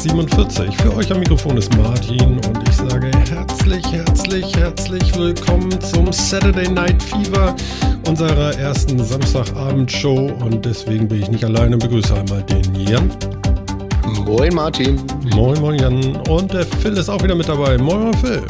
[0.00, 0.74] 47.
[0.78, 6.70] Für euch am Mikrofon ist Martin und ich sage herzlich, herzlich, herzlich willkommen zum Saturday
[6.70, 7.54] Night Fever,
[8.08, 10.32] unserer ersten Samstagabendshow.
[10.40, 13.10] Und deswegen bin ich nicht alleine, begrüße einmal den Jan.
[14.24, 15.02] Moin Martin.
[15.34, 16.16] Moin, moin Jan.
[16.28, 17.76] Und der Phil ist auch wieder mit dabei.
[17.76, 18.42] Moin, moin Phil.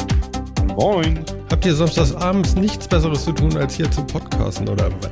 [0.76, 1.18] Moin.
[1.50, 5.10] Habt ihr samstags abends nichts Besseres zu tun, als hier zu podcasten oder was?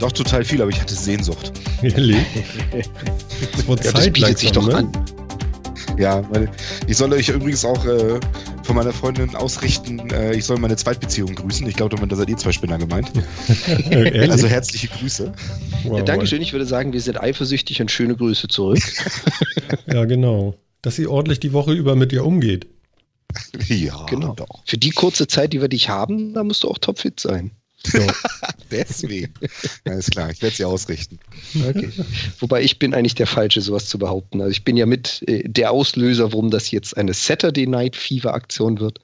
[0.00, 1.50] Doch total viel, aber ich hatte Sehnsucht.
[1.82, 2.18] Ehrlich?
[3.54, 4.76] Es wurde ja, Zeit das bietet sich doch ne?
[4.76, 5.05] an.
[5.98, 6.50] Ja, weil
[6.86, 8.20] ich soll euch übrigens auch äh,
[8.62, 11.66] von meiner Freundin ausrichten, äh, ich soll meine Zweitbeziehung grüßen.
[11.66, 13.10] Ich glaube, da seid ihr zwei Spinner gemeint.
[14.30, 15.32] also herzliche Grüße.
[15.84, 18.80] Wow, ja, Dankeschön, ich würde sagen, wir sind eifersüchtig und schöne Grüße zurück.
[19.86, 20.54] ja, genau.
[20.82, 22.66] Dass sie ordentlich die Woche über mit dir umgeht.
[23.68, 24.34] Ja, genau.
[24.34, 24.62] Doch.
[24.64, 27.50] Für die kurze Zeit, die wir dich haben, da musst du auch topfit sein.
[27.84, 27.98] So.
[28.70, 29.32] Deswegen.
[29.84, 31.18] Alles klar, ich werde sie ausrichten.
[31.68, 31.90] Okay.
[32.40, 34.40] Wobei ich bin eigentlich der Falsche, sowas zu behaupten.
[34.40, 38.34] Also ich bin ja mit äh, der Auslöser, warum das jetzt eine Saturday Night Fever
[38.34, 39.00] Aktion wird.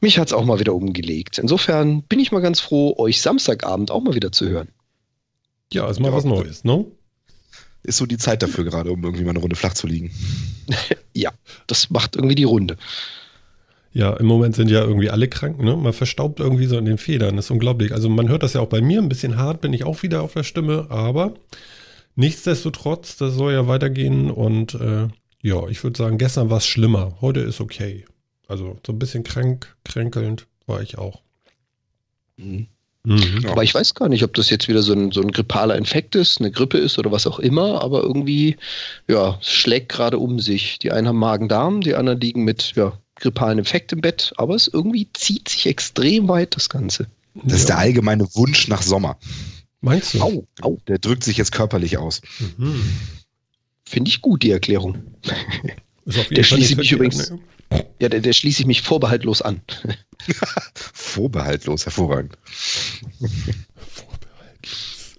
[0.00, 1.38] Mich hat es auch mal wieder umgelegt.
[1.38, 4.68] Insofern bin ich mal ganz froh, euch Samstagabend auch mal wieder zu hören.
[5.72, 6.86] Ja, ist mal ja, was Neues, ne?
[7.82, 10.10] Ist so die Zeit dafür gerade, um irgendwie mal eine Runde flach zu liegen.
[11.14, 11.32] ja,
[11.66, 12.76] das macht irgendwie die Runde.
[13.92, 15.76] Ja, im Moment sind ja irgendwie alle krank, ne?
[15.76, 17.36] Man verstaubt irgendwie so in den Federn.
[17.36, 17.92] Das ist unglaublich.
[17.92, 19.00] Also man hört das ja auch bei mir.
[19.00, 21.34] Ein bisschen hart bin ich auch wieder auf der Stimme, aber
[22.14, 25.08] nichtsdestotrotz, das soll ja weitergehen und äh,
[25.42, 27.16] ja, ich würde sagen, gestern war es schlimmer.
[27.20, 28.04] Heute ist okay.
[28.46, 31.22] Also so ein bisschen krank, kränkelnd war ich auch.
[32.36, 32.68] Mhm.
[33.04, 33.46] Mhm.
[33.48, 36.14] Aber ich weiß gar nicht, ob das jetzt wieder so ein, so ein grippaler Infekt
[36.14, 38.56] ist, eine Grippe ist oder was auch immer, aber irgendwie,
[39.08, 40.78] ja, schlägt gerade um sich.
[40.78, 44.68] Die einen haben Magen-Darm, die anderen liegen mit, ja, grippalen Infekt im Bett, aber es
[44.68, 47.06] irgendwie zieht sich extrem weit, das Ganze.
[47.34, 47.56] Das ja.
[47.56, 49.18] ist der allgemeine Wunsch nach Sommer.
[49.80, 50.20] Meinst du?
[50.20, 50.78] Au, au.
[50.88, 52.20] Der drückt sich jetzt körperlich aus.
[52.56, 52.82] Mhm.
[53.84, 54.98] Finde ich gut, die Erklärung.
[56.30, 57.30] der schließe ich mich übrigens.
[57.30, 57.40] Ne?
[58.00, 59.60] Ja, der, der schließe ich mich vorbehaltlos an.
[60.74, 62.36] vorbehaltlos, hervorragend.
[63.76, 65.16] vorbehaltlos.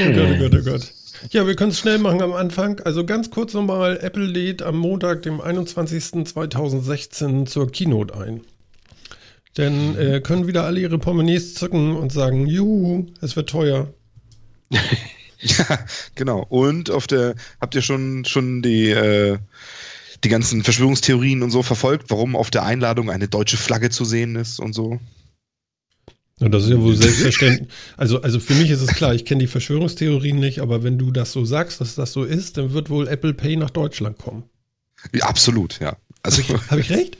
[0.00, 0.92] oh Gott, oh Gott, oh Gott.
[1.30, 2.80] Ja, wir können es schnell machen am Anfang.
[2.80, 8.42] Also ganz kurz nochmal, Apple lädt am Montag, dem 21.2016 zur Keynote ein.
[9.56, 13.92] Denn äh, können wieder alle ihre Portemonnaies zücken und sagen, juhu, es wird teuer.
[15.40, 15.78] ja,
[16.14, 16.44] genau.
[16.48, 19.38] Und auf der, habt ihr schon, schon die, äh,
[20.22, 24.36] die ganzen Verschwörungstheorien und so verfolgt, warum auf der Einladung eine deutsche Flagge zu sehen
[24.36, 25.00] ist und so?
[26.38, 27.68] Und das ist ja wohl selbstverständlich.
[27.96, 31.10] Also, also für mich ist es klar, ich kenne die Verschwörungstheorien nicht, aber wenn du
[31.10, 34.44] das so sagst, dass das so ist, dann wird wohl Apple Pay nach Deutschland kommen.
[35.14, 35.96] Ja, absolut, ja.
[36.22, 37.18] Also, Habe ich, hab ich recht?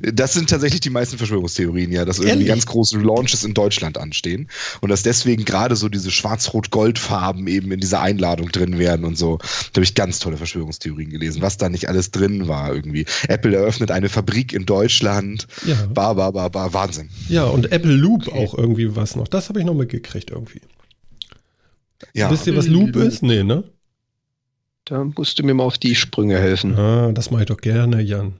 [0.00, 4.48] Das sind tatsächlich die meisten Verschwörungstheorien, ja, dass irgendwie ganz große Launches in Deutschland anstehen
[4.80, 9.38] und dass deswegen gerade so diese schwarz-rot-gold-Farben eben in dieser Einladung drin werden und so.
[9.38, 13.06] Da habe ich ganz tolle Verschwörungstheorien gelesen, was da nicht alles drin war irgendwie.
[13.28, 15.46] Apple eröffnet eine Fabrik in Deutschland.
[15.64, 15.76] Ja.
[15.86, 17.08] Bar, bar, bar, bar, Wahnsinn.
[17.28, 18.38] Ja, und Apple Loop okay.
[18.38, 19.28] auch irgendwie was noch.
[19.28, 20.60] Das habe ich noch mitgekriegt irgendwie.
[22.14, 22.30] Ja.
[22.30, 23.22] Wisst ihr, was Loop ist?
[23.22, 23.64] Nee, ne?
[24.84, 26.74] Da musst du mir mal auf die Sprünge helfen.
[26.76, 28.34] Ah, das mache ich doch gerne, Jan.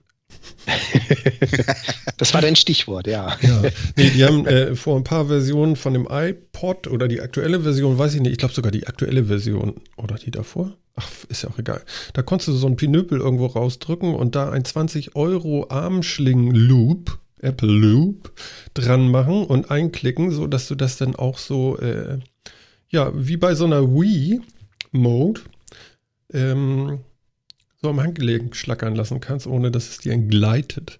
[2.17, 3.37] das war dein Stichwort, ja.
[3.41, 3.61] ja.
[3.95, 7.97] Nee, die haben äh, vor ein paar Versionen von dem iPod oder die aktuelle Version,
[7.97, 10.75] weiß ich nicht, ich glaube sogar die aktuelle Version oder die davor.
[10.95, 11.81] Ach, ist ja auch egal.
[12.13, 17.71] Da konntest du so ein Pinöpel irgendwo rausdrücken und da ein 20 Euro Armschling-Loop, Apple
[17.71, 18.33] Loop,
[18.73, 22.19] dran machen und einklicken, sodass du das dann auch so, äh,
[22.89, 25.41] ja, wie bei so einer Wii-Mode,
[26.33, 26.99] ähm,
[27.81, 30.99] so am Handgelenk schlackern lassen kannst, ohne dass es dir entgleitet.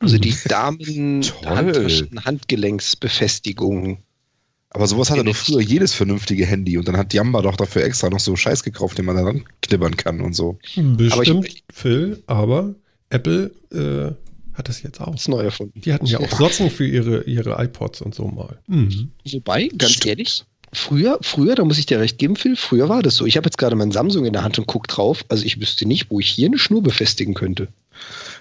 [0.00, 1.22] Also die Damen
[2.24, 3.98] Handgelenksbefestigung.
[4.70, 8.10] Aber sowas hatte doch früher jedes vernünftige Handy und dann hat Jamba doch dafür extra
[8.10, 9.32] noch so Scheiß gekauft, den man da
[9.62, 10.58] knibbern kann und so.
[10.74, 12.74] Bestimmt, aber ich, Phil, aber
[13.08, 14.10] Apple äh,
[14.56, 15.14] hat das jetzt auch.
[15.14, 15.80] Das neu erfunden.
[15.80, 18.58] Die hatten ja auch Socken für ihre, ihre iPods und so mal.
[18.66, 19.12] Mhm.
[19.30, 20.06] Wobei, ganz Stimmt.
[20.06, 23.26] ehrlich, Früher, früher, da muss ich dir recht geben, Phil, früher war das so.
[23.26, 25.24] Ich habe jetzt gerade mein Samsung in der Hand und gucke drauf.
[25.28, 27.68] Also ich wüsste nicht, wo ich hier eine Schnur befestigen könnte.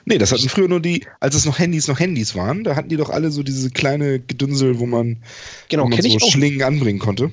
[0.05, 2.89] Nee, das hatten früher nur die, als es noch Handys noch Handys waren, da hatten
[2.89, 5.17] die doch alle so diese kleine Gedünsel, wo man,
[5.69, 7.31] genau, wo man so Schlingen anbringen konnte.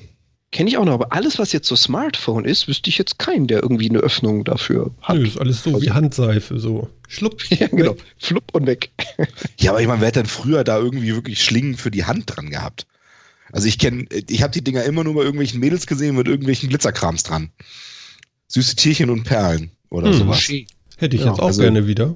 [0.51, 3.47] Kenne ich auch noch, aber alles, was jetzt so Smartphone ist, wüsste ich jetzt keinen,
[3.47, 5.15] der irgendwie eine Öffnung dafür hat.
[5.15, 6.89] Nö, ist alles so also, wie Handseife, so.
[7.07, 7.41] Schlupp.
[7.49, 7.95] ja, genau.
[8.17, 8.89] Flupp und weg.
[9.59, 12.35] ja, aber ich meine, wer hat denn früher da irgendwie wirklich Schlingen für die Hand
[12.35, 12.85] dran gehabt?
[13.51, 16.69] Also ich kenne, ich habe die Dinger immer nur bei irgendwelchen Mädels gesehen mit irgendwelchen
[16.69, 17.51] Glitzerkrams dran.
[18.47, 20.17] Süße Tierchen und Perlen oder hm.
[20.17, 20.47] sowas.
[20.97, 22.15] Hätte ich ja, jetzt auch also, gerne wieder.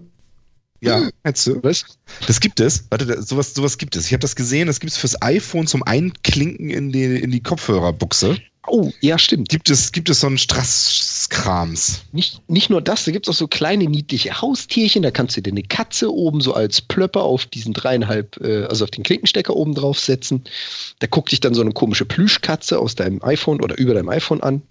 [0.82, 1.64] Ja, meinst du?
[1.64, 1.86] Was?
[2.28, 2.86] Das gibt es.
[2.90, 4.06] Warte, sowas, sowas gibt es.
[4.06, 7.42] Ich habe das gesehen, das gibt es fürs iPhone zum Einklinken in die, in die
[7.42, 8.38] Kopfhörerbuchse.
[8.68, 9.50] Oh, ja, stimmt.
[9.50, 12.02] Gibt es, gibt es so einen Strasskrams?
[12.12, 15.04] Nicht, nicht nur das, da gibt es auch so kleine niedliche Haustierchen.
[15.04, 18.86] Da kannst du dir eine Katze oben so als Plöpper auf diesen dreieinhalb, äh, also
[18.86, 20.44] auf den Klinkenstecker oben draufsetzen.
[21.00, 24.42] Da guckt dich dann so eine komische Plüschkatze aus deinem iPhone oder über deinem iPhone
[24.42, 24.64] an.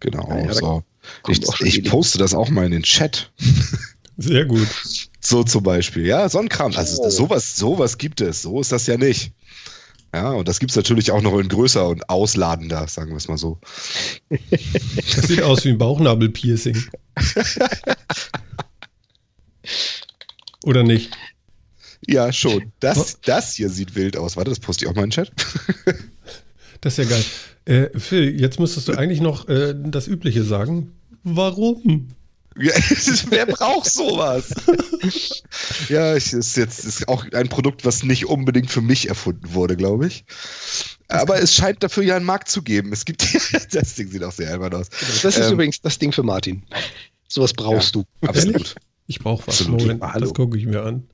[0.00, 0.82] Genau, ja, so.
[1.28, 3.30] Ich, ich poste das auch mal in den Chat.
[4.16, 4.68] Sehr gut.
[5.20, 6.72] So zum Beispiel, ja, so ein Kram.
[6.76, 7.10] Also oh.
[7.10, 8.42] sowas, sowas gibt es.
[8.42, 9.32] So ist das ja nicht.
[10.14, 13.26] Ja, und das gibt es natürlich auch noch in größer und ausladender, sagen wir es
[13.26, 13.58] mal so.
[14.30, 16.80] Das sieht aus wie ein Bauchnabelpiercing.
[20.64, 21.10] Oder nicht?
[22.06, 22.72] Ja, schon.
[22.80, 24.36] Das, das hier sieht wild aus.
[24.36, 25.32] Warte, das poste ich auch mal in den Chat.
[26.80, 27.24] Das ist ja geil.
[27.64, 30.92] Äh, Phil, jetzt müsstest du eigentlich noch äh, das Übliche sagen.
[31.22, 32.08] Warum?
[33.30, 34.54] Wer braucht sowas?
[35.88, 39.76] ja, es ist jetzt ist auch ein Produkt, was nicht unbedingt für mich erfunden wurde,
[39.76, 40.24] glaube ich.
[41.08, 42.92] Aber es scheint dafür ja einen Markt zu geben.
[42.92, 43.22] Es gibt
[43.74, 44.88] das Ding sieht auch sehr albern aus.
[45.22, 46.62] Das ist ähm, übrigens das Ding für Martin.
[47.28, 48.26] Sowas brauchst ja, du.
[48.28, 48.74] Absolut.
[49.06, 49.60] Ich brauche was.
[49.60, 49.80] Absolut.
[49.80, 51.08] Moment, das gucke ich mir an.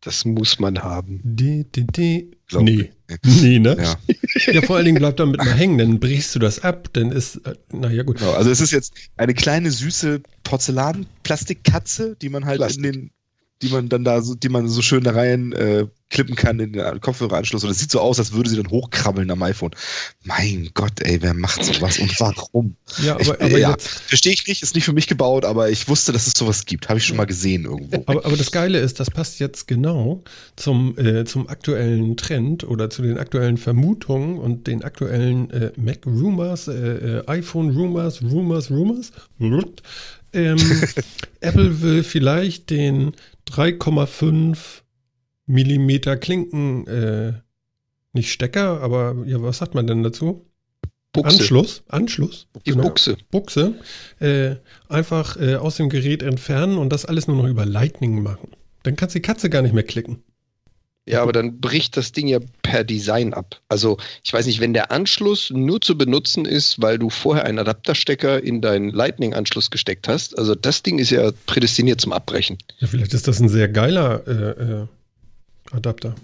[0.00, 1.20] Das muss man haben.
[1.24, 2.30] Die, die, die.
[2.52, 2.90] Nee.
[3.24, 3.74] Nee, ne?
[3.80, 4.52] Ja.
[4.52, 7.36] ja, vor allen Dingen bleibt damit mal hängen, dann brichst du das ab, dann ist,
[7.46, 8.18] äh, naja, gut.
[8.18, 12.84] Genau, also es ist jetzt eine kleine, süße Porzellan-Plastikkatze, die man halt Plastik.
[12.84, 13.10] in den
[13.62, 16.72] die man dann da so, die man so schön da rein äh, klippen kann in
[16.72, 17.64] den Kopfhöreranschluss.
[17.64, 19.72] Und es sieht so aus, als würde sie dann hochkrabbeln am iPhone.
[20.24, 22.76] Mein Gott, ey, wer macht sowas und warum?
[23.02, 25.88] Ja, aber, ich, aber ja, verstehe ich nicht, ist nicht für mich gebaut, aber ich
[25.88, 26.88] wusste, dass es sowas gibt.
[26.88, 28.04] Habe ich schon mal gesehen irgendwo.
[28.06, 30.22] Aber, aber das Geile ist, das passt jetzt genau
[30.56, 36.06] zum, äh, zum aktuellen Trend oder zu den aktuellen Vermutungen und den aktuellen äh, Mac
[36.06, 39.12] Rumors, äh, äh iPhone Rumors, Rumors, Rumors.
[40.32, 40.58] Ähm,
[41.40, 43.12] Apple will vielleicht den
[43.48, 44.82] 3,5
[45.46, 47.32] Millimeter Klinken, äh,
[48.12, 50.44] nicht Stecker, aber ja, was sagt man denn dazu?
[51.12, 51.38] Buchse.
[51.38, 52.48] Anschluss, Anschluss.
[52.66, 52.84] Die genau.
[52.84, 53.16] Buchse.
[53.30, 53.74] Buchse.
[54.20, 54.56] Äh,
[54.88, 58.50] einfach äh, aus dem Gerät entfernen und das alles nur noch über Lightning machen.
[58.82, 60.22] Dann kannst du die Katze gar nicht mehr klicken.
[61.08, 63.60] Ja, aber dann bricht das Ding ja per Design ab.
[63.68, 67.58] Also ich weiß nicht, wenn der Anschluss nur zu benutzen ist, weil du vorher einen
[67.58, 72.58] Adapterstecker in deinen Lightning-Anschluss gesteckt hast, also das Ding ist ja prädestiniert zum Abbrechen.
[72.78, 74.86] Ja, vielleicht ist das ein sehr geiler äh, äh,
[75.70, 76.14] Adapter.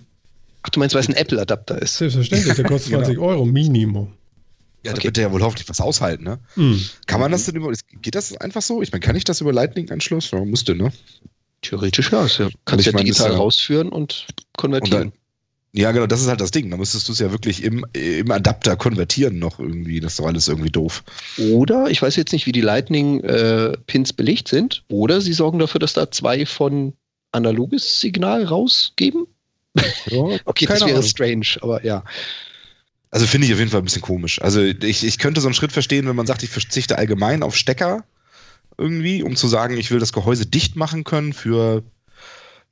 [0.63, 1.97] Ach, du meinst, weil es ein Apple-Adapter ist?
[1.97, 3.27] Selbstverständlich, der kostet 20 genau.
[3.27, 4.13] Euro Minimum.
[4.85, 5.01] Ja, okay.
[5.01, 6.39] da wird der ja wohl hoffentlich was aushalten, ne?
[6.57, 6.75] Mm.
[7.07, 7.73] Kann man das denn über,
[8.03, 8.83] geht das einfach so?
[8.83, 10.31] Ich meine, kann ich das über Lightning-Anschluss?
[10.31, 10.93] Ja, musste, ne?
[11.65, 12.27] Theoretisch ja.
[12.27, 14.27] ja kannst ja meine, digital ja, rausführen und
[14.57, 15.03] konvertieren.
[15.03, 15.19] Und dann,
[15.77, 16.71] ja, genau, das ist halt das Ding.
[16.71, 19.99] Da müsstest du es ja wirklich im, im Adapter konvertieren noch irgendwie.
[19.99, 21.03] Das ist doch alles irgendwie doof.
[21.37, 25.81] Oder, ich weiß jetzt nicht, wie die Lightning-Pins äh, belegt sind, oder sie sorgen dafür,
[25.81, 26.93] dass da zwei von
[27.33, 29.27] analoges Signal rausgeben.
[30.07, 31.03] Ja, okay, das wäre Ahnung.
[31.03, 32.05] strange, aber ja.
[33.11, 34.41] Also finde ich auf jeden Fall ein bisschen komisch.
[34.43, 37.57] Also ich, ich könnte so einen Schritt verstehen, wenn man sagt, ich verzichte allgemein auf
[37.57, 38.05] Stecker
[38.79, 41.83] irgendwie, um zu sagen, ich will das Gehäuse dicht machen können für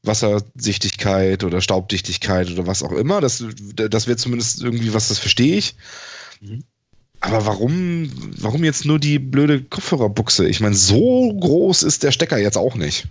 [0.02, 3.20] Wassersichtigkeit oder Staubdichtigkeit oder was auch immer.
[3.20, 3.44] Das,
[3.74, 5.76] das wäre zumindest irgendwie was, das verstehe ich.
[6.40, 6.64] Mhm.
[7.20, 10.48] Aber warum, warum jetzt nur die blöde Kopfhörerbuchse?
[10.48, 13.06] Ich meine, so groß ist der Stecker jetzt auch nicht.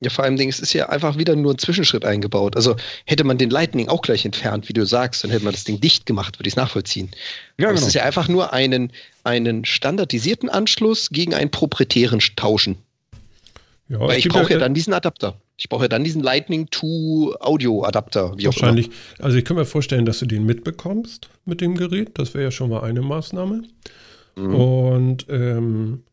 [0.00, 2.54] Ja, vor allem es ist ja einfach wieder nur ein Zwischenschritt eingebaut.
[2.54, 5.64] Also hätte man den Lightning auch gleich entfernt, wie du sagst, dann hätte man das
[5.64, 7.10] Ding dicht gemacht, würde ich es nachvollziehen.
[7.58, 7.80] Ja, genau.
[7.80, 8.92] Es ist ja einfach nur einen,
[9.24, 12.76] einen standardisierten Anschluss gegen einen proprietären tauschen.
[13.88, 15.40] Ja, Weil ich brauche ja, ja dann diesen Adapter.
[15.56, 18.38] Ich brauche ja dann diesen Lightning to Audio Adapter.
[18.38, 18.90] Wie Wahrscheinlich.
[19.18, 22.10] Also ich kann mir vorstellen, dass du den mitbekommst mit dem Gerät.
[22.14, 23.62] Das wäre ja schon mal eine Maßnahme.
[24.36, 24.54] Mhm.
[24.54, 26.04] Und ähm,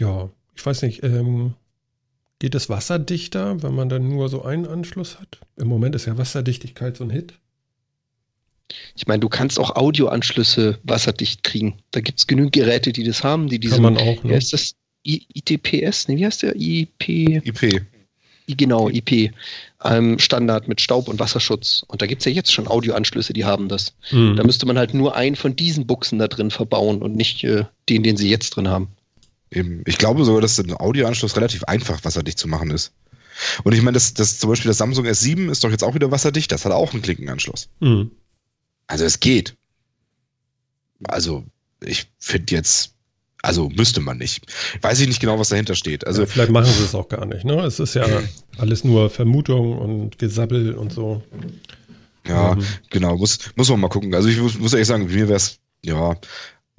[0.00, 1.54] ja, ich weiß nicht, ähm,
[2.38, 5.38] Geht es wasserdichter, wenn man dann nur so einen Anschluss hat?
[5.56, 7.34] Im Moment ist ja Wasserdichtigkeit so ein Hit.
[8.96, 11.78] Ich meine, du kannst auch Audioanschlüsse wasserdicht kriegen.
[11.90, 13.74] Da gibt es genügend Geräte, die das haben, die diese.
[13.74, 14.30] Kann man auch, ne?
[14.30, 14.74] Wie heißt das?
[15.06, 16.08] I ITPS?
[16.08, 16.56] Ne, wie heißt der?
[16.56, 17.08] IP.
[17.08, 17.82] IP.
[18.46, 19.32] I, genau, IP.
[19.84, 21.84] Ähm, Standard mit Staub- und Wasserschutz.
[21.88, 23.94] Und da gibt es ja jetzt schon Audioanschlüsse, die haben das.
[24.10, 24.36] Mhm.
[24.36, 27.64] Da müsste man halt nur einen von diesen Buchsen da drin verbauen und nicht äh,
[27.88, 28.88] den, den sie jetzt drin haben.
[29.50, 29.82] Eben.
[29.86, 32.92] Ich glaube sogar, dass ein Audioanschluss relativ einfach wasserdicht zu machen ist.
[33.64, 36.10] Und ich meine, das, das zum Beispiel das Samsung S7 ist doch jetzt auch wieder
[36.10, 37.68] wasserdicht, das hat auch einen Klinkenanschluss.
[37.80, 38.10] Mhm.
[38.86, 39.56] Also es geht.
[41.04, 41.44] Also,
[41.82, 42.94] ich finde jetzt,
[43.42, 44.46] also müsste man nicht.
[44.80, 46.06] Weiß ich nicht genau, was dahinter steht.
[46.06, 47.60] Also, ja, vielleicht machen sie es auch gar nicht, ne?
[47.62, 48.06] Es ist ja
[48.58, 51.22] alles nur Vermutung und Gesabbel und so.
[52.26, 52.64] Ja, ähm.
[52.90, 54.14] genau, muss, muss man mal gucken.
[54.14, 56.16] Also ich muss, muss ehrlich sagen, mir wäre es, ja,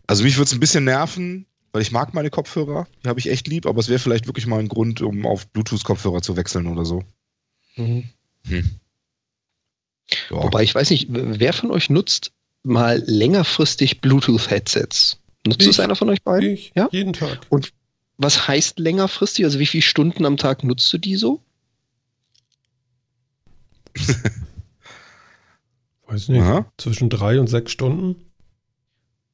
[0.07, 1.45] also mich würde es ein bisschen nerven,
[1.75, 4.47] weil ich mag meine Kopfhörer, die habe ich echt lieb, aber es wäre vielleicht wirklich
[4.47, 7.03] mal ein Grund, um auf Bluetooth-Kopfhörer zu wechseln oder so.
[7.75, 8.05] Mhm.
[8.47, 8.79] Hm.
[10.29, 10.41] Ja.
[10.41, 12.31] Wobei ich weiß nicht, wer von euch nutzt
[12.63, 15.19] mal längerfristig Bluetooth-Headsets?
[15.45, 16.51] Nutzt ich, es einer von euch beiden?
[16.51, 16.87] Ich, ja?
[16.93, 17.45] jeden Tag.
[17.49, 17.73] Und
[18.15, 19.43] was heißt längerfristig?
[19.43, 21.41] Also wie viele Stunden am Tag nutzt du die so?
[26.07, 26.39] Weiß nicht.
[26.39, 26.71] Aha.
[26.77, 28.31] Zwischen drei und sechs Stunden.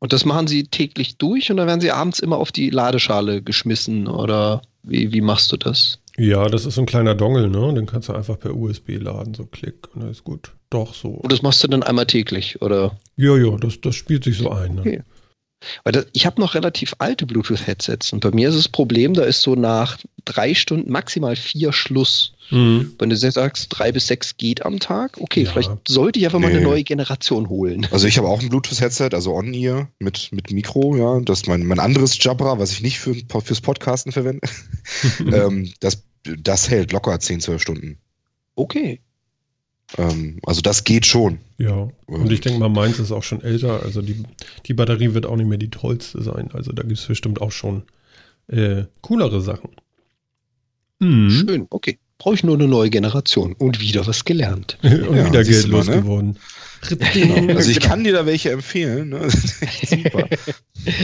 [0.02, 3.44] Und das machen sie täglich durch und dann werden sie abends immer auf die Ladeschale
[3.44, 6.00] geschmissen oder wie, wie machst du das?
[6.18, 7.72] Ja, das ist so ein kleiner Dongle, ne?
[7.76, 10.54] Den kannst du einfach per USB laden, so klick und dann ist gut.
[10.72, 11.10] Doch, so.
[11.10, 12.98] Und das machst du dann einmal täglich, oder?
[13.16, 14.76] Ja, ja, das, das spielt sich so ein.
[14.76, 14.82] Ne?
[14.82, 15.04] Okay.
[15.84, 19.24] Weil das, ich habe noch relativ alte Bluetooth-Headsets und bei mir ist das Problem, da
[19.24, 22.34] ist so nach drei Stunden maximal vier Schluss.
[22.50, 22.94] Mhm.
[23.00, 25.52] Wenn du sagst, drei bis sechs geht am Tag, okay, ja.
[25.52, 26.48] vielleicht sollte ich einfach nee.
[26.48, 27.88] mal eine neue Generation holen.
[27.92, 31.20] Also ich habe auch ein Bluetooth-Headset, also On-Ear mit, mit Mikro, ja.
[31.22, 34.48] Das ist mein, mein anderes Jabra, was ich nicht für, fürs Podcasten verwende.
[35.20, 37.98] ähm, das, das hält locker 10, 12 Stunden.
[38.56, 39.00] Okay.
[39.98, 41.40] Ähm, also das geht schon.
[41.58, 43.84] Ja, und ich denke mal, meins ist auch schon älter.
[43.84, 44.24] Also die,
[44.66, 46.50] die Batterie wird auch nicht mehr die tollste sein.
[46.54, 47.84] Also da gibt es bestimmt auch schon
[48.48, 49.70] äh, coolere Sachen.
[51.00, 51.30] Mhm.
[51.30, 52.00] Schön, okay.
[52.18, 54.78] Brauche ich nur eine neue Generation und wieder was gelernt.
[54.84, 56.32] und ja, wieder Geld losgeworden.
[56.32, 56.36] Ne?
[56.84, 57.90] Also ich genau.
[57.90, 59.10] kann dir da welche empfehlen.
[59.10, 59.30] Ne?
[59.30, 60.28] Super.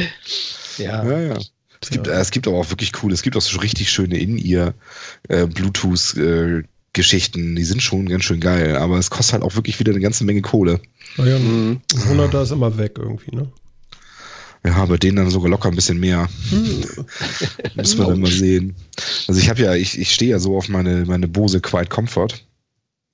[0.79, 1.05] ja.
[1.05, 1.37] ja, ja.
[1.79, 2.19] Es gibt, ja.
[2.19, 4.73] es gibt aber auch wirklich cool, es gibt auch so richtig schöne in ihr
[5.27, 6.63] äh, Bluetooth äh,
[6.97, 10.01] Geschichten, die sind schon ganz schön geil, aber es kostet halt auch wirklich wieder eine
[10.01, 10.81] ganze Menge Kohle.
[11.15, 11.79] Naja, mhm.
[11.93, 13.47] 100er ist immer weg irgendwie, ne?
[14.65, 16.27] Ja, bei denen dann sogar locker ein bisschen mehr.
[16.49, 16.83] Hm.
[17.75, 18.75] Müssen wir dann mal sehen.
[19.27, 22.43] Also ich habe ja, ich, ich stehe ja so auf meine, meine Bose Quiet Comfort.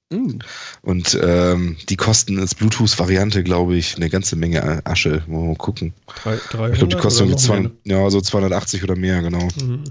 [0.10, 0.40] Mhm.
[0.82, 5.24] Und ähm, die kosten als Bluetooth-Variante, glaube ich, eine ganze Menge Asche.
[5.28, 5.94] Mal gucken.
[6.24, 9.48] 300 ich glaube, die kosten irgendwie 200, ja, so 280 oder mehr, genau.
[9.62, 9.84] Mhm.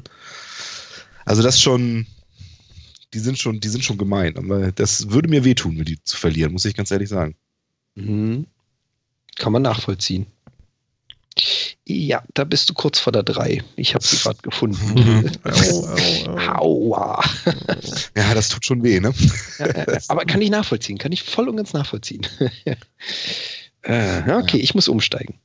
[1.25, 2.07] Also das schon,
[3.15, 4.37] die sind schon, die sind schon gemein.
[4.37, 7.35] Aber das würde mir wehtun, mir die zu verlieren, muss ich ganz ehrlich sagen.
[7.95, 8.47] Mhm.
[9.37, 10.27] Kann man nachvollziehen.
[11.87, 13.63] Ja, da bist du kurz vor der 3.
[13.77, 14.79] Ich habe sie gerade gefunden.
[14.95, 15.31] Mhm.
[15.45, 16.93] au, au, au.
[16.93, 17.25] Aua.
[18.17, 19.13] Ja, das tut schon weh, ne?
[19.59, 22.27] Ja, aber kann ich nachvollziehen, kann ich voll und ganz nachvollziehen.
[23.83, 25.39] äh, okay, ich muss umsteigen.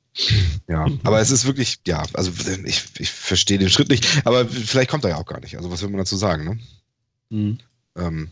[0.68, 2.32] Ja, aber es ist wirklich, ja, also
[2.66, 5.56] ich, ich verstehe den Schritt nicht, aber vielleicht kommt er ja auch gar nicht.
[5.56, 6.60] Also was will man dazu sagen, ne?
[7.30, 7.58] Mhm.
[7.98, 8.30] Ähm,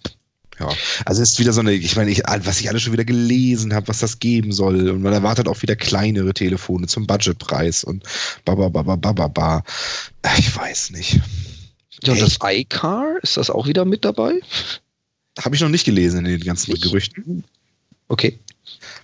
[0.60, 0.70] ja,
[1.06, 3.74] also es ist wieder so eine, ich meine, ich, was ich alles schon wieder gelesen
[3.74, 4.90] habe, was das geben soll.
[4.90, 8.04] Und man erwartet auch wieder kleinere Telefone zum Budgetpreis und
[8.46, 9.64] babababababa.
[10.38, 11.20] Ich weiß nicht.
[12.04, 14.40] Ja, und das iCar, ist das auch wieder mit dabei?
[15.40, 16.82] Habe ich noch nicht gelesen in den ganzen ich?
[16.82, 17.44] Gerüchten.
[18.08, 18.40] Okay.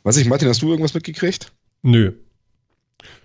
[0.03, 1.51] Was ich, Martin, hast du irgendwas mitgekriegt?
[1.81, 2.13] Nö.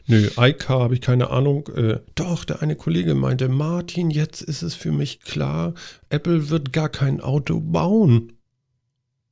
[0.09, 1.69] Nö, iCar habe ich keine Ahnung.
[1.75, 5.75] Äh, doch, der eine Kollege meinte, Martin, jetzt ist es für mich klar,
[6.11, 8.33] Apple wird gar kein Auto bauen.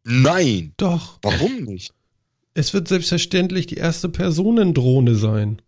[0.05, 0.75] Nein.
[0.77, 1.19] Doch.
[1.23, 1.93] Warum nicht?
[2.55, 5.63] Es wird selbstverständlich die erste Personendrohne sein.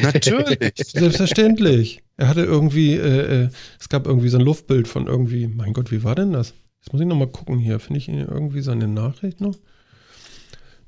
[0.00, 0.58] Natürlich.
[0.76, 2.02] Selbstverständlich.
[2.16, 3.48] Er hatte irgendwie, äh, äh,
[3.80, 6.54] es gab irgendwie so ein Luftbild von irgendwie, mein Gott, wie war denn das?
[6.80, 7.78] Jetzt muss ich nochmal gucken hier.
[7.78, 9.56] Finde ich irgendwie seine Nachricht noch?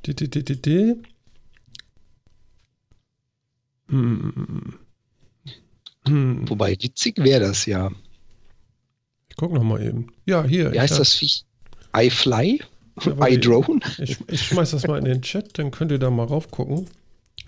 [0.07, 0.97] D -d -d -d -d.
[3.91, 4.79] Hm.
[6.07, 6.49] Hm.
[6.49, 7.91] Wobei, witzig wäre das ja.
[9.29, 10.09] Ich gucke nochmal eben.
[10.27, 10.73] Ja, hier.
[10.73, 11.45] Wie heißt das Viech?
[11.95, 12.63] iFly?
[13.03, 13.81] Ja, iDrone?
[13.99, 16.87] Ich, ich schmeiß das mal in den Chat, dann könnt ihr da mal raufgucken.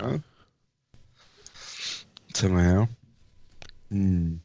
[0.01, 0.19] Ja.
[2.29, 2.89] Erzähl mal her.
[3.91, 4.41] Hm.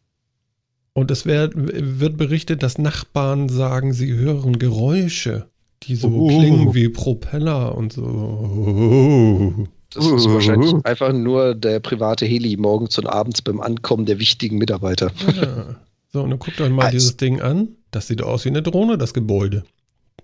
[0.93, 5.47] Und es wär, wird berichtet, dass Nachbarn sagen, sie hören Geräusche,
[5.83, 6.27] die so oh.
[6.27, 8.03] klingen wie Propeller und so.
[8.03, 9.67] Oh.
[9.93, 14.57] Das ist wahrscheinlich einfach nur der private Heli morgens und abends beim Ankommen der wichtigen
[14.57, 15.11] Mitarbeiter.
[15.35, 15.75] Ja.
[16.11, 17.69] So, und dann guckt euch mal also, dieses Ding an.
[17.91, 19.63] Das sieht aus wie eine Drohne, das Gebäude.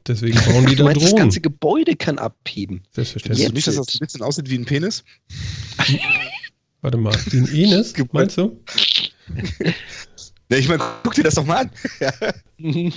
[0.08, 1.15] Deswegen bauen die da meinst, Drohnen.
[1.15, 2.84] Das ganze Gebäude kann abheben.
[2.91, 3.43] Selbstverständlich.
[3.43, 5.03] Jetzt nicht, dass das ein bisschen aussieht wie ein Penis?
[6.82, 8.60] Warte mal, wie ein Enis, meinst du?
[10.50, 11.70] ja, ich meine, guck dir das doch mal
[12.58, 12.93] an.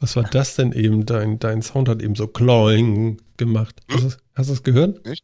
[0.00, 1.06] Was war das denn eben?
[1.06, 3.76] Dein, dein Sound hat eben so kloing gemacht.
[4.34, 5.06] Hast du es gehört?
[5.06, 5.22] Nicht?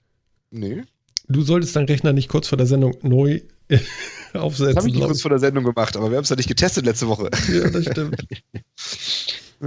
[0.52, 0.82] Nee.
[1.28, 3.40] Du solltest deinen Rechner nicht kurz vor der Sendung neu
[4.35, 4.75] aufsetzen.
[4.75, 6.49] Das habe ich nicht kurz vor der Sendung gemacht, aber wir haben es ja nicht
[6.49, 7.30] getestet letzte Woche.
[7.52, 8.25] Ja, das stimmt.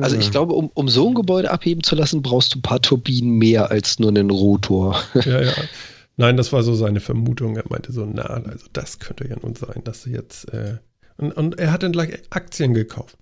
[0.01, 2.81] Also ich glaube, um, um so ein Gebäude abheben zu lassen, brauchst du ein paar
[2.81, 5.01] Turbinen mehr als nur einen Rotor.
[5.13, 5.53] Ja, ja.
[6.17, 7.55] Nein, das war so seine Vermutung.
[7.55, 10.51] Er meinte so, na, also das könnte ja nun sein, dass sie jetzt.
[10.53, 10.79] Äh,
[11.15, 13.17] und, und er hat dann gleich Aktien gekauft.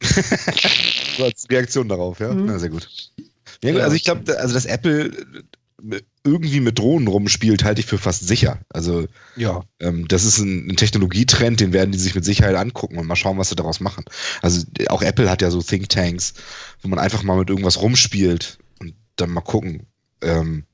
[0.00, 2.32] so als Reaktion darauf, ja.
[2.32, 2.46] Mhm.
[2.46, 2.88] Na, sehr gut.
[3.62, 5.12] Ja, also ich glaube, also dass Apple
[6.24, 8.60] irgendwie mit Drohnen rumspielt, halte ich für fast sicher.
[8.68, 12.98] Also ja, ähm, das ist ein, ein, Technologietrend, den werden die sich mit Sicherheit angucken
[12.98, 14.04] und mal schauen, was sie daraus machen.
[14.40, 16.34] Also auch Apple hat ja so Thinktanks,
[16.82, 19.86] wo man einfach mal mit irgendwas rumspielt und dann mal gucken.
[20.22, 20.64] Ähm,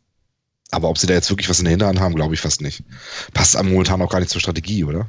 [0.71, 2.83] aber ob sie da jetzt wirklich was in der Hinterhand haben, glaube ich fast nicht.
[3.33, 5.09] Passt am momentan auch gar nicht zur Strategie, oder?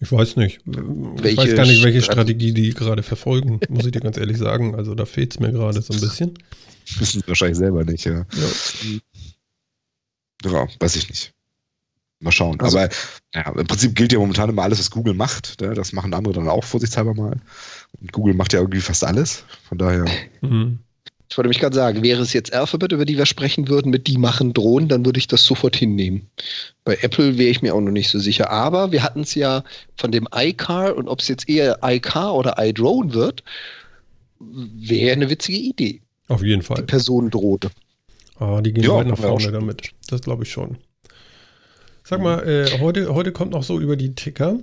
[0.00, 0.60] Ich weiß nicht.
[0.64, 4.38] Welche ich weiß gar nicht, welche Strategie die gerade verfolgen, muss ich dir ganz ehrlich
[4.38, 4.74] sagen.
[4.74, 6.38] Also da fehlt es mir gerade so ein bisschen.
[6.98, 8.24] Wissen sie wahrscheinlich selber nicht, ja.
[10.44, 11.34] Ja, ja weiß ich nicht.
[12.20, 12.60] Mal schauen.
[12.60, 12.88] Also, Aber
[13.34, 15.60] ja, im Prinzip gilt ja momentan immer alles, was Google macht.
[15.60, 15.74] Ne?
[15.74, 17.40] Das machen andere dann auch vorsichtshalber mal.
[18.00, 19.44] Und Google macht ja irgendwie fast alles.
[19.68, 20.04] Von daher.
[20.40, 20.80] Mhm.
[21.30, 24.06] Ich wollte mich gerade sagen, wäre es jetzt Alphabet, über die wir sprechen würden, mit
[24.06, 26.26] die machen Drohnen, dann würde ich das sofort hinnehmen.
[26.84, 28.50] Bei Apple wäre ich mir auch noch nicht so sicher.
[28.50, 29.62] Aber wir hatten es ja
[29.96, 33.42] von dem iCar und ob es jetzt eher iCar oder iDrone wird,
[34.40, 36.00] wäre eine witzige Idee.
[36.28, 36.78] Auf jeden Fall.
[36.78, 37.70] Die Person drohte.
[38.38, 39.90] Ah, die gehen ja, weit nach vorne damit.
[40.08, 40.78] Das glaube ich schon.
[42.04, 44.58] Sag mal, äh, heute, heute kommt noch so über die Ticker.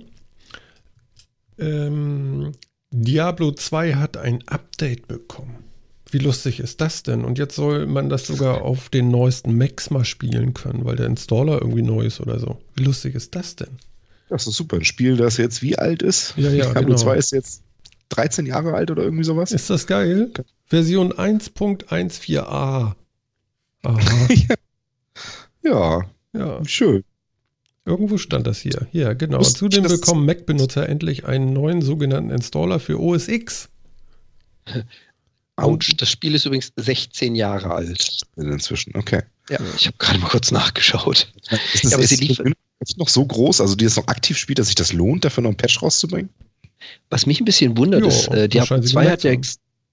[1.58, 2.52] Ähm,
[2.90, 5.65] Diablo 2 hat ein Update bekommen.
[6.16, 7.26] Wie lustig ist das denn?
[7.26, 11.04] Und jetzt soll man das sogar auf den neuesten Macs mal spielen können, weil der
[11.04, 12.56] Installer irgendwie neu ist oder so.
[12.74, 13.76] Wie lustig ist das denn?
[14.30, 14.76] Das ist super.
[14.76, 16.32] Ein Spiel, das jetzt wie alt ist?
[16.38, 16.96] Ja, ja, Diablo genau.
[16.96, 17.62] 2 ist jetzt
[18.08, 19.52] 13 Jahre alt oder irgendwie sowas.
[19.52, 20.28] Ist das geil?
[20.30, 20.44] Okay.
[20.64, 22.94] Version 1.14a.
[23.82, 24.28] Aha.
[25.62, 26.00] ja.
[26.32, 26.64] ja.
[26.64, 27.04] Schön.
[27.84, 28.86] Irgendwo stand das hier.
[28.90, 29.36] Ja, genau.
[29.36, 33.68] Muss Zudem bekommen Mac-Benutzer endlich einen neuen sogenannten Installer für OS X.
[35.56, 38.20] Autsch, das Spiel ist übrigens 16 Jahre alt.
[38.36, 39.22] Inzwischen, okay.
[39.48, 41.32] Ja, ich habe gerade mal kurz nachgeschaut.
[41.72, 42.42] Ist das, ja, aber sie lief
[42.96, 45.50] noch so groß, also die es noch aktiv spielt, dass sich das lohnt, dafür noch
[45.50, 46.28] einen Patch rauszubringen?
[47.08, 49.34] Was mich ein bisschen wundert, jo, ist, äh, Diablo 2 hat ja,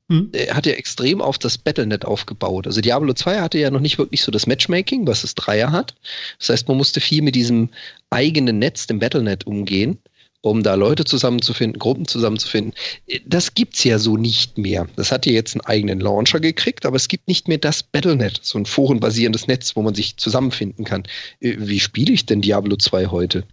[0.10, 0.30] hm?
[0.34, 2.68] Äh, hat ja extrem auf das Battlenet aufgebaut.
[2.68, 5.96] Also Diablo 2 hatte ja noch nicht wirklich so das Matchmaking, was das Dreier hat.
[6.40, 7.70] Das heißt, man musste viel mit diesem
[8.10, 9.98] eigenen Netz, dem Battlenet, umgehen
[10.44, 12.74] um da Leute zusammenzufinden, Gruppen zusammenzufinden.
[13.26, 14.88] Das gibt es ja so nicht mehr.
[14.98, 18.42] Das hat ja jetzt einen eigenen Launcher gekriegt, aber es gibt nicht mehr das Battlenet,
[18.44, 21.04] so ein forenbasierendes Netz, wo man sich zusammenfinden kann.
[21.40, 23.46] Äh, wie spiele ich denn Diablo 2 heute?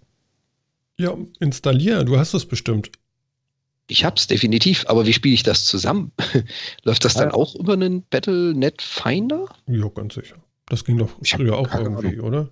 [0.98, 2.90] Ja, installieren, du hast es bestimmt.
[3.86, 6.10] Ich hab's definitiv, aber wie spiele ich das zusammen?
[6.82, 7.34] Läuft das dann ja.
[7.34, 9.46] auch über einen Battlenet Finder?
[9.68, 10.36] Ja, ganz sicher.
[10.66, 12.20] Das ging doch früher auch irgendwie, Ahnung.
[12.20, 12.50] oder?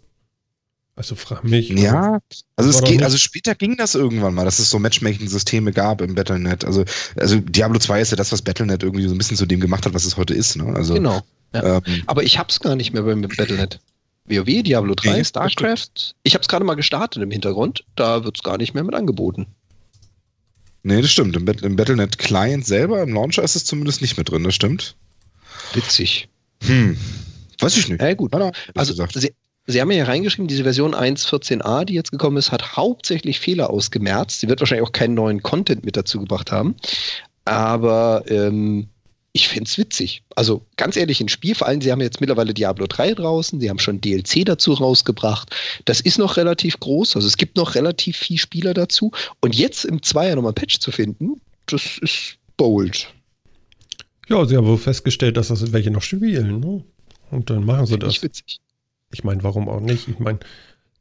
[0.99, 1.69] Also frag mich.
[1.69, 2.19] Ja,
[2.57, 6.17] also es geht, also später ging das irgendwann mal, dass es so Matchmaking-Systeme gab im
[6.17, 6.65] Battlenet.
[6.65, 6.85] Also,
[7.15, 9.87] also Diablo 2 ist ja das, was Battlenet irgendwie so ein bisschen zu dem gemacht
[9.87, 10.57] hat, was es heute ist.
[10.57, 10.65] Ne?
[10.75, 11.21] Also, genau.
[11.55, 11.77] Ja.
[11.77, 13.79] Ähm, Aber ich hab's gar nicht mehr beim Battlenet.
[14.25, 16.17] WoW, Diablo 3, nee, StarCraft.
[16.25, 17.85] Ich hab's gerade mal gestartet im Hintergrund.
[17.95, 19.47] Da wird's gar nicht mehr mit angeboten.
[20.83, 21.37] Nee, das stimmt.
[21.37, 24.97] Im, Im Battlenet Client selber, im Launcher ist es zumindest nicht mit drin, das stimmt.
[25.75, 26.29] Witzig.
[26.65, 26.99] Hm.
[27.61, 28.03] Weiß ich nicht.
[28.03, 28.35] Ja, gut.
[28.75, 29.33] also, sie,
[29.70, 34.40] Sie haben ja reingeschrieben, diese Version 1.14a, die jetzt gekommen ist, hat hauptsächlich Fehler ausgemerzt.
[34.40, 36.74] Sie wird wahrscheinlich auch keinen neuen Content mit dazu gebracht haben.
[37.44, 38.88] Aber ähm,
[39.33, 40.22] ich finde es witzig.
[40.37, 43.68] Also ganz ehrlich, ein Spiel, vor allem, Sie haben jetzt mittlerweile Diablo 3 draußen, Sie
[43.68, 45.54] haben schon DLC dazu rausgebracht.
[45.85, 49.12] Das ist noch relativ groß, also es gibt noch relativ viel Spieler dazu.
[49.42, 53.12] Und jetzt im Zweier nochmal ein Patch zu finden, das ist bold.
[54.31, 56.85] Ja, Sie haben wohl festgestellt, dass das welche noch spielen, ne?
[57.31, 58.22] Und dann machen Sie das.
[58.22, 58.61] Witzig.
[59.12, 60.09] Ich meine, warum auch nicht?
[60.09, 60.40] Ich meine,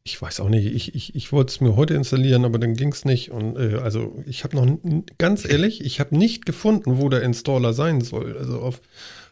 [0.03, 2.93] ich weiß auch nicht, ich, ich, ich wollte es mir heute installieren, aber dann ging
[2.93, 3.31] es nicht.
[3.31, 4.77] Und äh, also ich habe noch,
[5.17, 8.37] ganz ehrlich, ich habe nicht gefunden, wo der Installer sein soll.
[8.37, 8.81] Also auf,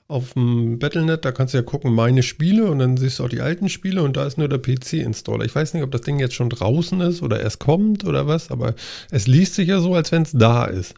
[0.07, 3.29] auf dem Battlenet, da kannst du ja gucken, meine Spiele und dann siehst du auch
[3.29, 5.45] die alten Spiele und da ist nur der PC-Installer.
[5.45, 8.51] Ich weiß nicht, ob das Ding jetzt schon draußen ist oder erst kommt oder was,
[8.51, 8.75] aber
[9.11, 10.95] es liest sich ja so, als wenn es da ist.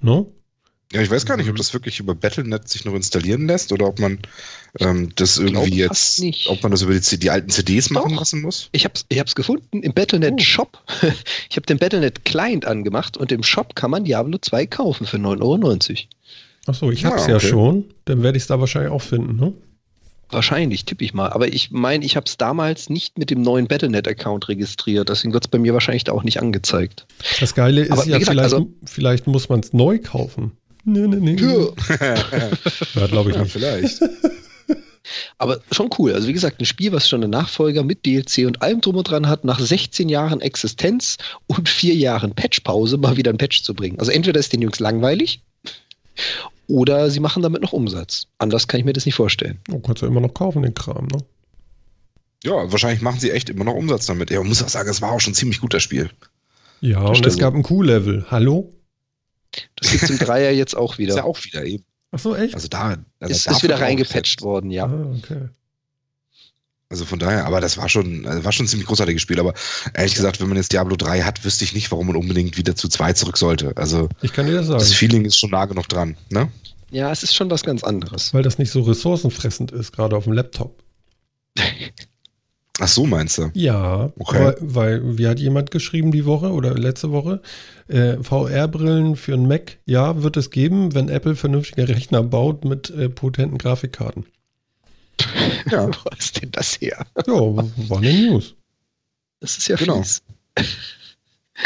[0.00, 0.32] No?
[0.92, 3.86] Ja, ich weiß gar nicht, ob das wirklich über Battlenet sich noch installieren lässt oder
[3.86, 4.18] ob man
[4.80, 8.04] ähm, das irgendwie jetzt, ob man das über die, die alten CDs Doch.
[8.04, 8.68] machen lassen muss.
[8.72, 10.38] Ich habe es ich hab's gefunden im Battlenet oh.
[10.38, 10.78] Shop.
[11.48, 15.16] Ich habe den Battlenet Client angemacht und im Shop kann man Diablo 2 kaufen für
[15.16, 15.78] 9,90 Euro.
[16.66, 17.44] Achso, ich habe es ja, okay.
[17.44, 17.84] ja schon.
[18.04, 19.52] Dann werde ich es da wahrscheinlich auch finden, ne?
[20.30, 21.30] Wahrscheinlich, tippe ich mal.
[21.30, 25.08] Aber ich meine, ich habe es damals nicht mit dem neuen Battlenet-Account registriert.
[25.08, 27.06] Deswegen wird es bei mir wahrscheinlich da auch nicht angezeigt.
[27.40, 30.52] Das Geile ist Aber, ja, gesagt, vielleicht, also, vielleicht muss man es neu kaufen.
[30.84, 31.36] Nee, nee, nee.
[32.94, 33.54] ja, glaube ich nicht.
[33.54, 34.00] Ja, vielleicht.
[35.38, 36.12] Aber schon cool.
[36.12, 39.10] Also wie gesagt, ein Spiel, was schon einen Nachfolger mit DLC und allem drum und
[39.10, 41.16] dran hat, nach 16 Jahren Existenz
[41.46, 43.98] und vier Jahren Patchpause mal wieder ein Patch zu bringen.
[43.98, 45.42] Also entweder ist den Jungs langweilig
[46.68, 48.26] oder sie machen damit noch Umsatz.
[48.38, 49.58] Anders kann ich mir das nicht vorstellen.
[49.72, 51.18] Oh, kannst du immer noch kaufen, den Kram, ne?
[52.44, 54.30] Ja, wahrscheinlich machen sie echt immer noch Umsatz damit.
[54.30, 56.10] Ja, man muss auch sagen, es war auch schon ein ziemlich gut, das Spiel.
[56.80, 58.24] Ja, das und es gab ein Q-Level.
[58.30, 58.72] Hallo?
[59.76, 61.10] Das gibt es im Dreier jetzt auch wieder.
[61.10, 61.84] Ist ja auch wieder eben.
[62.12, 62.54] Ach so, echt?
[62.54, 62.98] Also da.
[63.20, 64.86] Also ist, ist wieder reingepatcht worden, ja.
[64.86, 65.48] Ah, okay.
[66.88, 69.38] Also von daher, aber das war schon, also war schon ein ziemlich großartiges Spiel.
[69.38, 69.54] Aber
[69.94, 72.74] ehrlich gesagt, wenn man jetzt Diablo 3 hat, wüsste ich nicht, warum man unbedingt wieder
[72.74, 73.76] zu 2 zurück sollte.
[73.76, 74.80] Also ich kann dir das sagen.
[74.80, 76.50] Das Feeling ist schon nah genug dran, ne?
[76.90, 78.34] Ja, es ist schon was ganz anderes.
[78.34, 80.82] Weil das nicht so ressourcenfressend ist, gerade auf dem Laptop.
[82.78, 83.50] Ach so, meinst du?
[83.54, 84.44] Ja, okay.
[84.44, 87.42] weil, weil, wie hat jemand geschrieben die Woche oder letzte Woche?
[87.88, 92.88] Äh, VR-Brillen für einen Mac, ja, wird es geben, wenn Apple vernünftige Rechner baut mit
[92.90, 94.24] äh, potenten Grafikkarten.
[95.70, 95.88] Ja.
[96.04, 97.06] Wo ist denn das her?
[97.26, 98.54] Ja, war eine News.
[99.40, 100.02] Das ist ja genau.
[100.02, 100.22] fies.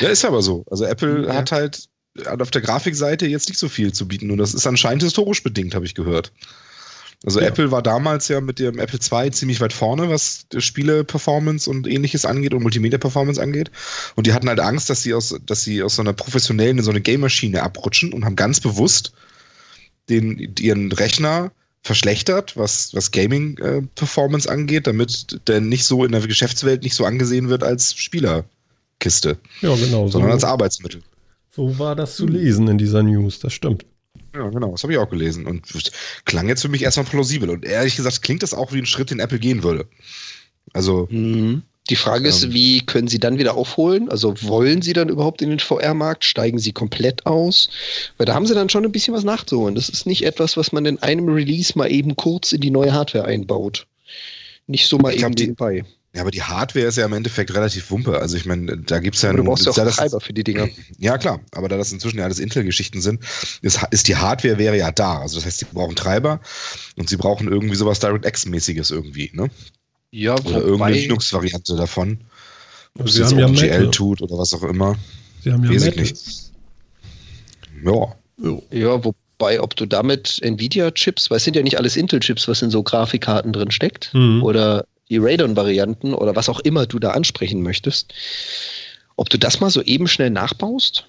[0.01, 0.65] Ja, ist aber so.
[0.71, 1.35] Also Apple ja.
[1.35, 1.89] hat halt
[2.27, 5.75] auf der Grafikseite jetzt nicht so viel zu bieten und das ist anscheinend historisch bedingt,
[5.75, 6.33] habe ich gehört.
[7.25, 7.47] Also ja.
[7.47, 12.27] Apple war damals ja mit dem Apple II ziemlich weit vorne, was Spiele-Performance und ähnliches
[12.27, 13.71] angeht und Multimedia-Performance angeht.
[14.15, 16.85] Und die hatten halt Angst, dass sie aus, dass sie aus so einer professionellen in
[16.85, 19.13] so eine Game-Maschine abrutschen und haben ganz bewusst
[20.11, 21.51] den, ihren Rechner
[21.83, 27.07] verschlechtert, was, was Gaming-Performance äh, angeht, damit der nicht so in der Geschäftswelt nicht so
[27.07, 29.39] angesehen wird als Spielerkiste.
[29.63, 30.09] Ja, genau.
[30.09, 31.03] Sondern so, als Arbeitsmittel.
[31.51, 33.87] So war das zu lesen in dieser News, das stimmt.
[34.35, 35.63] Ja, genau, das habe ich auch gelesen und
[36.25, 37.51] klang jetzt für mich erstmal plausibel.
[37.51, 39.87] Und ehrlich gesagt klingt das auch wie ein Schritt, den Apple gehen würde.
[40.73, 41.09] Also.
[41.11, 41.63] Mhm.
[41.91, 44.09] Die Frage ist, ähm, wie können Sie dann wieder aufholen?
[44.09, 46.25] Also wollen Sie dann überhaupt in den VR-Markt?
[46.25, 47.69] Steigen Sie komplett aus?
[48.17, 49.75] Weil da haben Sie dann schon ein bisschen was nachzuholen.
[49.75, 52.95] Das ist nicht etwas, was man in einem Release mal eben kurz in die neue
[52.95, 53.87] Hardware einbaut.
[54.67, 55.85] Nicht so mal eben nebenbei.
[56.15, 58.21] Ja, aber die Hardware ist ja im Endeffekt relativ wumpe.
[58.21, 59.31] Also ich meine, da gibt es ja...
[59.31, 60.69] Aber du brauchst ja auch Treiber für die Dinger.
[60.97, 61.41] Ja, klar.
[61.51, 63.21] Aber da das inzwischen ja alles Intel-Geschichten sind,
[63.63, 65.19] ist, ist, die Hardware wäre ja da.
[65.19, 66.41] Also das heißt, sie brauchen Treiber
[66.97, 69.51] und sie brauchen irgendwie sowas DirectX-mäßiges irgendwie, ne?
[70.13, 72.21] Ja, Oder irgendeine Linux-Variante davon.
[72.97, 74.97] Ob sie haben ja GL tut oder was auch immer.
[75.43, 76.17] Sie haben ja Weiß ich nicht.
[77.85, 78.15] Ja.
[78.71, 82.71] Ja, wobei, ob du damit Nvidia-Chips, weil es sind ja nicht alles Intel-Chips, was in
[82.71, 84.45] so Grafikkarten drin steckt, mhm.
[84.45, 88.15] oder die Radeon-Varianten oder was auch immer du da ansprechen möchtest,
[89.17, 91.07] ob du das mal so eben schnell nachbaust?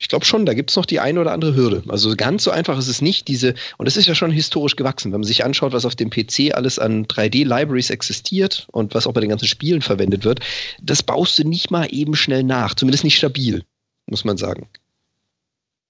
[0.00, 1.82] Ich glaube schon, da gibt es noch die eine oder andere Hürde.
[1.88, 5.12] Also ganz so einfach ist es nicht, diese, und es ist ja schon historisch gewachsen,
[5.12, 9.12] wenn man sich anschaut, was auf dem PC alles an 3D-Libraries existiert und was auch
[9.12, 10.38] bei den ganzen Spielen verwendet wird,
[10.80, 13.64] das baust du nicht mal eben schnell nach, zumindest nicht stabil,
[14.06, 14.68] muss man sagen.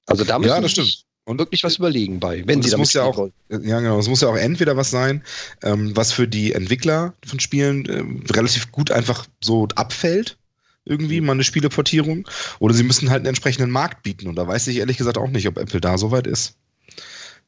[0.06, 1.04] Also da ja, das stimmt.
[1.28, 3.34] Und wirklich was überlegen bei, wenn sie das muss ja auch, wollen.
[3.50, 3.98] Ja, genau.
[3.98, 5.22] Es muss ja auch entweder was sein,
[5.62, 10.38] ähm, was für die Entwickler von Spielen äh, relativ gut einfach so abfällt,
[10.86, 12.26] irgendwie, mal eine Spieleportierung.
[12.60, 14.26] Oder sie müssen halt einen entsprechenden Markt bieten.
[14.26, 16.54] Und da weiß ich ehrlich gesagt auch nicht, ob Apple da so weit ist.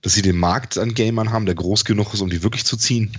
[0.02, 2.76] Dass sie den Markt an Gamern haben, der groß genug ist, um die wirklich zu
[2.76, 3.10] ziehen.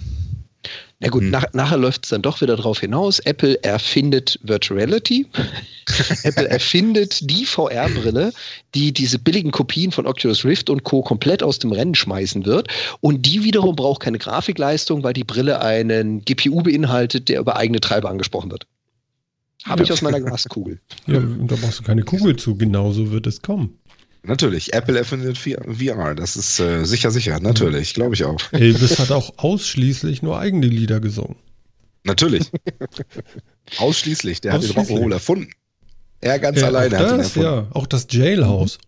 [0.99, 1.31] Na gut, hm.
[1.31, 3.19] nach, nachher läuft es dann doch wieder darauf hinaus.
[3.19, 5.25] Apple erfindet Virtuality.
[6.23, 8.31] Apple erfindet die VR-Brille,
[8.75, 11.01] die diese billigen Kopien von Oculus Rift und Co.
[11.01, 12.67] komplett aus dem Rennen schmeißen wird.
[12.99, 17.79] Und die wiederum braucht keine Grafikleistung, weil die Brille einen GPU beinhaltet, der über eigene
[17.79, 18.67] Treiber angesprochen wird.
[19.63, 19.85] Habe ja.
[19.85, 20.79] ich aus meiner Glaskugel.
[21.07, 23.79] Ja, da brauchst du keine Kugel zu, genauso wird es kommen.
[24.23, 28.39] Natürlich, Apple erfindet VR, das ist äh, sicher, sicher, natürlich, glaube ich auch.
[28.51, 31.37] Elvis hat auch ausschließlich nur eigene Lieder gesungen.
[32.03, 32.51] Natürlich.
[33.77, 34.77] ausschließlich, der ausschließlich.
[34.77, 35.51] hat den Rock'n'Roll erfunden.
[36.19, 37.47] Er ganz ja, alleine hat ihn erfunden.
[37.47, 38.77] Ja, auch das Jailhouse.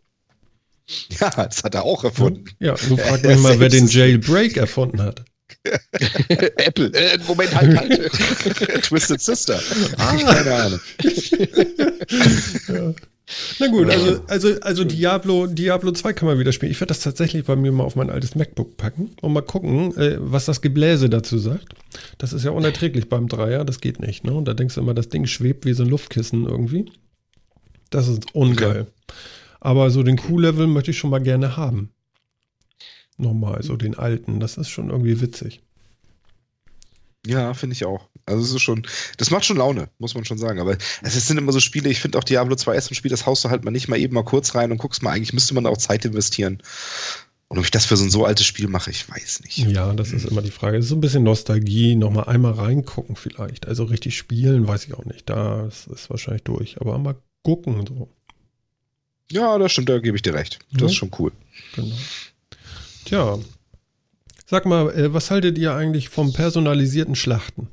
[1.22, 2.44] Ja, das hat er auch erfunden.
[2.60, 5.24] Ja, du fragst mich mal, wer den Jailbreak erfunden hat.
[6.30, 6.92] Apple.
[6.94, 8.84] Äh, Moment, halt, halt.
[8.84, 9.62] Twisted Sister.
[9.98, 10.14] Ah.
[10.18, 10.80] Keine Ahnung.
[12.68, 12.94] ja.
[13.60, 16.72] Na gut, also, also, also Diablo, Diablo 2 kann man wieder spielen.
[16.72, 19.96] Ich werde das tatsächlich bei mir mal auf mein altes MacBook packen und mal gucken,
[19.98, 21.74] äh, was das Gebläse dazu sagt.
[22.18, 24.24] Das ist ja unerträglich beim Dreier, das geht nicht.
[24.26, 24.34] Ne?
[24.34, 26.92] Und da denkst du immer, das Ding schwebt wie so ein Luftkissen irgendwie.
[27.90, 28.82] Das ist ungeil.
[28.82, 29.16] Okay.
[29.62, 31.92] Aber so den Q-Level möchte ich schon mal gerne haben.
[33.18, 34.40] Nochmal, so den alten.
[34.40, 35.62] Das ist schon irgendwie witzig.
[37.26, 38.10] Ja, finde ich auch.
[38.26, 38.86] Also es ist schon,
[39.18, 40.60] das macht schon Laune, muss man schon sagen.
[40.60, 43.26] Aber es sind immer so Spiele, ich finde auch Diablo 2 ist ein Spiel, das
[43.26, 45.54] haust du halt mal nicht mal eben mal kurz rein und guckst mal, eigentlich müsste
[45.54, 46.62] man auch Zeit investieren.
[47.50, 49.58] Und ob ich das für so ein so altes Spiel mache, ich weiß nicht.
[49.58, 50.78] Ja, das ist immer die Frage.
[50.78, 53.68] Es ist so ein bisschen Nostalgie, nochmal einmal reingucken vielleicht.
[53.68, 55.30] Also richtig spielen, weiß ich auch nicht.
[55.30, 56.82] Da ist wahrscheinlich durch.
[56.82, 58.10] Aber mal gucken so.
[59.32, 60.60] Ja, das stimmt, da gebe ich dir recht.
[60.72, 60.88] Das ja.
[60.88, 61.32] ist schon cool.
[61.76, 61.96] Genau.
[63.06, 63.40] Tja,
[64.54, 67.70] Sag mal, äh, was haltet ihr eigentlich vom personalisierten Schlachten?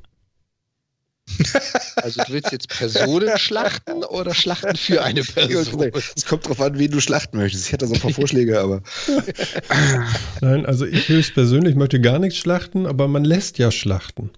[1.95, 5.91] Also du willst jetzt Personen schlachten oder schlachten für eine Person?
[6.15, 7.67] Es kommt drauf an, wen du schlachten möchtest.
[7.67, 8.81] Ich hätte so ein paar Vorschläge, aber.
[10.41, 14.29] Nein, also ich höchstpersönlich möchte gar nichts schlachten, aber man lässt ja schlachten.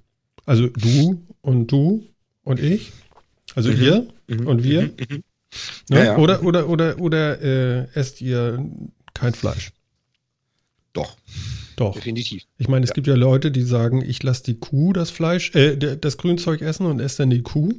[0.45, 2.05] Also du und du
[2.43, 2.91] und ich.
[3.55, 3.81] Also mhm.
[3.81, 4.47] ihr mhm.
[4.47, 4.81] und wir.
[4.83, 4.93] Mhm.
[5.09, 5.23] mhm.
[5.89, 5.97] Ne?
[5.97, 6.17] Ja, ja.
[6.17, 8.65] Oder, oder, oder, oder äh, esst ihr
[9.13, 9.71] kein Fleisch?
[10.93, 11.15] Doch.
[11.75, 11.95] Doch.
[11.95, 12.43] Definitiv.
[12.57, 12.93] Ich meine, es ja.
[12.93, 16.85] gibt ja Leute, die sagen, ich lasse die Kuh das Fleisch, äh, das Grünzeug essen
[16.85, 17.73] und esse dann die Kuh.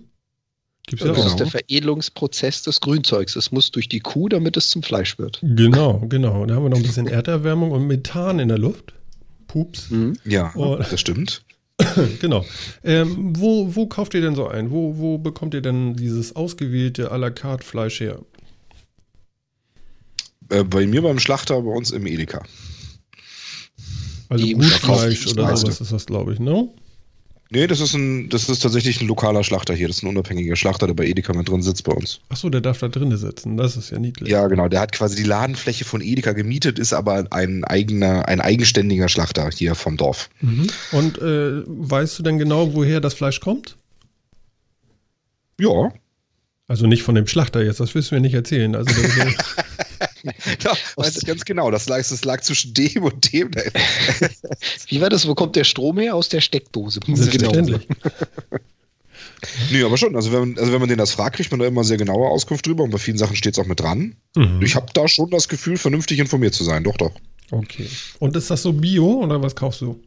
[0.86, 1.26] Gibt's ja das auch.
[1.26, 3.36] ist der Veredelungsprozess des Grünzeugs.
[3.36, 5.40] Es muss durch die Kuh, damit es zum Fleisch wird.
[5.42, 6.44] Genau, genau.
[6.44, 8.92] Da haben wir noch ein bisschen Erderwärmung und Methan in der Luft.
[9.46, 9.90] Pups.
[9.90, 10.18] Mhm.
[10.24, 11.42] Ja, und, das stimmt.
[12.20, 12.44] genau.
[12.82, 14.70] Ähm, wo, wo kauft ihr denn so ein?
[14.70, 18.20] Wo, wo bekommt ihr denn dieses ausgewählte à la carte Fleisch her?
[20.50, 22.42] Äh, bei mir beim Schlachter, bei uns im Edeka.
[24.28, 26.68] Also Gutfleisch oder sowas ist das, glaube ich, ne?
[27.50, 29.86] Nee, das ist, ein, das ist tatsächlich ein lokaler Schlachter hier.
[29.86, 32.20] Das ist ein unabhängiger Schlachter, der bei Edeka mit drin sitzt bei uns.
[32.28, 33.56] Achso, der darf da drinnen sitzen.
[33.56, 34.28] Das ist ja niedlich.
[34.28, 34.68] Ja, genau.
[34.68, 39.48] Der hat quasi die Ladenfläche von Edeka gemietet, ist aber ein eigener, ein eigenständiger Schlachter
[39.54, 40.30] hier vom Dorf.
[40.40, 40.66] Mhm.
[40.92, 43.76] Und äh, weißt du denn genau, woher das Fleisch kommt?
[45.60, 45.92] Ja.
[46.66, 48.74] Also nicht von dem Schlachter jetzt, das willst du mir nicht erzählen.
[48.74, 48.92] Also
[50.64, 51.70] Doch, weiß ich ganz genau.
[51.70, 53.50] Das lag, das lag zwischen dem und dem.
[54.88, 55.26] Wie war das?
[55.26, 56.14] Wo kommt der Strom her?
[56.14, 57.00] Aus der Steckdose.
[57.06, 57.86] Selbstverständlich.
[59.70, 60.16] nee, aber schon.
[60.16, 62.66] Also wenn, also wenn man den das fragt, kriegt man da immer sehr genaue Auskunft
[62.66, 64.16] drüber und bei vielen Sachen steht es auch mit dran.
[64.36, 64.60] Mhm.
[64.62, 66.84] Ich habe da schon das Gefühl, vernünftig informiert zu sein.
[66.84, 67.12] Doch, doch.
[67.50, 67.88] Okay.
[68.18, 70.00] Und ist das so Bio oder was kaufst du?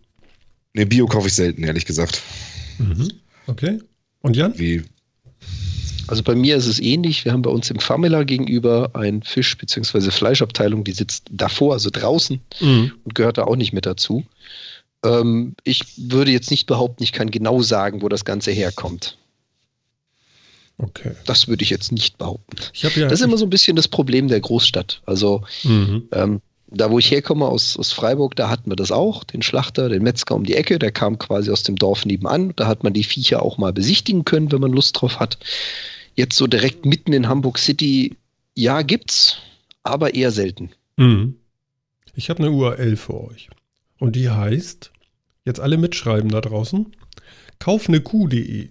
[0.74, 2.22] Nee, Bio kaufe ich selten, ehrlich gesagt.
[2.78, 3.12] Mhm.
[3.48, 3.80] Okay.
[4.22, 4.58] Und Jan?
[4.58, 4.84] Wie,
[6.08, 7.26] also bei mir ist es ähnlich.
[7.26, 10.12] Wir haben bei uns im Famila gegenüber ein Fisch- bzw.
[10.12, 12.94] Fleischabteilung, die sitzt davor, also draußen mhm.
[13.04, 14.26] und gehört da auch nicht mit dazu.
[15.04, 19.18] Ähm, ich würde jetzt nicht behaupten, ich kann genau sagen, wo das Ganze herkommt.
[20.80, 21.12] Okay.
[21.26, 22.56] Das würde ich jetzt nicht behaupten.
[22.76, 25.02] Ja, das ist immer so ein bisschen das Problem der Großstadt.
[25.06, 26.08] Also mhm.
[26.12, 29.90] ähm, da, wo ich herkomme aus, aus Freiburg, da hatten wir das auch, den Schlachter,
[29.90, 32.54] den Metzger um die Ecke, der kam quasi aus dem Dorf nebenan.
[32.56, 35.38] Da hat man die Viecher auch mal besichtigen können, wenn man Lust drauf hat.
[36.16, 38.18] Jetzt so direkt mitten in Hamburg City,
[38.54, 39.38] ja, gibt's,
[39.84, 40.72] aber eher selten.
[40.98, 41.36] Mhm.
[42.16, 43.50] Ich habe eine URL für euch.
[44.00, 44.92] Und die heißt,
[45.46, 46.96] jetzt alle mitschreiben da draußen,
[47.60, 48.70] kaufnekuh.de.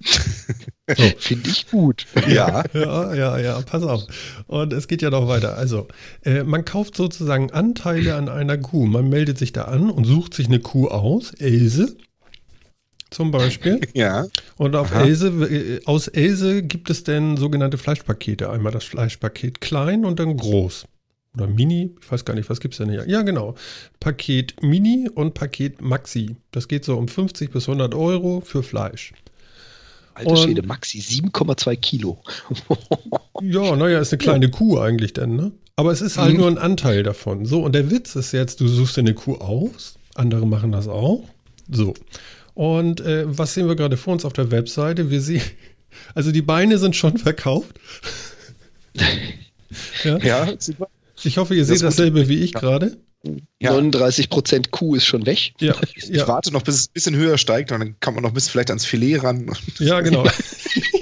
[0.88, 1.02] So.
[1.18, 2.06] Finde ich gut.
[2.28, 2.64] Ja.
[2.74, 4.02] ja, ja, ja, pass auf.
[4.46, 5.56] Und es geht ja noch weiter.
[5.56, 5.88] Also,
[6.24, 8.86] äh, man kauft sozusagen Anteile an einer Kuh.
[8.86, 11.96] Man meldet sich da an und sucht sich eine Kuh aus, Else,
[13.14, 13.80] zum Beispiel.
[13.94, 14.26] Ja.
[14.56, 18.50] Und auf Else, äh, aus Else gibt es denn sogenannte Fleischpakete.
[18.50, 20.86] Einmal das Fleischpaket klein und dann groß.
[21.34, 23.08] Oder Mini, ich weiß gar nicht, was gibt es denn hier?
[23.08, 23.54] Ja, genau.
[24.00, 26.36] Paket Mini und Paket Maxi.
[26.50, 29.12] Das geht so um 50 bis 100 Euro für Fleisch.
[30.14, 32.18] Alter Schwede, Maxi, 7,2 Kilo.
[33.42, 35.52] ja, naja, ist eine kleine Kuh eigentlich denn, ne?
[35.76, 36.38] Aber es ist halt mhm.
[36.38, 37.46] nur ein Anteil davon.
[37.46, 40.86] So, und der Witz ist jetzt, du suchst dir eine Kuh aus, andere machen das
[40.86, 41.24] auch.
[41.70, 41.94] So.
[42.54, 45.10] Und äh, was sehen wir gerade vor uns auf der Webseite?
[45.10, 45.42] Wir sehen,
[46.14, 47.74] also die Beine sind schon verkauft.
[50.04, 50.88] ja, ja super.
[51.24, 52.96] Ich hoffe, ihr das seht dasselbe wie ich gerade.
[53.60, 53.72] Ja.
[53.72, 55.52] 39 Prozent Kuh ist schon weg.
[55.60, 58.32] Ja, ich, ich warte noch, bis es ein bisschen höher steigt, dann kann man noch
[58.32, 59.50] bis vielleicht ans Filet ran.
[59.78, 60.24] Ja, genau.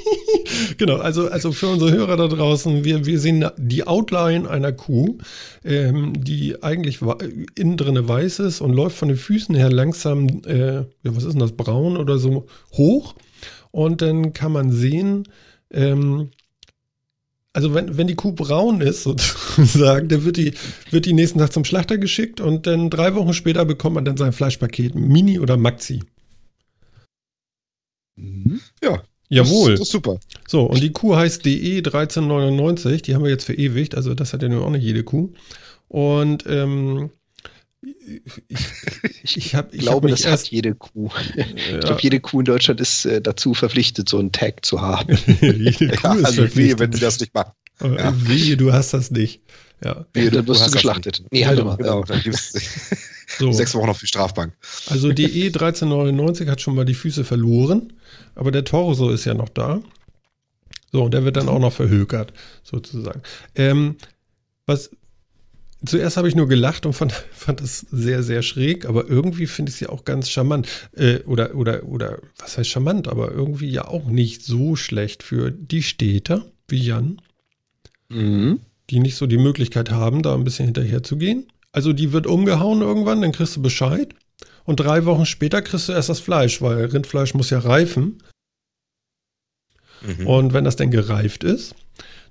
[0.78, 5.18] genau, also, also für unsere Hörer da draußen, wir, wir sehen die Outline einer Kuh,
[5.64, 7.00] ähm, die eigentlich
[7.56, 11.32] innen drinne weiß ist und läuft von den Füßen her langsam, äh, ja, was ist
[11.32, 13.14] denn das, braun oder so, hoch.
[13.70, 15.28] Und dann kann man sehen,
[15.72, 16.30] ähm,
[17.52, 20.54] also wenn, wenn die Kuh braun ist, sozusagen, dann wird die,
[20.90, 24.16] wird die nächsten Tag zum Schlachter geschickt und dann drei Wochen später bekommt man dann
[24.16, 26.02] sein Fleischpaket, Mini oder Maxi.
[28.16, 28.60] Mhm.
[28.82, 29.02] Ja.
[29.28, 29.72] Jawohl.
[29.72, 30.18] Das ist super.
[30.46, 34.42] So, und die Kuh heißt DE 1399, die haben wir jetzt verewigt, also das hat
[34.42, 35.32] ja nur auch nicht jede Kuh.
[35.88, 37.10] Und ähm,
[39.22, 41.10] ich, ich, hab, ich glaube, das erst, hat jede Kuh.
[41.34, 41.44] Ja.
[41.54, 45.16] Ich glaube, jede Kuh in Deutschland ist äh, dazu verpflichtet, so einen Tag zu haben.
[45.40, 46.56] jede Kuh ja, ist also verpflichtet.
[46.56, 47.52] Wehe, wenn sie das nicht macht.
[47.80, 48.14] Ja.
[48.28, 49.40] Wehe, du hast das nicht.
[49.84, 50.06] Ja.
[50.12, 51.24] Wehe, dann wirst du, du geschlachtet.
[51.32, 51.76] Nee, halt genau, mal.
[51.76, 52.22] Genau, dann
[53.38, 53.52] so.
[53.52, 54.54] sechs Wochen auf die Strafbank.
[54.88, 57.92] Also die E1399 hat schon mal die Füße verloren,
[58.36, 59.80] aber der Torso ist ja noch da.
[60.92, 63.22] So, und der wird dann auch noch verhökert, sozusagen.
[63.56, 63.96] Ähm,
[64.66, 64.90] was,
[65.84, 69.70] Zuerst habe ich nur gelacht und fand, fand das sehr, sehr schräg, aber irgendwie finde
[69.70, 70.68] ich es ja auch ganz charmant.
[70.96, 75.50] Äh, oder, oder, oder, was heißt charmant, aber irgendwie ja auch nicht so schlecht für
[75.50, 77.20] die Städter wie Jan,
[78.08, 78.60] mhm.
[78.90, 81.46] die nicht so die Möglichkeit haben, da ein bisschen hinterher zu gehen.
[81.72, 84.14] Also die wird umgehauen irgendwann, dann kriegst du Bescheid.
[84.64, 88.22] Und drei Wochen später kriegst du erst das Fleisch, weil Rindfleisch muss ja reifen.
[90.02, 90.26] Mhm.
[90.26, 91.74] Und wenn das denn gereift ist,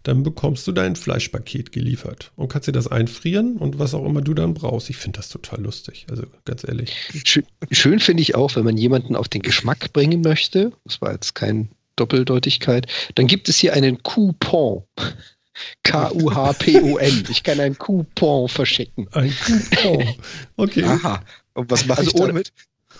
[0.03, 4.21] dann bekommst du dein Fleischpaket geliefert und kannst dir das einfrieren und was auch immer
[4.21, 4.89] du dann brauchst.
[4.89, 6.95] Ich finde das total lustig, also ganz ehrlich.
[7.23, 11.11] Schön, schön finde ich auch, wenn man jemanden auf den Geschmack bringen möchte, das war
[11.11, 14.83] jetzt keine Doppeldeutigkeit, dann gibt es hier einen Coupon.
[15.83, 17.25] K-U-H-P-O-N.
[17.29, 19.07] Ich kann einen Coupon verschicken.
[19.11, 20.15] Ein Coupon.
[20.55, 20.83] Okay.
[20.83, 21.21] Aha.
[21.53, 22.53] Und was mache also ich damit?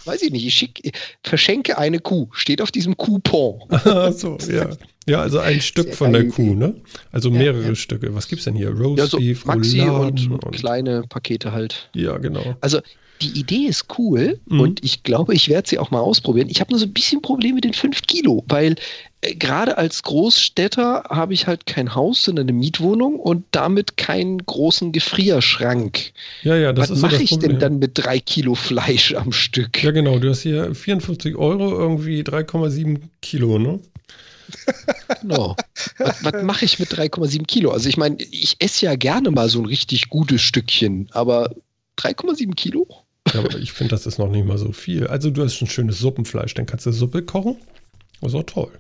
[0.05, 0.45] Weiß ich nicht.
[0.45, 2.27] Ich schick, verschenke eine Kuh.
[2.31, 3.61] Steht auf diesem Coupon.
[3.69, 4.69] Ach so, ja.
[5.07, 6.75] Ja, also ein Stück von der Kuh, ne?
[7.11, 7.75] Also mehrere ja.
[7.75, 8.13] Stücke.
[8.13, 8.69] Was gibt's denn hier?
[8.69, 11.89] Roast ja, so Beef, Maxi und, und, kleine Pakete halt.
[11.95, 12.55] Ja, genau.
[12.61, 12.81] Also
[13.21, 14.59] die Idee ist cool mhm.
[14.59, 16.49] und ich glaube, ich werde sie auch mal ausprobieren.
[16.49, 18.75] Ich habe nur so ein bisschen Probleme mit den 5 Kilo, weil
[19.21, 24.39] äh, gerade als Großstädter habe ich halt kein Haus, sondern eine Mietwohnung und damit keinen
[24.39, 26.11] großen Gefrierschrank.
[26.43, 27.51] Ja, ja, das Was ist mache so ich Problem.
[27.51, 29.83] denn dann mit 3 Kilo Fleisch am Stück?
[29.83, 30.19] Ja, genau.
[30.19, 33.79] Du hast hier 54 Euro, irgendwie 3,7 Kilo, ne?
[35.21, 35.55] Genau.
[35.97, 37.71] Was, was mache ich mit 3,7 Kilo?
[37.71, 41.55] Also ich meine, ich esse ja gerne mal so ein richtig gutes Stückchen, aber
[41.97, 42.87] 3,7 Kilo?
[43.33, 45.07] Ja, aber ich finde, das ist noch nicht mal so viel.
[45.07, 47.57] Also du hast ein schönes Suppenfleisch, dann kannst du Suppe kochen.
[48.21, 48.71] Das ist auch toll.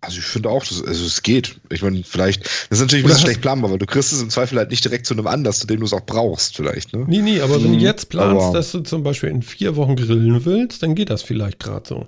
[0.00, 1.60] Also ich finde auch, dass, also es geht.
[1.70, 4.30] Ich meine, vielleicht, das ist natürlich ein bisschen schlecht planbar, weil du kriegst es im
[4.30, 6.92] Zweifel halt nicht direkt zu einem Anlass, zu dem du es auch brauchst, vielleicht.
[6.94, 7.04] Ne?
[7.08, 7.80] Nee, nee, aber wenn du mhm.
[7.80, 11.58] jetzt planst, dass du zum Beispiel in vier Wochen grillen willst, dann geht das vielleicht
[11.58, 12.06] gerade so.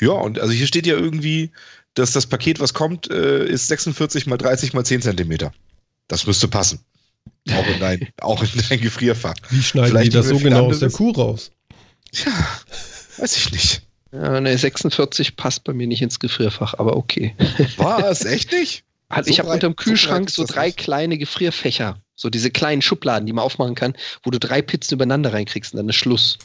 [0.00, 1.52] Ja, und also hier steht ja irgendwie,
[1.94, 5.52] dass das Paket, was kommt, äh, ist 46 mal 30 mal 10 Zentimeter.
[6.08, 6.80] Das müsste passen.
[7.50, 9.34] Auch in dein, auch in dein Gefrierfach.
[9.50, 11.50] Wie schneiden Vielleicht die das so genau aus der Kuh raus?
[12.12, 12.32] Ja,
[13.18, 13.82] weiß ich nicht.
[14.12, 17.34] Ja, ne, 46 passt bei mir nicht ins Gefrierfach, aber okay.
[17.76, 18.24] Was?
[18.24, 18.84] Echt nicht?
[19.10, 20.78] Also so ich habe unter dem Kühlschrank so, so drei nicht.
[20.78, 22.00] kleine Gefrierfächer.
[22.16, 25.76] So diese kleinen Schubladen, die man aufmachen kann, wo du drei Pizzen übereinander reinkriegst und
[25.76, 26.38] dann ist Schluss.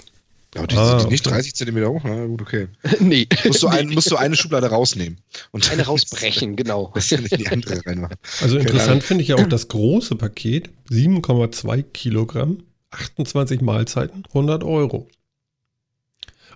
[0.55, 2.01] Aber die ah, sind nicht 30 Zentimeter hoch?
[2.03, 2.67] Na gut, okay.
[2.99, 3.27] nee.
[3.45, 5.19] Musst du, ein, musst du eine Schublade rausnehmen.
[5.51, 6.91] Und eine rausbrechen, genau.
[6.95, 8.17] die andere reinmachen.
[8.41, 15.07] Also interessant finde ich ja auch das große Paket, 7,2 Kilogramm, 28 Mahlzeiten, 100 Euro.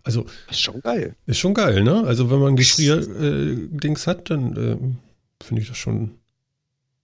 [0.04, 0.24] Also.
[0.48, 1.16] Das ist schon geil.
[1.28, 2.04] Ist schon geil, ne?
[2.06, 6.16] Also wenn man Gefrier-Dings äh, hat, dann äh, finde ich das schon,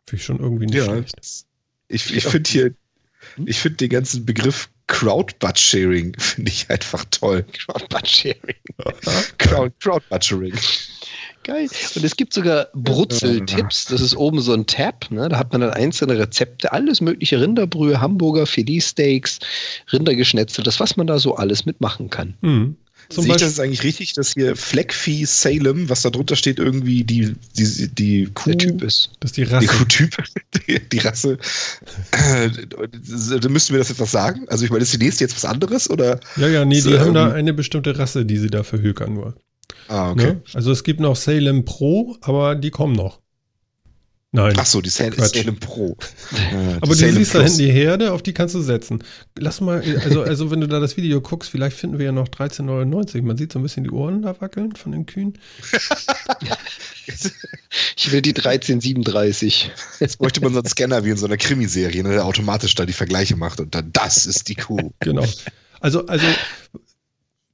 [0.05, 1.45] finde ich schon irgendwie nicht ja, schlecht.
[1.87, 2.73] Ich, ich finde hier,
[3.35, 3.47] hm?
[3.47, 7.45] ich finde den ganzen Begriff Crowd-Butt-Sharing finde ich einfach toll.
[7.53, 8.55] Crowd-Butt-Sharing.
[9.37, 10.53] Crowd, Crowd-Butt-Sharing.
[11.43, 11.69] Geil.
[11.95, 13.85] Und es gibt sogar Brutzel-Tipps.
[13.85, 15.09] Das ist oben so ein Tab.
[15.11, 15.29] Ne?
[15.29, 16.73] Da hat man dann einzelne Rezepte.
[16.73, 19.39] Alles mögliche Rinderbrühe, Hamburger, Filetsteaks,
[19.93, 20.63] Rindergeschnetzel.
[20.63, 22.33] Das, was man da so alles mitmachen kann.
[22.41, 22.75] Mhm.
[23.09, 27.03] Zum Sehe ich das eigentlich richtig, dass hier Fleckvieh Salem, was da drunter steht, irgendwie
[27.03, 28.51] die, die, die Kuh.
[28.51, 29.09] Der Typ ist.
[29.19, 29.67] Das ist die Rasse.
[29.67, 30.17] Die Kuhtyp,
[30.67, 31.39] die, die Rasse.
[32.11, 34.45] Äh, da müssten wir das etwas sagen?
[34.49, 35.89] Also, ich meine, ist die nächste jetzt was anderes?
[35.89, 39.15] Oder ja, ja, nee, die ähm, haben da eine bestimmte Rasse, die sie da verhökern
[39.15, 39.35] nur.
[39.87, 40.25] Ah, okay.
[40.25, 40.41] Ne?
[40.53, 43.18] Also, es gibt noch Salem Pro, aber die kommen noch.
[44.31, 44.53] Nein.
[44.57, 45.97] Ach so, die Salem, Salem Pro.
[46.31, 49.03] Äh, Aber du siehst da hinten die Herde, auf die kannst du setzen.
[49.37, 52.27] Lass mal, also, also wenn du da das Video guckst, vielleicht finden wir ja noch
[52.27, 53.23] 13,99.
[53.23, 55.39] Man sieht so ein bisschen die Ohren da wackeln von den Kühen.
[57.97, 59.71] ich will die 1337.
[59.99, 62.85] Jetzt bräuchte man so einen Scanner wie in so einer Krimiserie, ne, der automatisch da
[62.85, 64.91] die Vergleiche macht und dann, das ist die Kuh.
[64.99, 65.25] Genau.
[65.79, 66.27] Also, also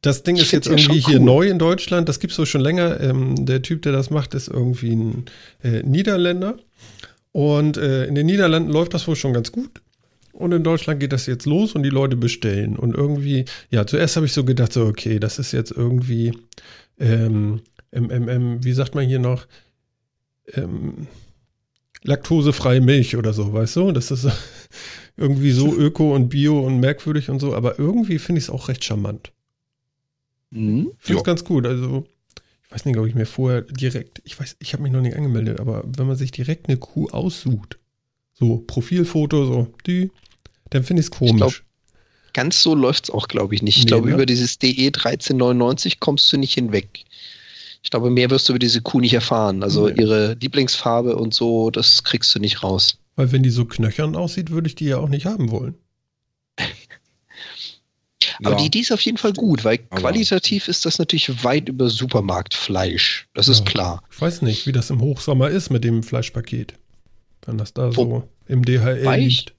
[0.05, 1.25] das Ding ich ist jetzt irgendwie hier cool.
[1.25, 2.07] neu in Deutschland.
[2.07, 2.99] Das gibt es so schon länger.
[3.01, 5.25] Ähm, der Typ, der das macht, ist irgendwie ein
[5.63, 6.57] äh, Niederländer.
[7.31, 9.81] Und äh, in den Niederlanden läuft das wohl schon ganz gut.
[10.31, 12.75] Und in Deutschland geht das jetzt los und die Leute bestellen.
[12.75, 16.37] Und irgendwie, ja, zuerst habe ich so gedacht, so, okay, das ist jetzt irgendwie,
[16.99, 19.47] ähm, MMM, wie sagt man hier noch,
[20.53, 21.07] ähm,
[22.03, 23.91] laktosefreie Milch oder so, weißt du?
[23.91, 24.27] Das ist
[25.17, 27.55] irgendwie so öko und bio und merkwürdig und so.
[27.55, 29.31] Aber irgendwie finde ich es auch recht charmant.
[30.51, 30.91] Mhm.
[30.99, 31.65] Ich finde es ganz gut.
[31.65, 32.05] Also,
[32.65, 35.15] ich weiß nicht, ob ich mir vorher direkt, ich weiß, ich habe mich noch nicht
[35.15, 37.77] angemeldet, aber wenn man sich direkt eine Kuh aussucht,
[38.33, 40.11] so Profilfoto, so die,
[40.69, 41.37] dann finde ich es komisch.
[41.37, 41.53] Glaub,
[42.33, 43.77] ganz so läuft es auch, glaube ich, nicht.
[43.77, 44.15] Ich nee, glaube, ne?
[44.15, 47.05] über dieses DE 1399 kommst du nicht hinweg.
[47.81, 49.63] Ich glaube, mehr wirst du über diese Kuh nicht erfahren.
[49.63, 50.01] Also nee.
[50.01, 52.97] ihre Lieblingsfarbe und so, das kriegst du nicht raus.
[53.15, 55.75] Weil wenn die so knöchern aussieht, würde ich die ja auch nicht haben wollen.
[58.43, 58.57] Aber ja.
[58.57, 61.89] die Idee ist auf jeden Fall gut, weil Aber qualitativ ist das natürlich weit über
[61.89, 63.27] Supermarktfleisch.
[63.33, 63.53] Das ja.
[63.53, 64.03] ist klar.
[64.11, 66.73] Ich weiß nicht, wie das im Hochsommer ist mit dem Fleischpaket.
[67.45, 68.03] Wenn das da Wo?
[68.03, 69.23] so im DHL Weich?
[69.23, 69.55] liegt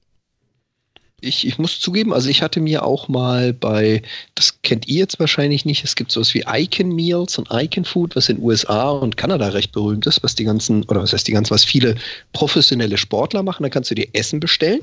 [1.21, 4.03] ich, ich muss zugeben, also ich hatte mir auch mal bei,
[4.35, 8.17] das kennt ihr jetzt wahrscheinlich nicht, es gibt sowas wie Icon Meals und Icon Food,
[8.17, 11.33] was in USA und Kanada recht berühmt ist, was die ganzen, oder was heißt die
[11.33, 11.95] ganzen, was viele
[12.33, 14.81] professionelle Sportler machen, da kannst du dir Essen bestellen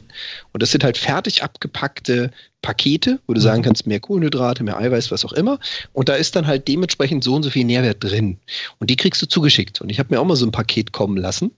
[0.54, 2.32] und das sind halt fertig abgepackte
[2.64, 3.66] Pakete, wo du sagen mhm.
[3.66, 5.60] kannst, mehr Kohlenhydrate, mehr Eiweiß, was auch immer.
[5.92, 8.38] Und da ist dann halt dementsprechend so und so viel Nährwert drin.
[8.80, 9.82] Und die kriegst du zugeschickt.
[9.82, 11.52] Und ich habe mir auch mal so ein Paket kommen lassen.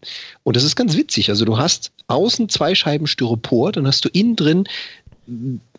[0.44, 1.30] Und das ist ganz witzig.
[1.30, 4.68] Also du hast außen zwei Scheiben Styropor, dann hast du innen drin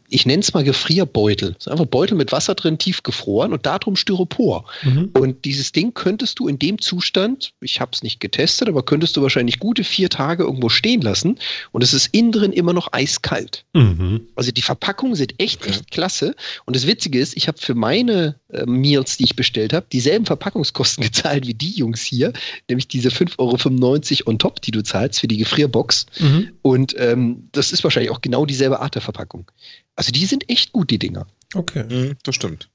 [0.09, 1.52] ich nenne es mal Gefrierbeutel.
[1.54, 4.64] Das ist einfach Beutel mit Wasser drin, tief gefroren und darum Styropor.
[4.82, 5.11] Mhm.
[5.18, 9.16] Und dieses Ding könntest du in dem Zustand, ich habe es nicht getestet, aber könntest
[9.16, 11.38] du wahrscheinlich gute vier Tage irgendwo stehen lassen
[11.72, 13.64] und es ist innen drin immer noch eiskalt.
[13.74, 14.28] Mhm.
[14.34, 16.34] Also die Verpackungen sind echt, echt klasse.
[16.64, 20.26] Und das Witzige ist, ich habe für meine äh, Meals, die ich bestellt habe, dieselben
[20.26, 22.32] Verpackungskosten gezahlt wie die Jungs hier,
[22.68, 26.07] nämlich diese 5,95 Euro on top, die du zahlst für die Gefrierbox.
[26.18, 26.50] Mhm.
[26.62, 29.50] Und ähm, das ist wahrscheinlich auch genau dieselbe Art der Verpackung.
[29.97, 31.26] Also die sind echt gut, die Dinger.
[31.55, 31.84] Okay.
[31.84, 32.68] Mhm, das stimmt.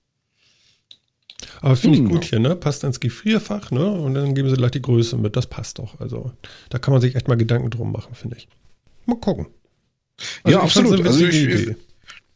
[1.62, 2.10] Aber finde ich hm.
[2.10, 2.56] gut hier, ne?
[2.56, 3.90] Passt ins Gefrierfach, ne?
[3.92, 5.36] Und dann geben sie gleich die Größe mit.
[5.36, 6.00] Das passt doch.
[6.00, 6.32] Also
[6.70, 8.48] da kann man sich echt mal Gedanken drum machen, finde ich.
[9.06, 9.48] Mal gucken.
[10.44, 11.06] Also ja, absolut.
[11.06, 11.76] Also ich, ich,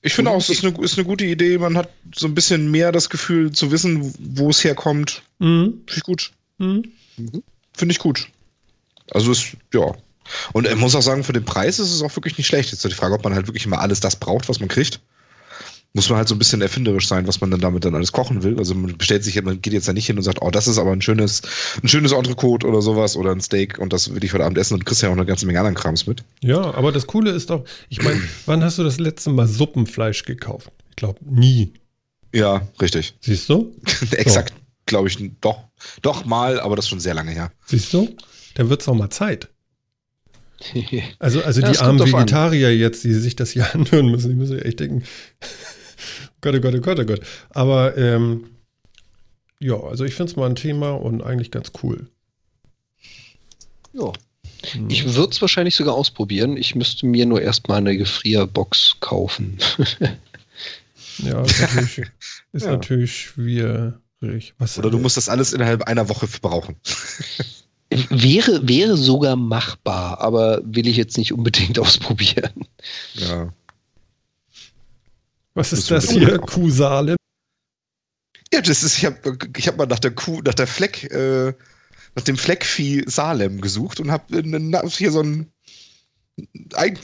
[0.01, 1.57] ich finde auch, es ist eine, ist eine gute Idee.
[1.57, 5.23] Man hat so ein bisschen mehr das Gefühl zu wissen, wo es herkommt.
[5.39, 5.81] Mhm.
[5.87, 6.31] Finde ich gut.
[6.57, 6.83] Mhm.
[7.73, 8.27] Finde ich gut.
[9.11, 9.95] Also ist, ja,
[10.53, 12.71] und ich muss auch sagen, für den Preis ist es auch wirklich nicht schlecht.
[12.71, 14.99] Jetzt ist die Frage, ob man halt wirklich immer alles das braucht, was man kriegt.
[15.93, 18.43] Muss man halt so ein bisschen erfinderisch sein, was man dann damit dann alles kochen
[18.43, 18.57] will.
[18.59, 20.77] Also man bestellt sich, man geht jetzt da nicht hin und sagt, oh, das ist
[20.77, 21.41] aber ein schönes,
[21.81, 24.73] ein schönes Entrecote oder sowas oder ein Steak und das will ich heute Abend essen
[24.73, 26.23] und kriegst ja auch eine ganze Menge anderen Krams mit.
[26.41, 30.25] Ja, aber das Coole ist doch, ich meine, wann hast du das letzte Mal Suppenfleisch
[30.25, 30.69] gekauft?
[30.89, 31.71] Ich glaube, nie.
[32.33, 33.15] Ja, richtig.
[33.21, 33.73] Siehst du?
[34.11, 34.55] Exakt, so.
[34.87, 35.63] glaube ich, doch,
[36.01, 37.53] doch mal, aber das ist schon sehr lange her.
[37.67, 38.13] Siehst du?
[38.55, 39.47] Dann wird es auch mal Zeit.
[41.19, 42.77] Also, also ja, die armen Vegetarier an.
[42.77, 45.03] jetzt, die sich das hier anhören müssen, die müssen echt denken,
[46.41, 47.21] Gott, oh Gott, oh Gott, oh Gott.
[47.49, 48.45] Aber ähm,
[49.59, 52.07] ja, also ich finde es mal ein Thema und eigentlich ganz cool.
[53.93, 54.11] Ja.
[54.71, 54.89] Hm.
[54.89, 56.57] Ich würde es wahrscheinlich sogar ausprobieren.
[56.57, 59.57] Ich müsste mir nur erstmal eine Gefrierbox kaufen.
[61.19, 61.97] ja, ist natürlich,
[62.51, 62.71] ist ja.
[62.71, 64.53] natürlich schwierig.
[64.57, 66.75] Was Oder du musst das alles innerhalb einer Woche brauchen.
[68.09, 72.65] Wäre, wäre sogar machbar, aber will ich jetzt nicht unbedingt ausprobieren.
[73.13, 73.53] Ja.
[75.53, 76.39] Was ist das, das hier?
[76.39, 77.15] Kuh Salem?
[78.53, 81.53] Ja, das ist, ich habe ich hab mal nach der Kuh, nach der Fleck, äh,
[82.15, 84.41] nach dem Fleckvieh Salem gesucht und habe
[84.89, 85.51] hier so ein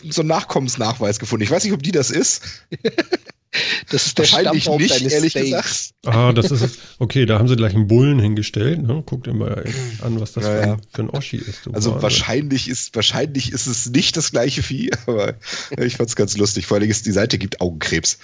[0.09, 1.43] so einen Nachkommensnachweis gefunden.
[1.43, 2.65] Ich weiß nicht, ob die das ist.
[3.89, 5.93] Das ist der Wahrscheinlich Stammbaum nicht, ehrlich Steaks.
[5.93, 5.93] gesagt.
[6.05, 8.81] Ah, das ist, okay, da haben sie gleich einen Bullen hingestellt.
[8.81, 9.03] Ne?
[9.05, 9.65] Guckt ihr mal
[10.01, 11.69] an, was das ja, für, ein, für, ein, Oschi ist.
[11.73, 15.35] also wahrscheinlich ist, wahrscheinlich ist es nicht das gleiche Vieh, aber
[15.77, 16.65] ich fand es ganz lustig.
[16.65, 18.19] Vor allem ist die Seite gibt Augenkrebs.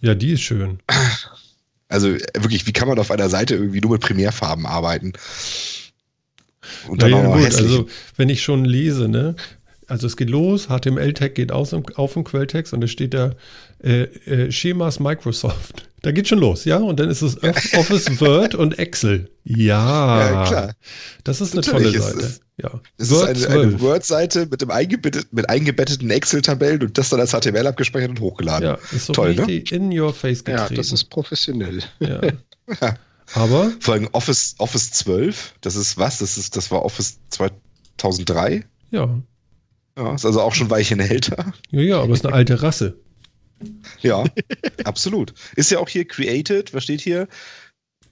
[0.00, 0.78] Ja, die ist schön.
[1.88, 5.14] Also wirklich, wie kann man auf einer Seite irgendwie nur mit Primärfarben arbeiten?
[6.88, 9.36] Und dann ja, ja, gut, also wenn ich schon lese, ne,
[9.88, 13.34] also es geht los, HTML-Tag geht aus auf im Quelltext und es steht da
[13.82, 15.88] äh, äh, Schemas Microsoft.
[16.02, 16.76] Da geht schon los, ja?
[16.76, 17.42] Und dann ist es
[17.74, 19.28] Office, Word und Excel.
[19.42, 20.74] Ja, ja klar.
[21.24, 22.26] Das ist Natürlich eine tolle Seite.
[22.26, 22.80] Ist, ja.
[22.96, 27.32] Es Word ist eine, eine Word-Seite mit, eingebettet, mit eingebetteten Excel-Tabellen und das dann als
[27.32, 28.68] HTML abgespeichert und hochgeladen.
[28.68, 29.76] Ja, ist so Toll, richtig ne?
[29.78, 30.74] in your face getreten.
[30.74, 31.80] Ja, das ist professionell.
[31.98, 32.96] Ja.
[33.34, 33.72] Aber?
[33.80, 36.18] Vor allem Office, Office 12, das ist was?
[36.18, 38.64] Das, ist, das war Office 2003?
[38.90, 39.22] Ja.
[39.96, 41.52] Ja, ist also auch schon Weichen älter.
[41.70, 42.98] Ja, ja, aber ist eine alte Rasse.
[44.00, 44.24] Ja,
[44.84, 45.32] absolut.
[45.56, 47.28] Ist ja auch hier created, was steht hier?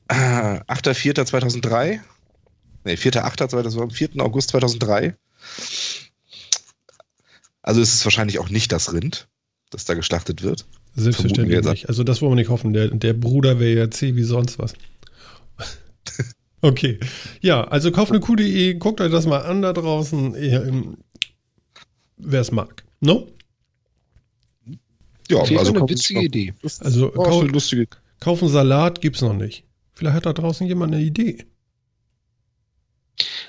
[0.09, 2.01] Äh, 8.4.2003.
[2.85, 3.91] Ne, 4.8.
[3.91, 4.09] 4.
[4.19, 5.17] August 2003.
[7.63, 9.29] Also ist es wahrscheinlich auch nicht das Rind,
[9.71, 10.67] das da geschlachtet wird.
[10.95, 11.89] Selbstverständlich nicht.
[11.89, 12.73] Also das wollen wir nicht hoffen.
[12.73, 14.75] Der, der Bruder wäre ja zäh wie sonst was.
[16.61, 17.01] okay.
[17.41, 20.35] Ja, also kauft eine Kuh.de, guckt euch das mal an da draußen
[22.25, 22.85] wer es mag.
[23.01, 23.29] No?
[25.29, 26.55] Ja, also eine witzige Idee.
[26.81, 27.87] Also oh, kau lustige.
[28.21, 29.65] kaufen Salat gibt es noch nicht.
[29.95, 31.45] Vielleicht hat da draußen jemand eine Idee.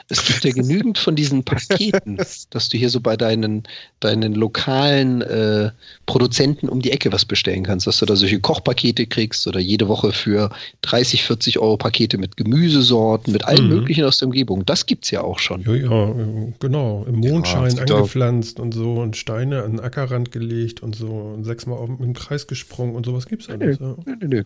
[0.07, 2.17] Es gibt ja genügend von diesen Paketen,
[2.51, 3.63] dass du hier so bei deinen,
[3.99, 5.71] deinen lokalen äh,
[6.05, 9.87] Produzenten um die Ecke was bestellen kannst, dass du da solche Kochpakete kriegst oder jede
[9.87, 10.51] Woche für
[10.83, 13.69] 30, 40 Euro Pakete mit Gemüsesorten, mit allem mhm.
[13.69, 14.63] Möglichen aus der Umgebung.
[14.65, 15.61] Das gibt es ja auch schon.
[15.61, 16.13] Ja, ja,
[16.59, 17.03] genau.
[17.07, 21.45] Im Mondschein ja, angepflanzt und so und Steine an den Ackerrand gelegt und so und
[21.45, 23.79] sechsmal im Kreis gesprungen und sowas gibt es alles.
[23.79, 24.15] Nö, ja.
[24.21, 24.43] nö,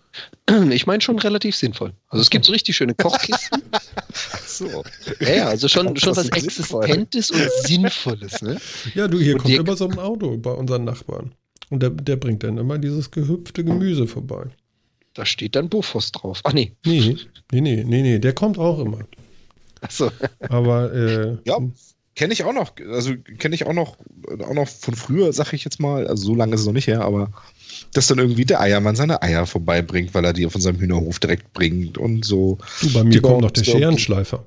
[0.48, 0.74] nö.
[0.74, 1.92] Ich meine schon relativ sinnvoll.
[2.08, 3.62] Also es gibt so richtig schöne Kochkisten.
[4.48, 4.84] so.
[5.20, 8.58] Ja, also schon, schon was Existentes und Sinnvolles, ne?
[8.96, 11.32] Ja, du, hier und kommt immer so ein Auto bei unseren Nachbarn.
[11.70, 14.48] Und der, der bringt dann immer dieses gehüpfte Gemüse vorbei.
[15.14, 16.42] Da steht dann Bofors drauf.
[16.44, 16.74] Ach nee.
[16.86, 17.18] Nee,
[17.52, 18.20] nee, nee, nee, nee.
[18.20, 19.00] Der kommt auch immer.
[19.82, 20.12] Achso.
[20.50, 21.60] Aber, äh, Ja,
[22.16, 22.74] kenne ich auch noch.
[22.92, 23.98] Also kenne ich auch noch,
[24.42, 26.08] auch noch von früher, sag ich jetzt mal.
[26.08, 27.32] Also so lange ist es noch nicht her, aber
[27.94, 31.54] dass dann irgendwie der Eiermann seine Eier vorbeibringt, weil er die von seinem Hühnerhof direkt
[31.54, 32.58] bringt und so.
[32.82, 34.46] Du, bei mir kommt noch der Scherenschleifer.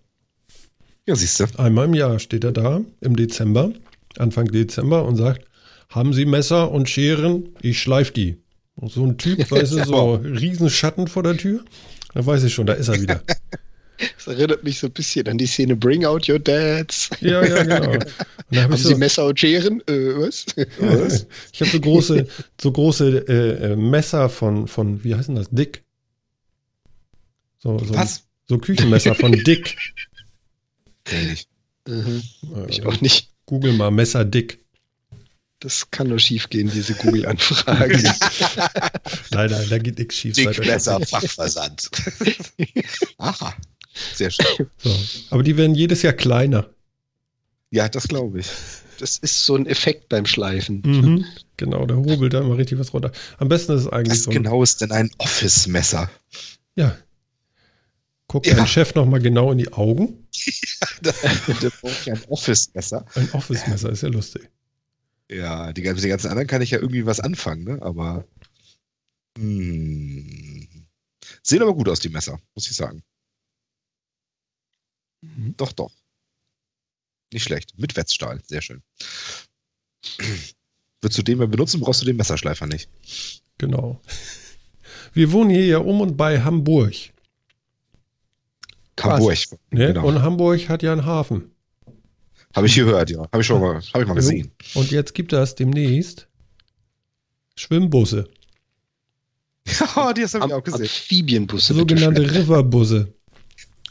[1.06, 1.46] Ja, siehst du.
[1.58, 3.72] Einmal im Jahr steht er da, im Dezember,
[4.18, 5.46] Anfang Dezember und sagt,
[5.88, 7.50] haben Sie Messer und Scheren?
[7.60, 8.38] Ich schleif die.
[8.76, 11.64] Und so ein Typ, weißt du, so riesen Schatten vor der Tür.
[12.14, 13.22] Da weiß ich schon, da ist er wieder.
[14.16, 17.08] Das erinnert mich so ein bisschen an die Szene Bring Out Your Dads.
[17.20, 18.04] Ja, ja, genau.
[18.54, 19.80] Haben so, Sie Messer und Scheren?
[19.86, 20.46] Äh, was?
[20.80, 21.26] was?
[21.52, 22.26] ich habe so große,
[22.60, 25.48] so große äh, äh, Messer von, von, wie heißen das?
[25.50, 25.84] Dick.
[27.58, 28.24] So, so, was?
[28.48, 29.76] So Küchenmesser von Dick.
[31.04, 31.48] Kenn ich.
[31.86, 32.22] Mhm.
[32.68, 33.30] ich auch nicht.
[33.46, 34.60] Google mal Messer Dick.
[35.60, 38.02] Das kann nur schief gehen, diese Google-Anfrage.
[39.30, 40.34] nein, nein, da geht nichts schief.
[40.34, 41.88] Dickmesser Fachversand.
[43.18, 43.54] Aha.
[44.14, 44.66] Sehr schön.
[44.78, 44.96] So.
[45.30, 46.68] Aber die werden jedes Jahr kleiner.
[47.70, 48.46] Ja, das glaube ich.
[48.98, 50.82] Das ist so ein Effekt beim Schleifen.
[50.84, 51.24] Mhm.
[51.56, 53.12] Genau, der hobelt da immer richtig was runter.
[53.38, 54.30] Am besten ist es eigentlich was so.
[54.30, 56.10] Was genau ist denn ein Office-Messer?
[56.74, 56.96] Ja.
[58.32, 58.54] Guck ja.
[58.54, 60.26] deinen Chef nochmal genau in die Augen.
[61.04, 61.12] ja,
[61.60, 63.04] der braucht ja ein Office-Messer.
[63.14, 64.48] Ein Office-Messer ist ja lustig.
[65.30, 67.82] Ja, die, die ganzen anderen kann ich ja irgendwie was anfangen, ne?
[67.82, 68.24] Aber.
[69.36, 70.66] Hm.
[71.42, 73.02] Sehen aber gut aus, die Messer, muss ich sagen.
[75.20, 75.54] Mhm.
[75.58, 75.92] Doch, doch.
[77.34, 77.74] Nicht schlecht.
[77.76, 78.40] Mit Wetzstahl.
[78.46, 78.82] Sehr schön.
[81.02, 82.88] Würdest du den mal benutzen, brauchst du den Messerschleifer nicht.
[83.58, 84.00] Genau.
[85.12, 86.94] Wir wohnen hier ja um und bei Hamburg.
[89.02, 89.38] Hamburg.
[89.70, 89.88] Ne?
[89.88, 90.06] Genau.
[90.06, 91.50] Und Hamburg hat ja einen Hafen.
[92.54, 93.20] Habe ich gehört, ja.
[93.20, 94.50] Habe ich schon mal, hab ich mal gesehen.
[94.74, 96.28] Und jetzt gibt es demnächst
[97.56, 98.28] Schwimmbusse.
[99.66, 100.82] Ja, die habe ich auch gesehen.
[100.82, 101.74] Amphibienbusse.
[101.74, 103.12] Sogenannte Riverbusse.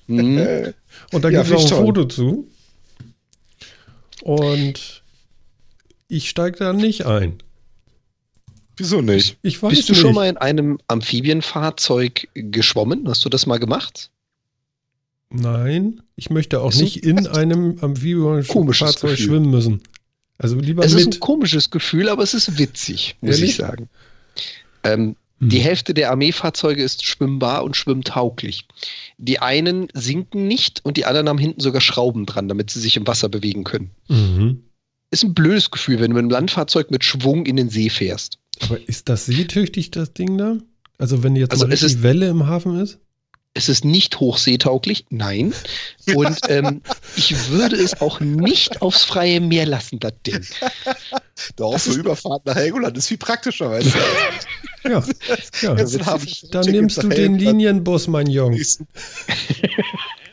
[0.08, 0.74] Mhm.
[1.12, 1.86] Und da gibt es ja, auch ein toll.
[1.86, 2.48] Foto zu.
[4.22, 5.04] Und
[6.08, 7.42] ich steige da nicht ein.
[8.78, 9.38] Wieso nicht?
[9.42, 10.02] Ich weiß Bist du nicht.
[10.02, 13.08] schon mal in einem Amphibienfahrzeug geschwommen?
[13.08, 14.12] Hast du das mal gemacht?
[15.32, 19.82] Nein, ich möchte auch nicht in einem Amphibienfahrzeug schwimmen müssen.
[20.38, 21.02] Also lieber es mit.
[21.02, 23.52] ist ein komisches Gefühl, aber es ist witzig, muss Ehrlich?
[23.52, 23.90] ich sagen.
[24.84, 25.50] Ähm, hm.
[25.50, 28.68] Die Hälfte der Armeefahrzeuge ist schwimmbar und schwimmtauglich.
[29.18, 32.98] Die einen sinken nicht und die anderen haben hinten sogar Schrauben dran, damit sie sich
[32.98, 33.92] im Wasser bewegen können.
[34.10, 34.64] Mhm.
[35.12, 38.38] Ist ein blödes Gefühl, wenn du mit einem Landfahrzeug mit Schwung in den See fährst.
[38.62, 40.58] Aber ist das seetüchtig, das Ding da?
[40.98, 43.00] Also wenn jetzt also mal richtig Welle im Hafen ist?
[43.54, 45.54] Es ist nicht hochseetauglich, nein.
[46.16, 46.82] Und ähm,
[47.18, 50.46] ich würde es auch nicht aufs freie Meer lassen, das Ding.
[51.58, 53.94] Doch, für Überfahrt nach Helgoland ist viel praktischer, weißt
[54.84, 54.90] du.
[54.90, 55.04] ja,
[55.62, 55.76] ja.
[56.52, 58.58] dann nimmst du den Linienbus, mein Junge.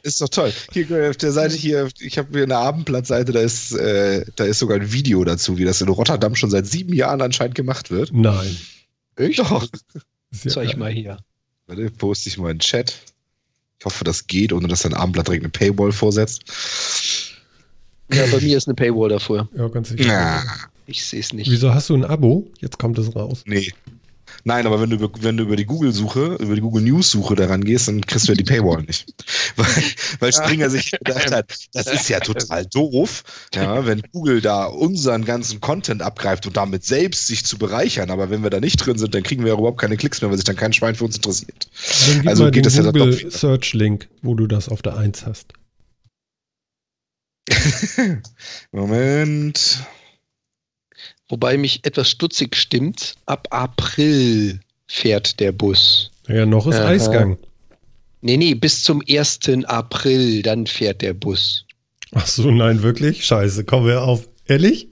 [0.03, 0.53] Ist doch toll.
[0.73, 4.61] Hier auf der Seite hier, ich habe hier eine Abendblattseite, da ist, äh, da ist
[4.61, 8.13] sogar ein Video dazu, wie das in Rotterdam schon seit sieben Jahren anscheinend gemacht wird.
[8.13, 8.57] Nein.
[9.19, 9.37] Ich?
[9.37, 9.67] Doch.
[10.33, 11.19] Zeig ich mal hier.
[11.69, 12.99] Warte, poste ich mal in den Chat.
[13.79, 16.43] Ich hoffe, das geht, ohne dass dein Abendblatt direkt eine Paywall vorsetzt.
[18.13, 19.49] Ja, bei mir ist eine Paywall davor.
[19.55, 20.05] Ja, ganz sicher.
[20.05, 20.43] Ja.
[20.87, 21.51] Ich sehe es nicht.
[21.51, 22.51] Wieso hast du ein Abo?
[22.59, 23.45] Jetzt kommt es raus.
[23.47, 23.71] Nee.
[24.45, 27.65] Nein, aber wenn du über, wenn du über die Google-Suche, über die Google News-Suche daran
[27.65, 29.13] gehst, dann kriegst du ja die Paywall nicht.
[29.57, 29.67] weil,
[30.21, 33.25] weil Springer sich gedacht hat, das ist ja total doof,
[33.55, 38.11] ja, wenn Google da unseren ganzen Content abgreift und damit selbst sich zu bereichern.
[38.11, 40.31] Aber wenn wir da nicht drin sind, dann kriegen wir ja überhaupt keine Klicks mehr,
[40.31, 41.69] weil sich dann kein Schwein für uns interessiert.
[42.09, 45.53] Dann also geht das Google ja Search-Link, wo du das auf der 1 hast.
[48.73, 49.79] Moment.
[51.29, 56.11] Wobei mich etwas stutzig stimmt, ab April fährt der Bus.
[56.27, 56.89] Ja, noch ist Aha.
[56.89, 57.39] Eisgang.
[58.21, 59.41] Nee, nee, bis zum 1.
[59.67, 61.65] April, dann fährt der Bus.
[62.13, 63.25] Ach so, nein, wirklich?
[63.25, 64.29] Scheiße, kommen wir auf.
[64.47, 64.89] Ehrlich?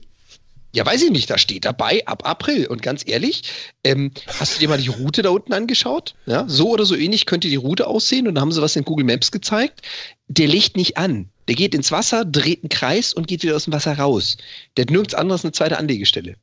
[0.74, 2.66] Ja, weiß ich nicht, da steht dabei ab April.
[2.66, 3.45] Und ganz ehrlich,
[3.82, 6.14] ähm, hast du dir mal die Route da unten angeschaut?
[6.26, 8.84] Ja, so oder so ähnlich könnte die Route aussehen und da haben sie was in
[8.84, 9.80] Google Maps gezeigt.
[10.28, 11.30] Der legt nicht an.
[11.49, 14.36] Der geht ins Wasser, dreht einen Kreis und geht wieder aus dem Wasser raus.
[14.76, 16.36] Der hat nirgends anderes eine zweite Anlegestelle.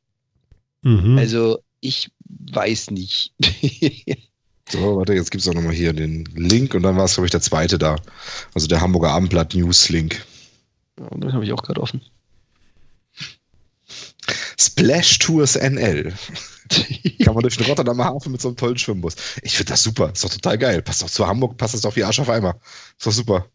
[0.81, 1.17] Mhm.
[1.17, 2.09] Also, ich
[2.51, 3.33] weiß nicht.
[4.69, 7.27] so, warte, jetzt gibt es auch nochmal hier den Link und dann war es, glaube
[7.27, 7.97] ich, der zweite da.
[8.53, 10.25] Also der Hamburger Abendblatt News-Link.
[10.99, 12.01] Ja, den habe ich auch gerade offen.
[14.57, 16.13] Splash Tours NL.
[17.23, 19.15] Kann man durch den Rotterdamer Hafen mit so einem tollen Schwimmbus.
[19.41, 20.11] Ich finde das super.
[20.13, 20.81] Ist doch total geil.
[20.81, 22.55] Passt doch zu Hamburg, passt das doch wie Arsch auf Eimer.
[22.97, 23.45] Ist doch super.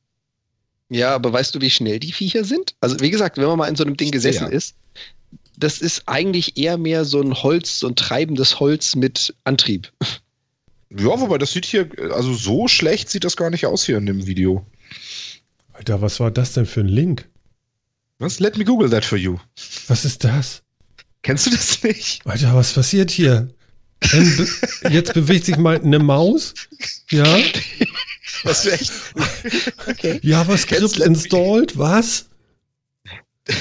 [0.91, 2.75] Ja, aber weißt du, wie schnell die Viecher sind?
[2.81, 4.49] Also, wie gesagt, wenn man mal in so einem Ding gesessen ja.
[4.49, 4.75] ist,
[5.57, 9.93] das ist eigentlich eher mehr so ein Holz, so ein treibendes Holz mit Antrieb.
[10.91, 14.07] Ja, wobei das sieht hier, also so schlecht sieht das gar nicht aus hier in
[14.07, 14.65] dem Video.
[15.73, 17.29] Alter, was war das denn für ein Link?
[18.19, 18.41] Was?
[18.41, 19.39] Let me Google that for you.
[19.87, 20.63] Was ist das?
[21.23, 22.27] Kennst du das nicht?
[22.27, 23.49] Alter, was passiert hier?
[24.01, 24.49] Be
[24.91, 26.55] jetzt bewegt sich mal eine Maus.
[27.11, 27.25] Ja.
[28.45, 28.93] Das wäre echt.
[29.87, 30.21] Okay.
[30.23, 32.27] JavaScript installed, was?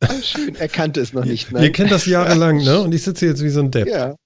[0.00, 1.52] Ah, schön, er kannte es noch nicht.
[1.52, 1.62] Nein.
[1.62, 2.80] Ihr kennt das jahrelang, ne?
[2.80, 3.86] Und ich sitze jetzt wie so ein Depp.
[3.88, 4.16] Ja.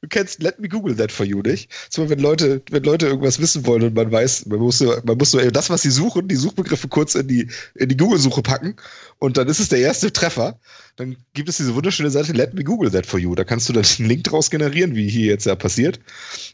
[0.00, 1.70] Du kennst Let Me Google That for You nicht.
[1.90, 5.18] So, wenn Leute, wenn Leute irgendwas wissen wollen und man weiß, man muss nur, man
[5.18, 8.76] muss nur das, was sie suchen, die Suchbegriffe kurz in die, in die Google-Suche packen
[9.18, 10.58] und dann ist es der erste Treffer.
[10.96, 13.34] Dann gibt es diese wunderschöne Seite Let Me Google That for You.
[13.34, 16.00] Da kannst du dann einen Link draus generieren, wie hier jetzt ja passiert.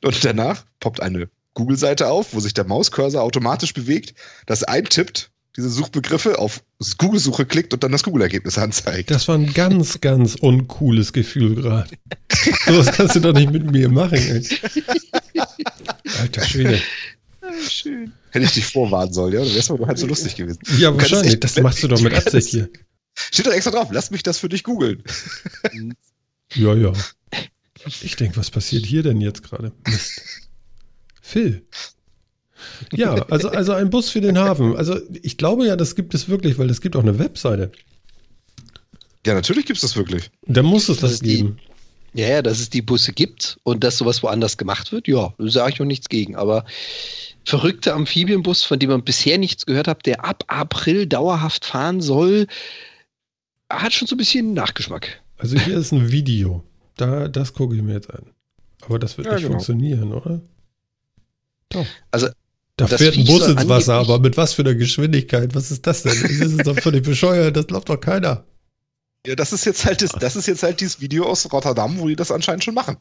[0.03, 4.15] Und danach poppt eine Google-Seite auf, wo sich der Mauscursor automatisch bewegt,
[4.47, 6.63] das eintippt diese Suchbegriffe auf
[6.99, 9.11] Google-Suche klickt und dann das Google-Ergebnis anzeigt.
[9.11, 11.91] Das war ein ganz, ganz uncooles Gefühl gerade.
[12.67, 14.19] so was kannst du doch nicht mit mir machen.
[14.19, 14.47] Ey.
[16.19, 16.81] Alter Schwede.
[17.69, 18.13] Schön.
[18.31, 19.45] Hätte ich dich vorwarnen sollen, ja?
[19.45, 20.59] Dann wärst du halt so lustig gewesen.
[20.79, 21.35] Ja, du wahrscheinlich.
[21.35, 22.69] Echt, das machst du doch mit Absicht hier.
[23.15, 23.89] Steht doch extra drauf.
[23.93, 25.03] Lass mich das für dich googeln.
[26.55, 26.93] ja, ja.
[28.01, 29.73] Ich denke, was passiert hier denn jetzt gerade?
[29.87, 30.21] Mist.
[31.21, 31.65] Phil.
[32.93, 34.77] Ja, also, also ein Bus für den Hafen.
[34.77, 37.73] Also ich glaube ja, das gibt es wirklich, weil es gibt auch eine Webseite.
[39.27, 40.31] Ja, natürlich gibt es das wirklich.
[40.47, 41.59] Da muss es das, das geben.
[42.15, 45.35] Die, ja, ja, dass es die Busse gibt und dass sowas woanders gemacht wird, ja,
[45.39, 46.37] da sage ich auch nichts gegen.
[46.37, 46.65] Aber
[47.45, 52.47] verrückte Amphibienbus, von dem man bisher nichts gehört hat, der ab April dauerhaft fahren soll,
[53.71, 55.21] hat schon so ein bisschen Nachgeschmack.
[55.39, 56.63] Also hier ist ein Video.
[56.97, 58.27] Da, das gucke ich mir jetzt an.
[58.83, 59.55] Aber das wird ja, nicht genau.
[59.55, 60.41] funktionieren, oder?
[61.71, 61.87] Doch.
[62.11, 62.29] Also
[62.77, 65.55] da fährt ein Bus ins Wasser, aber mit was für einer Geschwindigkeit?
[65.55, 66.21] Was ist das denn?
[66.21, 68.45] Das ist doch völlig bescheuert, das glaubt doch keiner.
[69.27, 72.09] Ja, das ist jetzt halt das, das ist jetzt halt dieses Video aus Rotterdam, wo
[72.09, 72.97] die das anscheinend schon machen.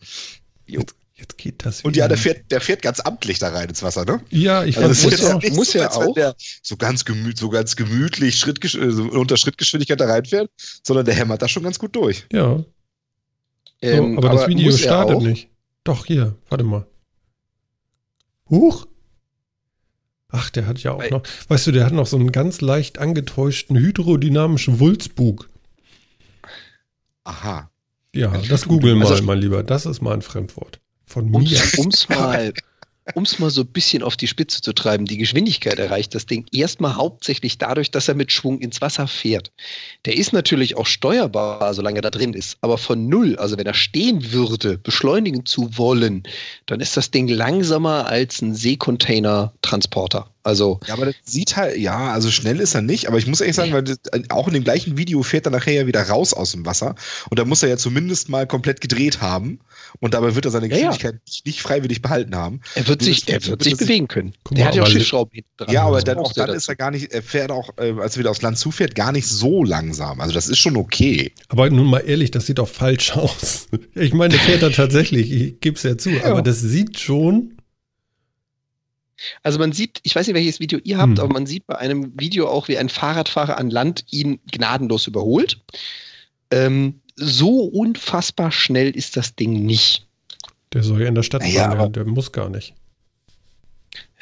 [0.66, 1.80] Jetzt, jetzt, geht das.
[1.80, 1.88] Wieder.
[1.88, 4.22] Und ja, der fährt, der fährt ganz amtlich da rein ins Wasser, ne?
[4.30, 6.16] Ja, ich also fand das muss, ja, muss ja auch.
[6.62, 10.50] So ganz gemütlich, so ganz gemütlich Schritt, so unter Schrittgeschwindigkeit da reinfährt,
[10.84, 12.26] sondern der hämmert da schon ganz gut durch.
[12.32, 12.64] Ja.
[13.82, 15.50] Ähm, so, aber, aber, das Video startet nicht.
[15.84, 16.88] Doch, hier, warte mal.
[18.50, 18.88] Huch!
[20.36, 22.60] Ach, der hat ja auch Weil, noch, weißt du, der hat noch so einen ganz
[22.60, 25.48] leicht angetäuschten hydrodynamischen Wulzbug.
[27.24, 27.70] Aha.
[28.16, 29.62] Ja, das googeln mal, also, mein Lieber.
[29.62, 30.80] Das ist mal ein Fremdwort.
[31.06, 31.62] Von mir.
[33.16, 36.26] Um es mal, so ein bisschen auf die Spitze zu treiben, die Geschwindigkeit erreicht das
[36.26, 39.52] Ding erstmal hauptsächlich dadurch, dass er mit Schwung ins Wasser fährt.
[40.06, 43.66] Der ist natürlich auch steuerbar, solange er da drin ist, aber von null, also wenn
[43.66, 46.24] er stehen würde, beschleunigen zu wollen,
[46.66, 50.33] dann ist das Ding langsamer als ein Seekontainer-Transporter.
[50.44, 53.40] Also ja, aber das sieht halt, ja, also schnell ist er nicht, aber ich muss
[53.40, 56.34] ehrlich sagen, weil das, auch in dem gleichen Video fährt er nachher ja wieder raus
[56.34, 56.96] aus dem Wasser
[57.30, 59.60] und da muss er ja zumindest mal komplett gedreht haben
[60.02, 61.42] und dabei wird er seine Geschwindigkeit ja, ja.
[61.46, 62.60] Nicht, freiwillig behalten haben.
[62.76, 64.34] Er wird sich, er wird sich bewegen können.
[64.44, 65.72] Guck der mal, hat ja auch Schiffsschrauben hinten dran.
[65.72, 68.20] Ja, aber dann auch dann ist er gar nicht, er fährt auch, äh, als er
[68.20, 70.20] wieder aufs Land zufährt, gar nicht so langsam.
[70.20, 71.32] Also das ist schon okay.
[71.48, 73.68] Aber nun mal ehrlich, das sieht doch falsch aus.
[73.96, 76.26] Ich meine, der fährt er tatsächlich, ich gebe es ja zu, ja.
[76.26, 77.53] aber das sieht schon
[79.42, 81.24] also man sieht, ich weiß nicht, welches Video ihr habt, hm.
[81.24, 85.62] aber man sieht bei einem Video auch, wie ein Fahrradfahrer an Land ihn gnadenlos überholt.
[86.52, 90.08] Ähm, so unfassbar schnell ist das Ding nicht.
[90.74, 92.74] Der soll ja in der Stadt fahren, ja, der muss gar nicht.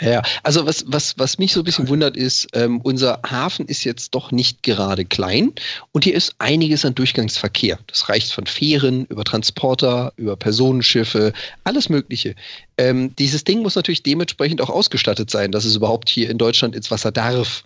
[0.02, 3.84] Ja, also was, was, was mich so ein bisschen wundert ist, ähm, unser Hafen ist
[3.84, 5.52] jetzt doch nicht gerade klein
[5.92, 7.78] und hier ist einiges an Durchgangsverkehr.
[7.86, 11.34] Das reicht von Fähren über Transporter, über Personenschiffe,
[11.66, 12.34] alles Mögliche.
[12.80, 16.76] Ähm, dieses Ding muss natürlich dementsprechend auch ausgestattet sein, dass es überhaupt hier in Deutschland
[16.76, 17.64] ins Wasser darf.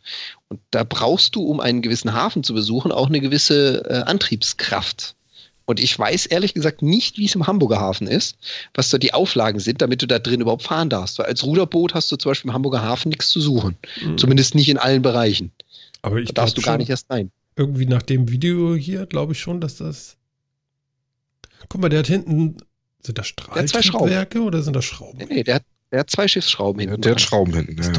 [0.49, 5.15] Und da brauchst du, um einen gewissen Hafen zu besuchen, auch eine gewisse äh, Antriebskraft.
[5.65, 8.37] Und ich weiß ehrlich gesagt nicht, wie es im Hamburger Hafen ist,
[8.73, 11.17] was da die Auflagen sind, damit du da drin überhaupt fahren darfst.
[11.17, 13.75] Weil als Ruderboot hast du zum Beispiel im Hamburger Hafen nichts zu suchen.
[14.03, 14.17] Mhm.
[14.17, 15.51] Zumindest nicht in allen Bereichen.
[16.03, 17.31] Aber ich da darfst du gar nicht erst rein.
[17.55, 20.17] Irgendwie nach dem Video hier glaube ich schon, dass das.
[21.67, 22.57] Guck mal, der hat hinten.
[23.01, 25.17] Sind das Strahlwerke oder sind das Schrauben?
[25.19, 27.01] Nee, nee, der hat der hat zwei Schiffsschrauben hinten.
[27.01, 27.91] Der hat Schrauben hinten, ja.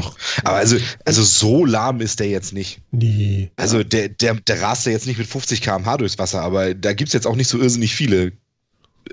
[0.44, 2.80] Aber also, also so lahm ist der jetzt nicht.
[2.90, 3.50] Nee.
[3.56, 6.92] Also der, der, der rast ja jetzt nicht mit 50 km/h durchs Wasser, aber da
[6.92, 8.32] gibt es jetzt auch nicht so irrsinnig viele,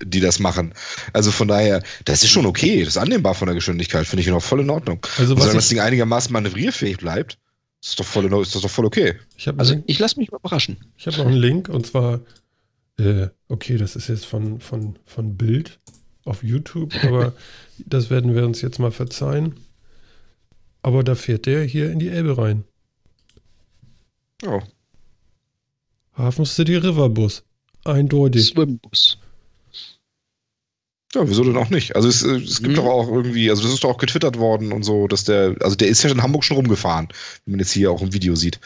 [0.03, 0.73] die das machen.
[1.13, 2.79] Also von daher, das ist schon okay.
[2.79, 4.99] Das ist annehmbar von der Geschwindigkeit, finde ich noch voll in Ordnung.
[5.17, 7.37] Also, was Solange das Ding einigermaßen manövrierfähig bleibt,
[7.81, 9.15] ist doch voll, ist das doch voll okay.
[9.35, 10.77] Ich also ich lasse mich überraschen.
[10.97, 12.21] Ich habe noch einen Link und zwar,
[12.97, 15.79] äh, okay, das ist jetzt von, von, von Bild
[16.25, 17.33] auf YouTube, aber
[17.79, 19.55] das werden wir uns jetzt mal verzeihen.
[20.81, 22.65] Aber da fährt der hier in die Elbe rein.
[24.45, 24.61] Oh.
[26.17, 27.43] Hafen City River Bus.
[27.85, 28.47] Eindeutig.
[28.47, 29.17] Swimbus.
[31.13, 31.95] Ja, wieso denn auch nicht?
[31.95, 32.77] Also es, es gibt mhm.
[32.77, 35.75] doch auch irgendwie, also das ist doch auch getwittert worden und so, dass der, also
[35.75, 37.07] der ist ja in Hamburg schon rumgefahren,
[37.45, 38.59] wie man jetzt hier auch im Video sieht.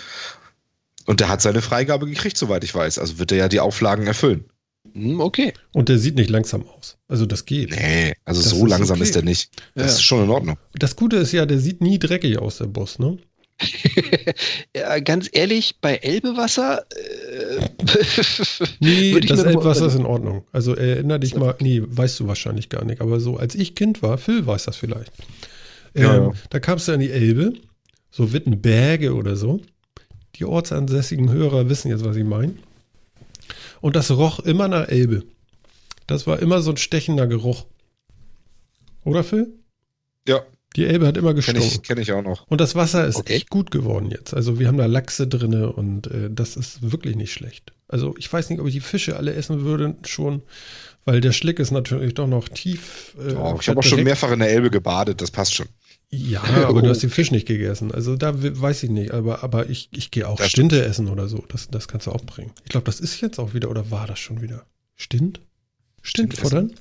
[1.05, 2.99] Und der hat seine Freigabe gekriegt, soweit ich weiß.
[2.99, 4.45] Also wird er ja die Auflagen erfüllen.
[4.93, 5.53] Hm, okay.
[5.73, 6.97] Und der sieht nicht langsam aus.
[7.07, 7.71] Also das geht.
[7.71, 9.03] Nee, also das so ist langsam okay.
[9.03, 9.49] ist der nicht.
[9.75, 9.91] Das ja.
[9.93, 10.57] ist schon in Ordnung.
[10.73, 13.17] Das Gute ist ja, der sieht nie dreckig aus, der Bus, ne?
[14.75, 16.85] ja, ganz ehrlich, bei Elbewasser.
[16.91, 17.69] Äh,
[18.79, 20.43] nee, das Elbewasser ist in Ordnung.
[20.51, 23.01] Also erinner dich mal, nee, weißt du wahrscheinlich gar nicht.
[23.01, 25.11] Aber so, als ich Kind war, Phil weiß das vielleicht.
[25.95, 26.31] Ähm, ja.
[26.49, 27.53] Da kamst du an die Elbe,
[28.11, 29.61] so Wittenberge oder so.
[30.35, 32.53] Die ortsansässigen Hörer wissen jetzt, was ich meine.
[33.81, 35.23] Und das roch immer nach Elbe.
[36.07, 37.65] Das war immer so ein stechender Geruch.
[39.03, 39.53] Oder Phil?
[40.27, 40.43] Ja,
[40.75, 41.61] die Elbe hat immer gestunken.
[41.61, 42.45] Kenne ich, kenn ich auch noch.
[42.47, 43.33] Und das Wasser ist okay.
[43.33, 44.33] echt gut geworden jetzt.
[44.33, 47.73] Also wir haben da Lachse drin und äh, das ist wirklich nicht schlecht.
[47.87, 50.43] Also ich weiß nicht, ob ich die Fische alle essen würde schon,
[51.05, 53.15] weil der Schlick ist natürlich doch noch tief.
[53.17, 55.67] Äh, oh, ich habe auch schon mehrfach in der Elbe gebadet, das passt schon.
[56.09, 57.91] Ja, aber du hast den Fisch nicht gegessen.
[57.91, 59.11] Also da weiß ich nicht.
[59.11, 60.89] Aber, aber ich, ich gehe auch das Stinte stimmt.
[60.89, 61.43] essen oder so.
[61.49, 62.51] Das, das kannst du auch bringen.
[62.63, 64.65] Ich glaube, das ist jetzt auch wieder, oder war das schon wieder?
[64.95, 65.41] Stint?
[66.01, 66.73] Stint, Stint futtern?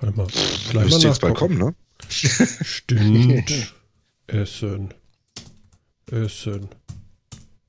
[0.00, 0.26] Warte mal.
[0.70, 1.74] Gleich mal jetzt bald kommen, ne?
[2.08, 3.72] Stimmt.
[4.26, 4.94] Essen.
[6.10, 6.68] Essen.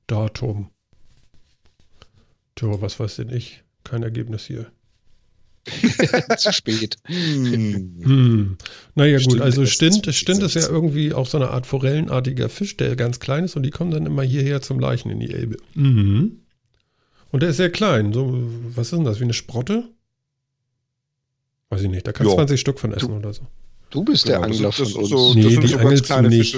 [0.08, 0.70] Datum.
[2.56, 3.64] Tja, was weiß denn ich?
[3.84, 4.72] Kein Ergebnis hier.
[6.38, 6.98] Zu spät.
[7.06, 7.96] Hm.
[8.02, 8.58] Hm.
[8.96, 12.96] Naja, gut, also Stint, Stint ist ja irgendwie auch so eine Art forellenartiger Fisch, der
[12.96, 15.58] ganz klein ist und die kommen dann immer hierher zum Leichen in die Elbe.
[15.76, 16.40] Mhm.
[17.32, 18.14] Und der ist sehr klein.
[18.14, 19.20] So, was ist denn das?
[19.20, 19.90] Wie eine Sprotte?
[21.70, 22.08] Weiß ich nicht.
[22.08, 23.44] Da kannst du 20 Stück von essen du, oder so.
[23.92, 25.10] Du bist der Angler von uns.
[25.10, 26.58] So, nee, die so angelst du nicht.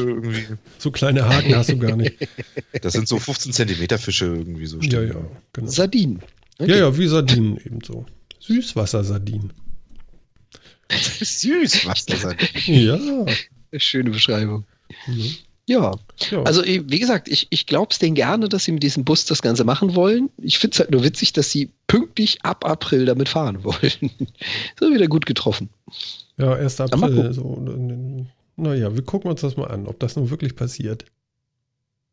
[0.78, 2.16] So kleine Haken hast du gar nicht.
[2.82, 4.80] Das sind so 15 Zentimeter Fische irgendwie so.
[4.80, 5.16] Ja, ja,
[5.54, 5.70] genau.
[5.70, 6.22] Sardinen.
[6.58, 6.72] Okay.
[6.72, 8.06] Ja, ja, wie Sardinen ebenso.
[8.42, 9.54] Süßwassersardinen.
[10.90, 13.26] Süßwassersardinen.
[13.26, 13.80] ja.
[13.80, 14.66] Schöne Beschreibung.
[15.08, 15.36] Mhm.
[15.68, 15.92] Ja.
[16.32, 16.44] ja.
[16.44, 19.42] also wie gesagt, ich, ich glaube es denen gerne, dass sie mit diesem Bus das
[19.42, 20.30] Ganze machen wollen.
[20.38, 23.80] Ich finde es halt nur witzig, dass sie pünktlich ab April damit fahren wollen.
[24.80, 25.70] so wieder gut getroffen.
[26.38, 26.82] Ja, 1.
[26.82, 27.34] April.
[27.34, 27.64] So,
[28.58, 31.06] naja, wir gucken uns das mal an, ob das nun wirklich passiert.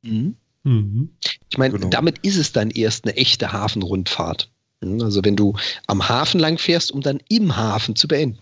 [0.02, 0.36] Mhm.
[0.62, 1.10] Mhm.
[1.50, 1.88] Ich meine, genau.
[1.88, 4.50] damit ist es dann erst eine echte Hafenrundfahrt.
[4.80, 5.54] Mhm, also wenn du
[5.86, 8.38] am Hafen lang fährst, um dann im Hafen zu beenden.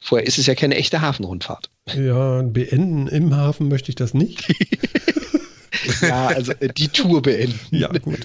[0.00, 1.70] Vorher ist es ja keine echte Hafenrundfahrt.
[1.94, 4.48] Ja, beenden im Hafen möchte ich das nicht.
[6.02, 7.58] ja, also äh, die Tour beenden.
[7.70, 8.20] Ja, gut.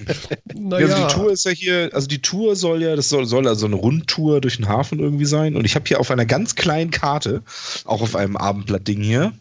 [0.54, 0.86] Naja.
[0.86, 3.66] Also die Tour ist ja hier, also die Tour soll ja, das soll, soll also
[3.66, 5.56] eine Rundtour durch den Hafen irgendwie sein.
[5.56, 7.42] Und ich habe hier auf einer ganz kleinen Karte,
[7.84, 9.32] auch auf einem Abendblattding hier,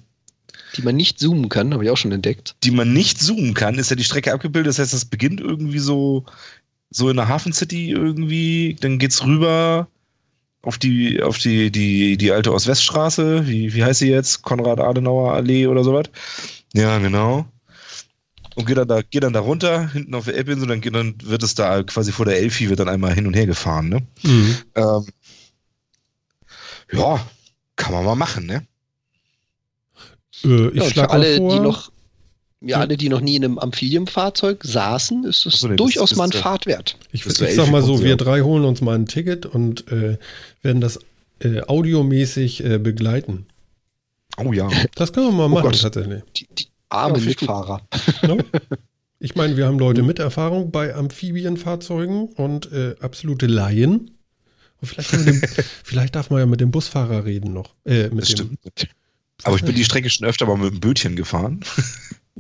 [0.76, 2.56] die man nicht zoomen kann, habe ich auch schon entdeckt.
[2.64, 4.70] Die man nicht zoomen kann, ist ja die Strecke abgebildet.
[4.70, 6.26] Das heißt, das beginnt irgendwie so,
[6.90, 9.88] so in der Hafen City irgendwie, dann geht's rüber
[10.62, 13.48] auf die, auf die, die, die alte Ost-West-Straße.
[13.48, 14.42] Wie, wie heißt sie jetzt?
[14.42, 16.06] Konrad-Adenauer-Allee oder sowas.
[16.74, 17.46] Ja, genau
[18.58, 21.44] und geht dann da, geht dann da runter, hinten auf der Elbinsel, dann, dann wird
[21.44, 24.02] es da quasi vor der Elfi wird dann einmal hin und her gefahren, ne?
[24.24, 24.58] Mhm.
[24.74, 25.06] Ähm,
[26.92, 27.24] ja,
[27.76, 28.66] kann man mal machen, ne?
[30.44, 31.92] Äh, ich ja, schlage alle, vor, die noch,
[32.68, 36.26] ja, alle, die noch nie in einem Amphibienfahrzeug saßen, ist es so, nee, durchaus mal
[36.26, 36.98] ein Fahrt wert.
[37.12, 40.18] Ich, ich sag mal so, wir drei holen uns mal ein Ticket und äh,
[40.62, 41.00] werden das
[41.40, 43.46] äh, audiomäßig äh, begleiten.
[44.38, 44.70] Oh ja.
[44.96, 45.82] Das können wir mal oh machen, Gott.
[45.82, 46.24] tatsächlich.
[46.36, 47.82] Die, die, Arme ja, Mitfahrer.
[48.24, 48.38] No?
[49.20, 54.12] Ich meine, wir haben Leute mit Erfahrung bei Amphibienfahrzeugen und äh, absolute Laien.
[54.80, 55.42] Und vielleicht, dem,
[55.84, 57.74] vielleicht, darf man ja mit dem Busfahrer reden noch.
[57.84, 58.60] Äh, das stimmt.
[59.44, 61.62] Aber ich bin die Strecke schon öfter mal mit dem Bötchen gefahren.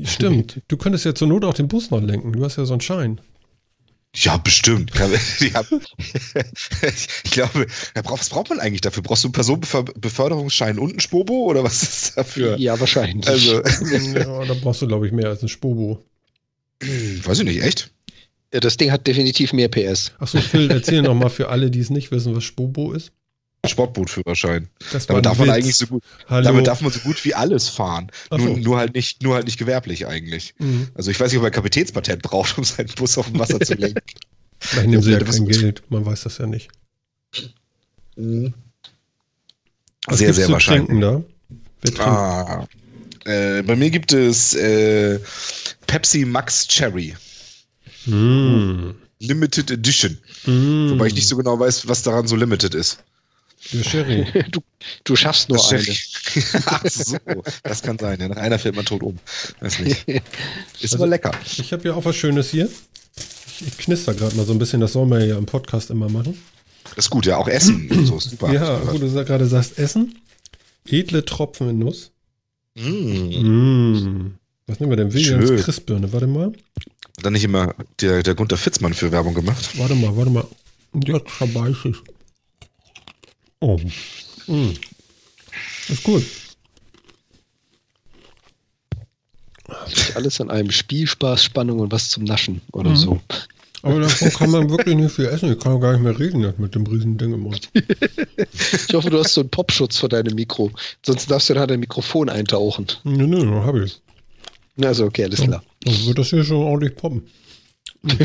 [0.03, 0.61] Stimmt.
[0.67, 2.33] Du könntest ja zur Not auch den Bus noch lenken.
[2.33, 3.21] Du hast ja so einen Schein.
[4.15, 4.91] Ja, bestimmt.
[5.39, 7.67] ich glaube,
[8.03, 9.03] was braucht man eigentlich dafür?
[9.03, 12.57] Brauchst du einen Personenbeförderungsschein und einen Spobo oder was ist dafür?
[12.57, 13.27] Ja, wahrscheinlich.
[13.27, 13.61] Also.
[13.61, 16.03] ja, da brauchst du, glaube ich, mehr als einen Spobo.
[16.79, 17.91] Weiß ich nicht, echt?
[18.53, 20.13] Ja, das Ding hat definitiv mehr PS.
[20.19, 23.11] Achso, Phil, erzähl nochmal für alle, die es nicht wissen, was Spobo ist.
[23.67, 24.67] Sportbootführerschein.
[25.07, 28.11] damit darf man eigentlich so gut, damit darf man so gut wie alles fahren.
[28.31, 28.57] Nur, so.
[28.57, 30.55] nur, halt nicht, nur halt nicht gewerblich eigentlich.
[30.59, 30.89] Mhm.
[30.95, 33.59] Also ich weiß nicht, ob er ein Kapitätspatent braucht, um seinen Bus auf dem Wasser
[33.59, 34.01] zu lenken.
[34.59, 36.69] Vielleicht nehmen sie ja kein Geld, man weiß das ja nicht.
[38.15, 38.53] Mhm.
[40.07, 40.99] Was sehr, sehr wahrscheinlich.
[40.99, 41.23] da?
[41.99, 42.67] Ah,
[43.25, 45.19] äh, bei mir gibt es äh,
[45.85, 47.15] Pepsi Max Cherry.
[48.05, 48.91] Mm.
[49.19, 50.17] Limited Edition.
[50.45, 50.91] Mm.
[50.91, 53.03] Wobei ich nicht so genau weiß, was daran so limited ist.
[54.51, 54.61] Du,
[55.03, 55.83] du schaffst nur eine.
[56.65, 57.17] Ach so,
[57.63, 58.19] das kann sein.
[58.19, 58.27] Ja.
[58.27, 59.17] Nach einer fällt man tot um.
[59.59, 60.07] Weiß nicht.
[60.07, 60.23] Ist
[60.93, 61.31] also, aber lecker.
[61.43, 62.69] Ich habe ja auch was Schönes hier.
[63.17, 64.79] Ich, ich knister gerade mal so ein bisschen.
[64.79, 66.37] Das sollen wir ja im Podcast immer machen.
[66.95, 67.37] Das ist gut, ja.
[67.37, 67.89] Auch Essen.
[68.05, 68.53] so ist super.
[68.53, 70.19] Ja, wo du gerade sagst, Essen.
[70.89, 72.11] Edle Tropfen in Nuss.
[72.75, 72.81] Mm.
[72.81, 74.37] Mm.
[74.67, 75.13] Was nehmen wir denn?
[75.13, 76.13] Williams Christbirne.
[76.13, 76.47] Warte mal.
[77.17, 79.77] Hat da nicht immer der, der Gunter Fitzmann für Werbung gemacht?
[79.77, 80.45] Warte mal, warte mal.
[80.93, 81.95] Jetzt verbeiß ich.
[83.59, 83.79] Oh.
[84.47, 84.73] Mm.
[85.89, 86.23] Ist gut.
[90.15, 92.95] alles an einem Spiel, Spaß, Spannung und was zum Naschen oder mhm.
[92.95, 93.21] so.
[93.83, 95.51] Aber davon kann man wirklich nicht viel essen.
[95.51, 97.69] Ich kann gar nicht mehr reden mit dem riesen Ding im Mund.
[97.73, 100.71] ich hoffe, du hast so einen Popschutz vor deinem Mikro.
[101.05, 102.87] Sonst darfst du da dein Mikrofon eintauchen.
[103.03, 104.01] Nö, nö, hab ich.
[104.81, 105.63] Also okay, alles klar.
[105.83, 107.27] Dann wird das hier schon ordentlich poppen.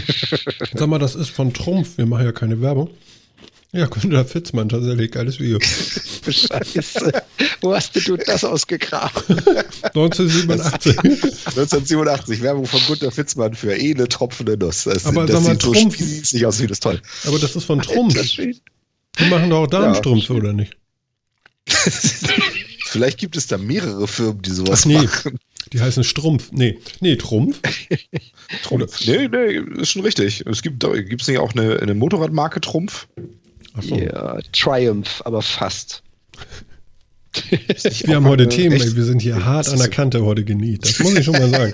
[0.74, 1.98] Sag mal, das ist von Trumpf.
[1.98, 2.90] Wir machen ja keine Werbung.
[3.74, 5.58] Ja, Günter Fitzmann, tatsächlich geiles Video.
[6.28, 7.10] Scheiße.
[7.62, 9.22] Wo hast du das ausgegraben?
[9.82, 10.98] 1987.
[10.98, 14.84] 1987, Werbung von Günter Fitzmann für edle tropfende Nuss.
[14.84, 15.96] Das, aber das sag mal, sieht Trumpf.
[15.96, 17.00] so spießig aus, wie das toll.
[17.24, 18.36] Aber das ist von Trumpf.
[18.36, 18.60] Die
[19.30, 20.38] machen doch auch Darmstrümpfe, ja.
[20.40, 20.76] oder nicht?
[21.66, 24.98] Vielleicht gibt es da mehrere Firmen, die sowas Ach, nee.
[24.98, 25.38] machen.
[25.72, 26.52] Die heißen Strumpf.
[26.52, 27.58] Nee, nee, Trumpf.
[28.64, 29.06] Trumpf.
[29.06, 30.44] Nee, nee, ist schon richtig.
[30.44, 33.08] Es gibt es nicht auch eine, eine Motorradmarke Trumpf?
[33.80, 33.96] So.
[33.96, 36.02] Ja, Triumph, aber fast.
[37.32, 40.84] wir haben heute Themen, ey, wir sind hier hart an der Kante heute geniet.
[40.84, 41.72] Das muss ich schon mal sagen.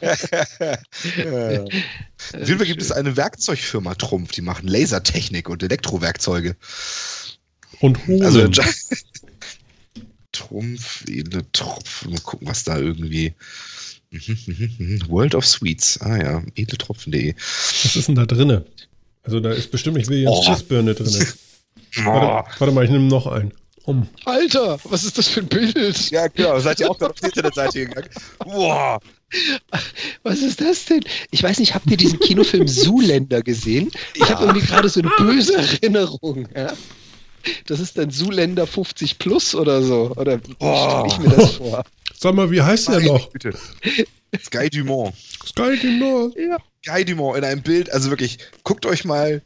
[1.16, 2.56] ja.
[2.56, 6.56] Fall gibt es eine Werkzeugfirma Trumpf, die machen Lasertechnik und Elektrowerkzeuge.
[7.80, 8.24] Und Hosen.
[8.24, 8.48] Also,
[10.32, 13.34] Trumpf, edle Tropfen, mal gucken, was da irgendwie.
[15.08, 17.34] World of Sweets, ah ja, edletropfen.de.
[17.34, 18.64] Was ist denn da drinne?
[19.28, 20.42] Also da ist bestimmt nicht Williams oh.
[20.42, 21.26] Schissbirne drin.
[22.00, 22.04] Oh.
[22.04, 23.52] Warte, warte, mal, ich nehme noch einen.
[23.84, 24.06] Um.
[24.26, 26.10] Alter, was ist das für ein Bild?
[26.10, 26.60] Ja, genau.
[26.60, 28.10] Seid ihr auch gerade auf die Internetseite gegangen?
[28.40, 29.00] Boah.
[30.22, 31.02] Was ist das denn?
[31.30, 33.90] Ich weiß nicht, habt ihr diesen Kinofilm Zuländer gesehen?
[34.12, 34.28] Ich ja.
[34.28, 36.46] habe irgendwie gerade so eine böse Erinnerung.
[36.54, 36.74] Ja?
[37.66, 40.12] Das ist dann Zuländer 50 plus oder so.
[40.16, 41.84] Oder wie stelle ich mir das vor?
[42.18, 43.30] Sag mal, wie heißt der noch?
[43.30, 43.54] Bitte.
[44.38, 45.14] Sky Dumont.
[45.42, 46.36] Sky Dumont.
[46.36, 46.58] Ja.
[46.84, 49.42] Sky Dumont in einem Bild, also wirklich, guckt euch mal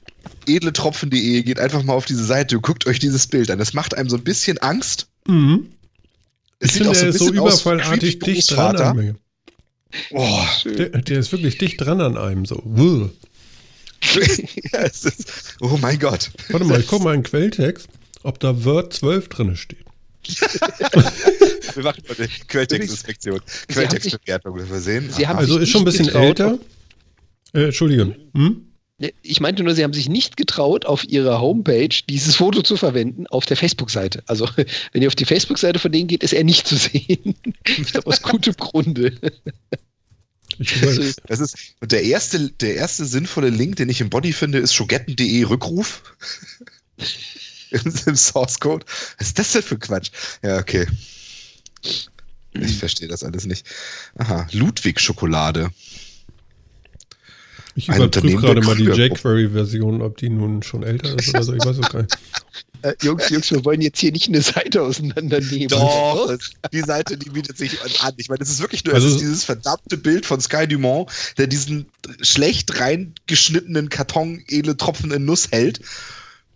[0.47, 3.59] edletropfen.de, geht einfach mal auf diese Seite, guckt euch dieses Bild an.
[3.59, 5.09] Das macht einem so ein bisschen Angst.
[5.27, 5.73] Mhm.
[6.59, 9.15] Es ich finde, so er ist so überfallartig dicht dran an mir.
[10.11, 12.63] Oh, der, der, ist wirklich dicht dran an einem, so.
[14.73, 16.31] ja, ist, oh mein Gott.
[16.49, 17.89] Warte mal, ich gucke mal in den Quelltext,
[18.23, 19.85] ob da Word 12 drin steht.
[21.75, 23.41] wir machen mal eine Quelltextinspektion.
[23.69, 25.11] Quelltextbewertung, wir sehen.
[25.11, 26.59] Sie haben also ist schon ein bisschen älter.
[27.53, 28.15] Äh, Entschuldigung.
[28.35, 28.67] Hm?
[29.23, 33.27] Ich meinte nur, sie haben sich nicht getraut, auf ihrer Homepage dieses Foto zu verwenden
[33.27, 34.23] auf der Facebook-Seite.
[34.27, 34.49] Also,
[34.93, 37.35] wenn ihr auf die Facebook-Seite von denen geht, ist er nicht zu sehen.
[37.67, 39.13] ich glaube, aus gutem Grunde.
[40.59, 44.75] das ist, und der erste, der erste sinnvolle Link, den ich im Body finde, ist
[44.75, 46.03] schogetten.de Rückruf.
[48.07, 48.85] Im Source Code.
[49.19, 50.11] Was ist das denn für Quatsch?
[50.43, 50.87] Ja, okay.
[52.53, 53.67] Ich verstehe das alles nicht.
[54.19, 55.71] Aha, Ludwig Schokolade.
[57.75, 61.55] Ich überprüfe gerade mal die jQuery-Version, ob die nun schon älter ist oder so.
[61.55, 62.19] Ich weiß es gar nicht.
[62.83, 65.69] Äh, Jungs, Jungs, wir wollen jetzt hier nicht eine Seite auseinandernehmen.
[65.69, 66.37] Doch,
[66.73, 68.13] die Seite, die bietet sich an.
[68.17, 71.09] Ich meine, es ist wirklich nur also, dieses verdammte Bild von Sky Dumont,
[71.39, 71.87] der diesen
[72.21, 75.81] schlecht reingeschnittenen Karton edle Tropfen in Nuss hält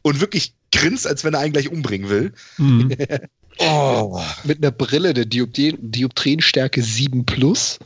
[0.02, 2.32] und wirklich grinst, als wenn er einen gleich umbringen will.
[2.58, 2.90] Mhm.
[3.58, 4.20] oh.
[4.44, 7.78] Mit einer Brille der Dioptrienstärke 7 Plus.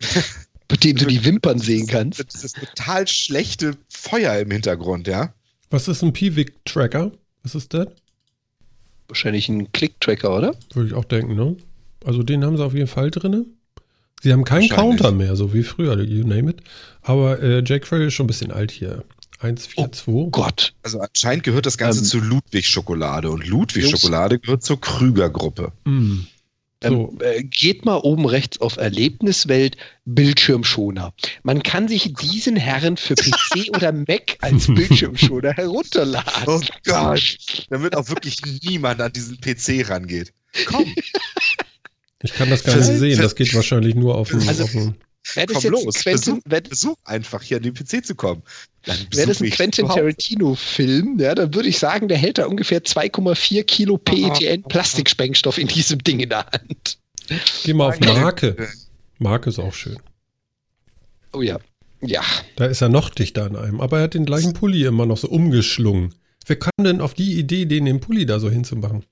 [0.70, 2.20] bei dem du die Wimpern sehen kannst.
[2.20, 5.34] Das ist total schlechte Feuer im Hintergrund, ja.
[5.68, 7.10] Was ist ein Piwik-Tracker?
[7.42, 7.88] Was ist das?
[9.08, 10.54] Wahrscheinlich ein Click-Tracker, oder?
[10.72, 11.56] Würde ich auch denken, ne?
[12.04, 13.46] Also den haben sie auf jeden Fall drin.
[14.22, 16.60] Sie haben keinen Counter mehr, so wie früher, you name it.
[17.02, 19.04] Aber äh, jQuery ist schon ein bisschen alt hier.
[19.40, 20.06] 142.
[20.06, 20.74] Oh Gott.
[20.82, 25.72] Also anscheinend gehört das Ganze ähm, zu Ludwig Schokolade und Ludwig Schokolade gehört zur Krüger-Gruppe.
[25.84, 26.20] Mm.
[26.82, 26.88] So.
[26.88, 29.76] Ähm, äh, geht mal oben rechts auf Erlebniswelt,
[30.06, 31.12] Bildschirmschoner.
[31.42, 36.44] Man kann sich diesen Herren für PC oder Mac als Bildschirmschoner herunterladen.
[36.46, 40.32] Oh Gott, damit auch wirklich niemand an diesen PC rangeht.
[40.66, 40.86] Komm.
[42.22, 44.94] Ich kann das gar nicht sehen, das geht wahrscheinlich nur auf dem, also,
[45.34, 48.42] Wäre das Komm jetzt los, Quentin, versuch, versuch, einfach hier an den PC zu kommen.
[48.84, 53.62] Wäre das ein Quentin Tarantino-Film, ja, dann würde ich sagen, der hält da ungefähr 2,4
[53.64, 56.98] Kilo PETN Plastiksprengstoff in diesem Ding in der Hand.
[57.64, 58.68] Geh mal auf Marke.
[59.18, 59.98] Marke ist auch schön.
[61.32, 61.58] Oh ja.
[62.00, 62.22] Ja.
[62.56, 65.18] Da ist er noch dichter an einem, aber er hat den gleichen Pulli immer noch
[65.18, 66.14] so umgeschlungen.
[66.46, 69.04] Wer kam denn auf die Idee, den den Pulli da so hinzumachen?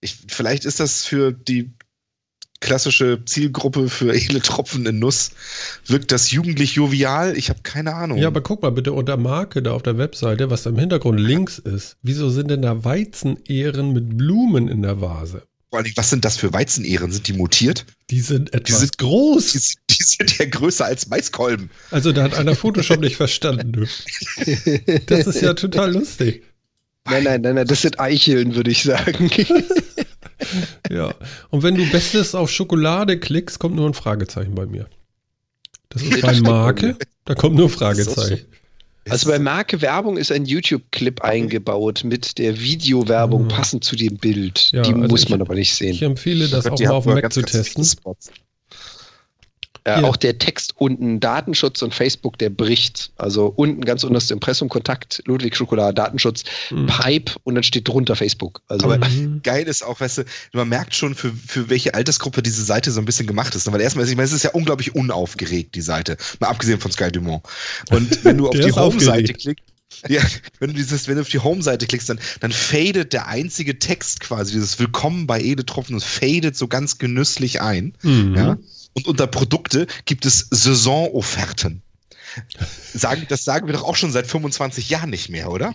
[0.00, 1.72] Ich, vielleicht ist das für die
[2.62, 5.32] klassische Zielgruppe für edle Tropfen in Nuss.
[5.86, 7.36] Wirkt das jugendlich jovial?
[7.36, 8.16] Ich habe keine Ahnung.
[8.16, 11.20] Ja, aber guck mal bitte unter Marke da auf der Webseite, was da im Hintergrund
[11.20, 11.96] links ist.
[12.02, 15.42] Wieso sind denn da Weizenehren mit Blumen in der Vase?
[15.68, 17.10] Vor allem, was sind das für Weizenehren?
[17.10, 17.86] Sind die mutiert?
[18.10, 19.52] Die sind etwas die sind, groß.
[19.52, 21.70] Die, die, sind ja größer als Maiskolben.
[21.90, 23.88] Also da hat einer Photoshop nicht verstanden.
[25.06, 26.44] Das ist ja total lustig.
[27.06, 29.30] Nein, nein, nein, nein, das sind Eicheln, würde ich sagen.
[30.90, 31.14] Ja.
[31.50, 34.86] Und wenn du Bestes auf Schokolade klickst, kommt nur ein Fragezeichen bei mir.
[35.88, 38.46] Das ist bei Marke, da kommt nur Fragezeichen.
[39.08, 43.56] Also bei Marke Werbung ist ein YouTube-Clip eingebaut mit der Videowerbung Ah.
[43.56, 44.70] passend zu dem Bild.
[44.72, 45.92] Ja, Die also muss ich- man aber nicht sehen.
[45.94, 47.84] Ich empfehle das auch Die mal haben auf dem Mac zu testen.
[49.84, 53.10] Äh, auch der Text unten, Datenschutz und Facebook, der bricht.
[53.16, 56.86] Also unten ganz unters Impressum, Kontakt, Ludwig Schokolade, Datenschutz, Mhm.
[56.86, 58.62] Pipe und dann steht drunter Facebook.
[58.68, 59.40] Also Aber Mhm.
[59.42, 63.00] geil ist auch, weißt du, man merkt schon, für, für welche Altersgruppe diese Seite so
[63.00, 63.70] ein bisschen gemacht ist.
[63.70, 66.16] Weil erstmal, ich meine, es ist ja unglaublich unaufgeregt, die Seite.
[66.38, 67.42] Mal abgesehen von Sky Dumont.
[67.90, 69.64] Und wenn du auf die Home-Seite klickst,
[70.08, 70.22] ja,
[70.58, 74.20] wenn du dieses, wenn du auf die Home-Seite klickst, dann, dann fadet der einzige Text
[74.20, 77.94] quasi, dieses Willkommen bei Ede Tropfen, das fadet so ganz genüsslich ein.
[78.02, 78.34] Mhm.
[78.36, 78.56] Ja?
[78.94, 81.82] Und unter Produkte gibt es Saisonofferten.
[82.94, 85.74] Sagen, das sagen wir doch auch schon seit 25 Jahren nicht mehr, oder?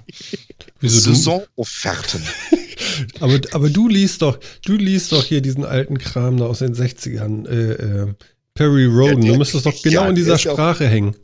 [0.80, 2.24] Wieso Saisonofferten.
[3.20, 6.74] aber, aber du liest doch, du liest doch hier diesen alten Kram da aus den
[6.76, 7.72] 60ern, äh,
[8.10, 8.14] äh,
[8.56, 9.22] Perry Roden.
[9.22, 11.16] der- du müsstest doch genau ja, in dieser ja auch- Sprache hängen.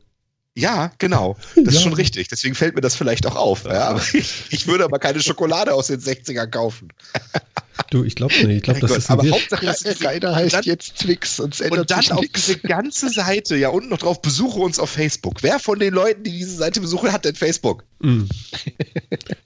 [0.55, 1.35] Ja, genau.
[1.55, 1.81] Das ist Ja.
[1.81, 2.27] schon richtig.
[2.27, 3.65] Deswegen fällt mir das vielleicht auch auf.
[3.65, 6.89] Ja, aber ich, ich würde aber keine Schokolade aus den 60ern kaufen.
[7.89, 8.57] Du, ich glaube nicht.
[8.57, 9.29] Ich glaube, das Gott, ist ein aber.
[9.31, 12.57] Hauptsache, das ist Rainer heißt dann- jetzt Twix und es ändert Und dann auf diese
[12.59, 15.41] ganze Seite, ja, unten noch drauf, besuche uns auf Facebook.
[15.41, 17.83] Wer von den Leuten, die diese Seite besuchen, hat denn Facebook?
[17.99, 18.29] Mhm.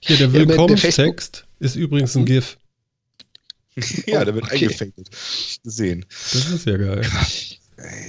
[0.00, 2.58] Hier, der Ja, der Willkommenstext ist übrigens ein GIF.
[4.06, 4.64] Ja, Oh, da wird okay.
[4.64, 5.08] eingefadet.
[5.62, 6.04] Gesehen.
[6.32, 7.00] Das ist ja geil.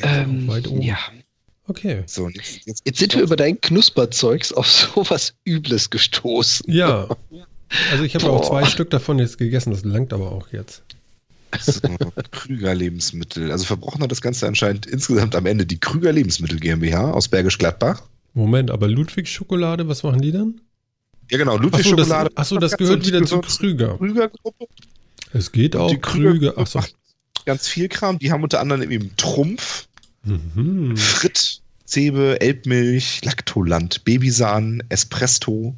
[0.02, 0.82] Ähm, weit oben.
[0.82, 0.97] ja.
[1.70, 2.03] Okay.
[2.07, 6.72] So, jetzt, jetzt, Jetzt sind wir über dein Knusperzeugs auf sowas Übles gestoßen.
[6.72, 7.07] Ja.
[7.91, 9.70] Also ich habe auch zwei Stück davon jetzt gegessen.
[9.72, 10.82] Das langt aber auch jetzt.
[11.61, 11.80] so,
[12.32, 13.51] Krüger Lebensmittel.
[13.51, 17.57] Also verbrochen hat das Ganze anscheinend insgesamt am Ende die Krüger Lebensmittel GmbH aus Bergisch
[17.59, 18.03] Gladbach.
[18.34, 20.61] Moment, aber Ludwig Schokolade, was machen die dann?
[21.32, 22.32] Ja, genau, Ludwig Achso, das, Schokolade.
[22.36, 23.97] ach so, das gehört wieder zu Krüger.
[23.97, 24.65] Krüger-Gruppe.
[25.34, 26.57] Es geht auch Die Krüger Krüger.
[26.57, 26.82] Achso.
[27.45, 28.17] ganz viel Kram.
[28.17, 29.88] Die haben unter anderem eben Trumpf,
[30.30, 30.95] Mhm.
[30.97, 35.75] Fritt, Zebe, Elbmilch, Laktoland, Babysahnen, Espresso,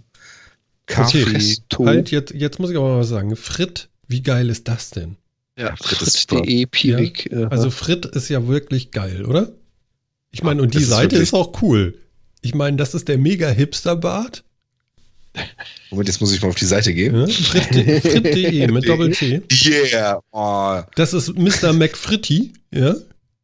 [0.86, 1.24] Kaffee.
[1.24, 3.36] Okay, halt, jetzt, jetzt muss ich aber mal was sagen.
[3.36, 5.16] Fritt, wie geil ist das denn?
[5.58, 6.38] Ja, Fritz ist super.
[6.44, 7.32] fritz.de, Piwik.
[7.32, 9.52] äh, Also Fritt ist ja wirklich geil, oder?
[10.32, 11.98] Ich meine, und die ist Seite ist auch cool.
[12.42, 14.44] Ich meine, das ist der mega Hipster-Bart.
[15.92, 17.16] Moment, jetzt muss ich mal auf die Seite gehen.
[17.16, 17.28] Ja?
[17.28, 19.42] Fritt- Fritt.de mit Doppel-T.
[19.52, 20.20] Yeah!
[20.32, 21.72] Oh, Das ist Mr.
[21.74, 22.96] McFritty, ja.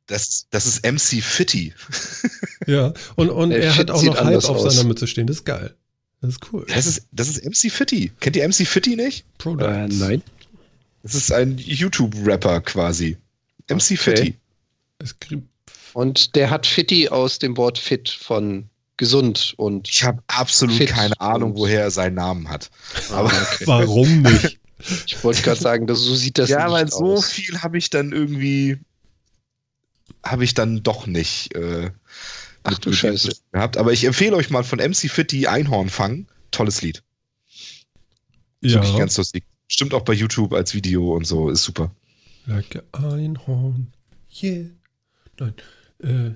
[0.07, 1.73] Das, das ist MC Fitty.
[2.65, 2.93] Ja.
[3.15, 4.73] Und, und Der er hat auch noch halb anders auf aus.
[4.73, 5.25] seiner Mütze stehen.
[5.25, 5.73] Das ist geil.
[6.19, 6.65] Das ist cool.
[6.67, 8.11] Das ist, das ist MC Fitty.
[8.19, 9.23] Kennt ihr MC Fitty nicht?
[9.45, 10.21] äh, nein.
[11.03, 13.15] Das ist ein YouTube-Rapper quasi.
[13.69, 13.95] MC Okay.
[13.97, 14.35] Fitty.
[15.93, 20.89] Und der hat Fitti aus dem Wort fit von gesund und Ich habe absolut Fit
[20.89, 22.69] keine Ahnung, woher er seinen Namen hat.
[23.11, 23.31] Aber
[23.65, 24.59] Warum nicht?
[25.05, 27.29] ich wollte gerade sagen, das, so sieht das ja, nicht weil so aus.
[27.29, 28.77] viel habe ich dann irgendwie
[30.23, 31.91] habe ich dann doch nicht äh,
[32.63, 33.31] Ach du Scheiße.
[33.51, 33.77] gehabt.
[33.77, 36.27] Aber ich empfehle euch mal von MC Fitty Einhorn fangen.
[36.51, 37.03] Tolles Lied.
[38.61, 38.75] Ja.
[38.75, 39.43] Wirklich ganz lustig.
[39.67, 41.49] Stimmt auch bei YouTube als Video und so.
[41.49, 41.91] Ist super.
[42.45, 43.93] Like a Einhorn.
[44.41, 44.65] Yeah.
[45.39, 45.53] Nein.
[46.03, 46.31] Äh,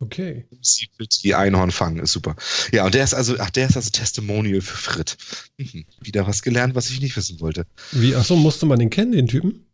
[0.00, 0.46] okay.
[0.50, 2.36] MC Fitty Einhorn fangen ist super.
[2.72, 5.16] Ja, und der ist also, ach, der ist also Testimonial für Frit.
[5.58, 5.84] Mhm.
[6.00, 7.66] Wieder was gelernt, was ich nicht wissen wollte.
[7.92, 9.66] Wie, achso, musste man den kennen, den Typen?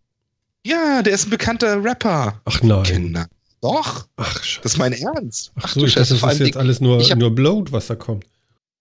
[0.67, 2.41] Ja, der ist ein bekannter Rapper.
[2.45, 2.83] Ach nein.
[2.85, 3.27] Kinder.
[3.61, 5.51] Doch, Ach, Sch- das ist mein Ernst.
[5.57, 7.73] Ach Ach so, du ich dachte, Scheiße, das ist jetzt alles nur, hab- nur Bloat,
[7.73, 8.25] was da kommt.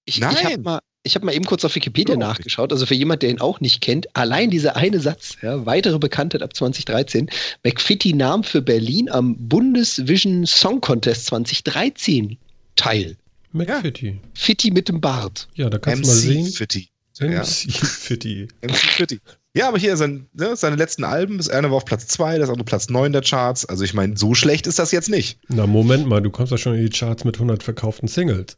[0.06, 0.36] Ich, Nein.
[0.38, 2.26] ich habe mal, ich hab mal eben kurz auf Wikipedia nicht.
[2.26, 2.72] nachgeschaut.
[2.72, 6.42] Also für jemand, der ihn auch nicht kennt, allein dieser eine Satz, ja, weitere Bekanntheit
[6.44, 7.30] ab 2013.
[7.64, 12.38] McFitty nahm für Berlin am Bundesvision Song Contest 2013
[12.76, 13.18] teil.
[13.54, 14.20] McFitty.
[14.34, 15.48] Fitti mit dem Bart.
[15.56, 15.70] Ja.
[15.70, 16.46] da kannst du mal sehen.
[16.52, 16.90] Fitty.
[17.20, 17.28] Ja.
[17.42, 18.48] MC Fitty.
[18.62, 19.20] MC Fitty.
[19.58, 22.50] Ja, aber hier sein, ne, seine letzten Alben, das eine war auf Platz 2, das
[22.50, 23.66] andere Platz 9 der Charts.
[23.66, 25.40] Also ich meine, so schlecht ist das jetzt nicht.
[25.48, 28.56] Na, Moment mal, du kommst ja schon in die Charts mit 100 verkauften Singles.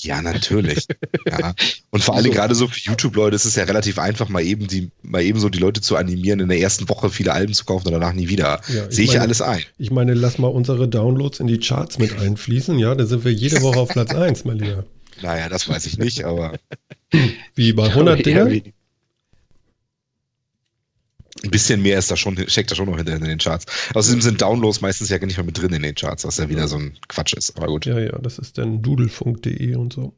[0.00, 0.86] Ja, natürlich.
[1.28, 1.52] ja.
[1.90, 2.38] Und vor Dingen So.
[2.38, 5.48] gerade so für YouTube-Leute ist es ja relativ einfach, mal eben, die, mal eben so
[5.48, 8.28] die Leute zu animieren, in der ersten Woche viele Alben zu kaufen und danach nie
[8.28, 8.60] wieder.
[8.72, 9.62] Ja, Sehe ich ja meine- alles ein.
[9.76, 12.78] Ich meine, lass mal unsere Downloads in die Charts mit einfließen.
[12.78, 14.84] Ja, da sind wir jede Woche auf Platz 1, mein Lieber.
[15.20, 16.52] Naja, das weiß ich nicht, aber
[17.56, 18.62] Wie bei 100 Ja, Dinger?
[21.44, 23.66] Ein bisschen mehr ist da schon, steckt da schon noch hinter in den Charts.
[23.94, 26.68] Außerdem sind Downloads meistens ja nicht mehr mit drin in den Charts, was ja wieder
[26.68, 27.56] so ein Quatsch ist.
[27.56, 27.86] Aber gut.
[27.86, 30.14] Ja, ja, das ist dann dudelfunk.de und so.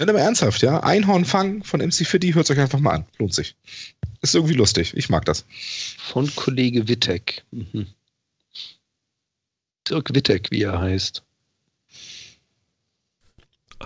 [0.00, 0.80] Ja, aber ernsthaft, ja.
[0.80, 3.06] Einhornfang von MC Fitty, hört euch einfach mal an.
[3.18, 3.56] Lohnt sich.
[4.22, 4.94] Ist irgendwie lustig.
[4.96, 5.44] Ich mag das.
[5.98, 7.44] Von Kollege Wittek.
[7.50, 7.86] Mhm.
[9.88, 11.22] Dirk Wittek, wie er heißt.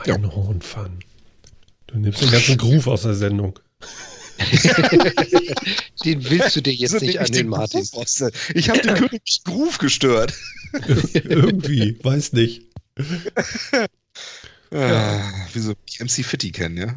[0.07, 0.14] Ja.
[0.14, 1.01] Einhornfun.
[1.89, 3.59] Du nimmst den ganzen Groove aus der Sendung.
[6.05, 7.86] den willst du dir jetzt nicht an den Martin.
[8.55, 10.34] Ich habe den königlichen Groove gestört.
[11.14, 12.62] Irgendwie, weiß nicht.
[14.70, 16.95] Ah, wieso MC Fitty kennen, ja?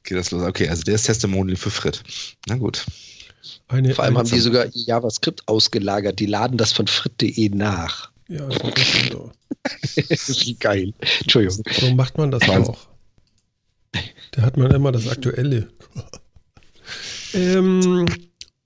[0.00, 0.42] Okay, das los.
[0.42, 2.02] Okay, also der ist Testimonial für Frit.
[2.48, 2.84] Na gut.
[3.68, 6.18] Eine, Vor allem haben die sogar JavaScript ausgelagert.
[6.18, 8.10] Die laden das von frit.de nach.
[8.28, 8.48] Ja,
[9.10, 9.32] so.
[10.08, 10.92] das ist geil.
[11.20, 11.62] Entschuldigung.
[11.72, 12.88] So macht man das auch.
[14.32, 15.68] Da hat man immer das Aktuelle.
[17.34, 18.06] Ähm,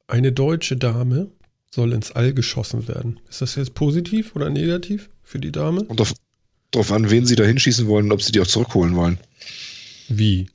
[0.07, 1.31] eine deutsche Dame
[1.71, 3.21] soll ins All geschossen werden.
[3.29, 5.83] Ist das jetzt positiv oder negativ für die Dame?
[5.83, 6.15] Und auf,
[6.71, 9.19] darauf an, wen sie da hinschießen wollen und ob sie die auch zurückholen wollen.
[10.09, 10.49] Wie?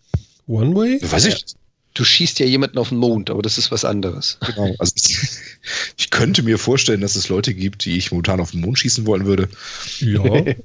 [0.48, 1.00] One Way?
[1.02, 1.46] Weiß ich.
[1.94, 4.38] Du schießt ja jemanden auf den Mond, aber das ist was anderes.
[4.46, 4.74] Genau.
[4.80, 4.94] Also
[5.98, 9.06] ich könnte mir vorstellen, dass es Leute gibt, die ich momentan auf den Mond schießen
[9.06, 9.50] wollen würde.
[10.00, 10.24] Ja.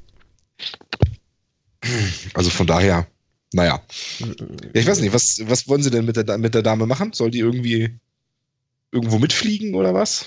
[2.34, 3.06] Also von daher,
[3.56, 3.80] naja.
[4.20, 4.26] Ja,
[4.74, 7.12] ich weiß nicht, was, was wollen sie denn mit der, mit der Dame machen?
[7.14, 7.98] Soll die irgendwie
[8.92, 10.26] irgendwo mitfliegen oder was?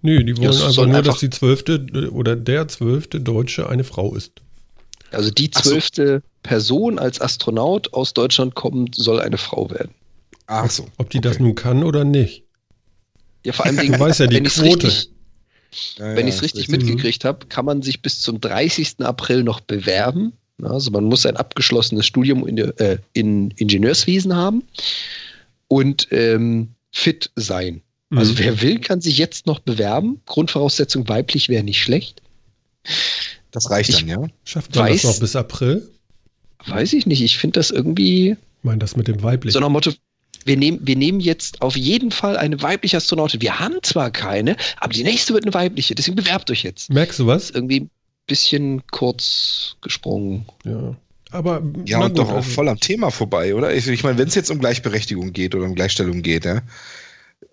[0.00, 4.14] Nö, die wollen einfach nur, einfach dass die zwölfte oder der zwölfte Deutsche eine Frau
[4.14, 4.32] ist.
[5.12, 6.30] Also die zwölfte so.
[6.42, 9.94] Person als Astronaut aus Deutschland kommt, soll eine Frau werden.
[10.46, 10.86] Ach so.
[10.96, 11.28] Ob die okay.
[11.28, 12.44] das nun kann oder nicht.
[13.44, 14.86] Ja, vor allem, du weißt ja die Quote.
[14.86, 15.10] Richtig,
[15.98, 19.00] ja, wenn ich es richtig mitgekriegt habe, kann man sich bis zum 30.
[19.00, 20.32] April noch bewerben.
[20.64, 24.62] Also man muss ein abgeschlossenes Studium in, äh, in Ingenieurswesen haben
[25.68, 27.82] und ähm, fit sein.
[28.14, 28.38] Also mhm.
[28.38, 30.20] wer will, kann sich jetzt noch bewerben.
[30.26, 32.22] Grundvoraussetzung weiblich wäre nicht schlecht.
[33.52, 34.26] Das reicht ich dann, ja?
[34.44, 35.88] Schafft man weiß, das noch bis April?
[36.66, 37.22] Weiß ich nicht.
[37.22, 38.30] Ich finde das irgendwie.
[38.30, 39.52] Ich meine, das mit dem weiblichen.
[39.52, 39.92] So nach Motto,
[40.44, 43.40] wir nehmen, wir nehmen jetzt auf jeden Fall eine weibliche Astronautin.
[43.40, 45.94] Wir haben zwar keine, aber die nächste wird eine weibliche.
[45.94, 46.90] Deswegen bewerbt euch jetzt.
[46.90, 47.50] Merkst du was?
[47.50, 47.88] Irgendwie
[48.30, 50.46] bisschen kurz gesprungen.
[50.64, 50.96] Ja.
[51.32, 52.50] Aber ja, und gut, doch auch also.
[52.50, 53.74] voll am Thema vorbei, oder?
[53.74, 56.62] Ich, ich meine, wenn es jetzt um Gleichberechtigung geht oder um Gleichstellung geht, ja,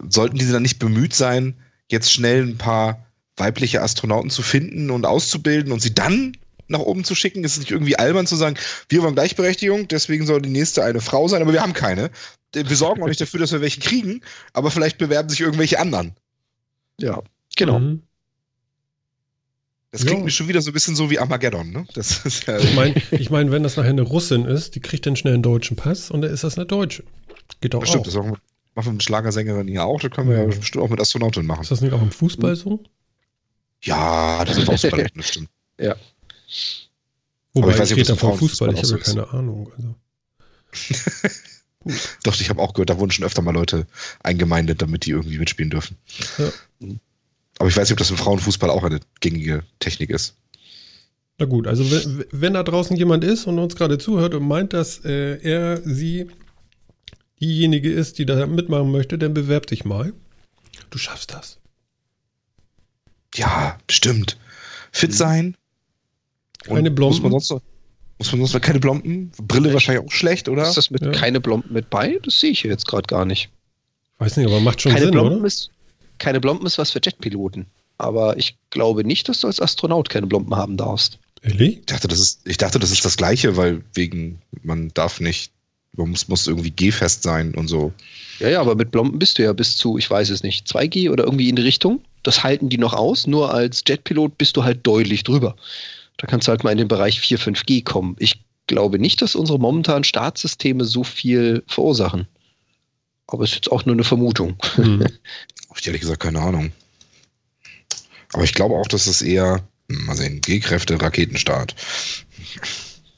[0.07, 1.55] sollten diese dann nicht bemüht sein,
[1.89, 3.05] jetzt schnell ein paar
[3.35, 7.43] weibliche Astronauten zu finden und auszubilden und sie dann nach oben zu schicken?
[7.43, 8.57] Ist es nicht irgendwie albern zu sagen,
[8.89, 12.11] wir wollen Gleichberechtigung, deswegen soll die nächste eine Frau sein, aber wir haben keine.
[12.53, 14.21] Wir sorgen auch nicht dafür, dass wir welche kriegen,
[14.53, 16.13] aber vielleicht bewerben sich irgendwelche anderen.
[16.99, 17.21] Ja,
[17.55, 17.79] genau.
[17.79, 18.03] Mhm.
[19.91, 20.25] Das klingt ja.
[20.25, 21.87] mir schon wieder so ein bisschen so wie Armageddon, ne?
[21.93, 25.05] Das ist ja ich meine, ich mein, wenn das nachher eine Russin ist, die kriegt
[25.05, 27.03] dann schnell einen deutschen Pass und dann ist das eine Deutsche.
[27.61, 28.05] Geht doch Bestimmt, auch.
[28.05, 28.39] Das auch, machen
[28.75, 31.61] wir mit Schlagersängerin hier auch, das können wir ja bestimmt auch mit Astronautin machen.
[31.61, 32.83] Ist das nicht auch im Fußball so?
[33.81, 35.49] Ja, das ist auch super, das stimmt.
[35.79, 35.95] Ja.
[37.53, 39.71] Wobei, ich, weiß ich rede davon Fußball, ich habe ja keine Ahnung.
[39.77, 39.95] Also.
[42.23, 43.85] Doch, ich habe auch gehört, da wurden schon öfter mal Leute
[44.23, 45.97] eingemeindet, damit die irgendwie mitspielen dürfen.
[46.39, 46.51] Ja.
[47.59, 50.35] Aber ich weiß nicht, ob das im Frauenfußball auch eine gängige Technik ist.
[51.39, 54.73] Na gut, also wenn, wenn da draußen jemand ist und uns gerade zuhört und meint,
[54.73, 56.27] dass äh, er, sie
[57.39, 60.13] diejenige ist, die da mitmachen möchte, dann bewerb dich mal.
[60.89, 61.59] Du schaffst das.
[63.35, 64.37] Ja, bestimmt.
[64.91, 65.15] Fit mhm.
[65.15, 65.57] sein.
[66.63, 67.21] Keine Blomben.
[67.21, 67.61] Muss man sonst noch,
[68.17, 69.31] muss man sonst noch keine Blomben?
[69.43, 70.67] Brille wahrscheinlich auch schlecht, oder?
[70.67, 71.11] Ist das mit ja.
[71.11, 72.19] keine Blomben mit bei?
[72.23, 73.49] Das sehe ich hier jetzt gerade gar nicht.
[74.17, 75.47] Weiß nicht, aber macht schon keine Sinn, Blomben oder?
[75.47, 75.69] Ist,
[76.19, 77.65] keine Blomben ist was für Jetpiloten.
[77.97, 81.19] Aber ich glaube nicht, dass du als Astronaut keine Blomben haben darfst.
[81.41, 81.79] Ehrlich?
[81.79, 85.51] Ich dachte, das ist, ich dachte, das ist das Gleiche, weil wegen, man darf nicht,
[85.93, 87.91] man muss, muss irgendwie G-fest sein und so.
[88.39, 91.09] Ja, ja, aber mit Blomben bist du ja bis zu, ich weiß es nicht, 2G
[91.09, 92.01] oder irgendwie in die Richtung.
[92.23, 95.55] Das halten die noch aus, nur als Jetpilot bist du halt deutlich drüber.
[96.17, 98.15] Da kannst du halt mal in den Bereich 4, 5G kommen.
[98.19, 102.27] Ich glaube nicht, dass unsere momentanen Startsysteme so viel verursachen.
[103.27, 104.57] Aber es ist jetzt auch nur eine Vermutung.
[104.75, 105.01] Hm.
[105.01, 106.71] Habe ich ehrlich gesagt keine Ahnung.
[108.33, 111.75] Aber ich glaube auch, dass es eher, hm, mal sehen, G-Kräfte, Raketenstart.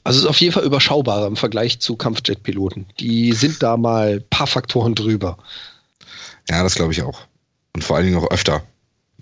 [0.04, 2.86] Also es ist auf jeden Fall überschaubarer im Vergleich zu Kampfjetpiloten.
[2.98, 5.38] Die sind da mal ein paar Faktoren drüber.
[6.48, 7.26] Ja, das glaube ich auch.
[7.74, 8.62] Und vor allen Dingen auch öfter.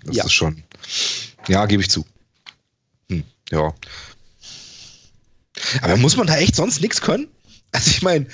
[0.03, 0.25] Das ja.
[0.25, 0.63] ist schon.
[1.47, 2.05] Ja, gebe ich zu.
[3.09, 3.73] Hm, ja.
[5.81, 7.27] Aber muss man da echt sonst nichts können?
[7.71, 8.25] Also ich meine,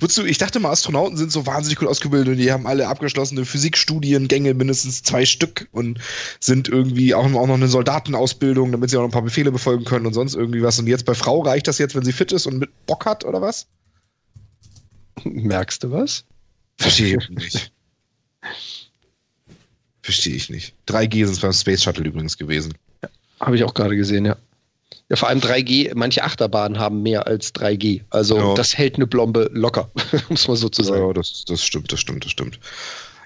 [0.00, 3.44] wozu, ich dachte mal, Astronauten sind so wahnsinnig gut ausgebildet und die haben alle abgeschlossene
[3.44, 6.00] Physikstudiengänge, mindestens zwei Stück und
[6.40, 9.84] sind irgendwie auch, auch noch eine Soldatenausbildung, damit sie auch noch ein paar Befehle befolgen
[9.84, 10.78] können und sonst irgendwie was.
[10.78, 13.24] Und jetzt bei Frau reicht das jetzt, wenn sie fit ist und mit Bock hat,
[13.24, 13.68] oder was?
[15.24, 16.24] Merkst du was?
[16.78, 17.72] Verstehe ich nicht.
[20.02, 20.74] Verstehe ich nicht.
[20.88, 22.74] 3G sind es beim Space Shuttle übrigens gewesen.
[23.02, 23.08] Ja,
[23.38, 24.36] Habe ich auch gerade gesehen, ja.
[25.08, 28.02] Ja, vor allem 3G, manche Achterbahnen haben mehr als 3G.
[28.10, 28.54] Also ja.
[28.54, 29.90] das hält eine Blombe locker,
[30.28, 31.06] muss man so zu sagen.
[31.06, 32.58] Ja, das, das stimmt, das stimmt, das stimmt.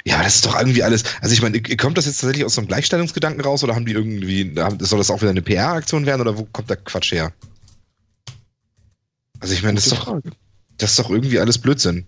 [0.07, 1.05] Ja, das ist doch irgendwie alles.
[1.23, 3.93] Also ich meine, kommt das jetzt tatsächlich aus so einem Gleichstellungsgedanken raus oder haben die
[3.93, 7.33] irgendwie, soll das auch wieder eine PR-Aktion werden oder wo kommt der Quatsch her?
[9.41, 10.21] Also ich meine, das ist doch,
[10.77, 12.07] das ist doch irgendwie alles Blödsinn.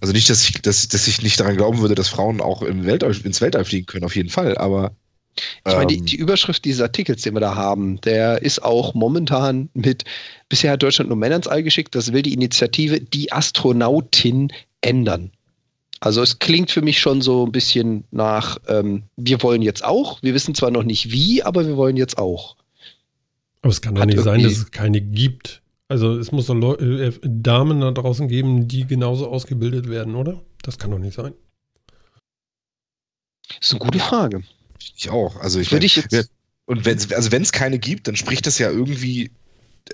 [0.00, 2.84] Also nicht, dass ich, dass, dass ich nicht daran glauben würde, dass Frauen auch im
[2.84, 4.94] Weltall, ins Weltall fliegen können, auf jeden Fall, aber.
[5.66, 8.94] Ich meine, die, ähm, die, Überschrift dieses Artikels, den wir da haben, der ist auch
[8.94, 10.04] momentan mit,
[10.48, 15.32] bisher hat Deutschland nur Männer ins All geschickt, das will die Initiative Die Astronautin ändern.
[16.00, 20.22] Also es klingt für mich schon so ein bisschen nach, ähm, wir wollen jetzt auch,
[20.22, 22.56] wir wissen zwar noch nicht wie, aber wir wollen jetzt auch.
[23.62, 25.62] Aber es kann doch nicht sein, dass es keine gibt.
[25.88, 30.42] Also es muss doch Leu äh, Damen da draußen geben, die genauso ausgebildet werden, oder?
[30.62, 31.32] Das kann doch nicht sein.
[33.48, 34.42] Das ist eine gute Frage.
[34.96, 35.36] Ich auch.
[35.36, 36.30] Also ich, Würde ich jetzt
[36.66, 39.30] und wenn also wenn es keine gibt, dann spricht das ja irgendwie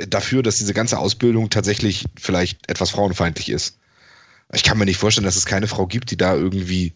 [0.09, 3.79] dafür, dass diese ganze Ausbildung tatsächlich vielleicht etwas frauenfeindlich ist.
[4.53, 6.93] Ich kann mir nicht vorstellen, dass es keine Frau gibt, die da irgendwie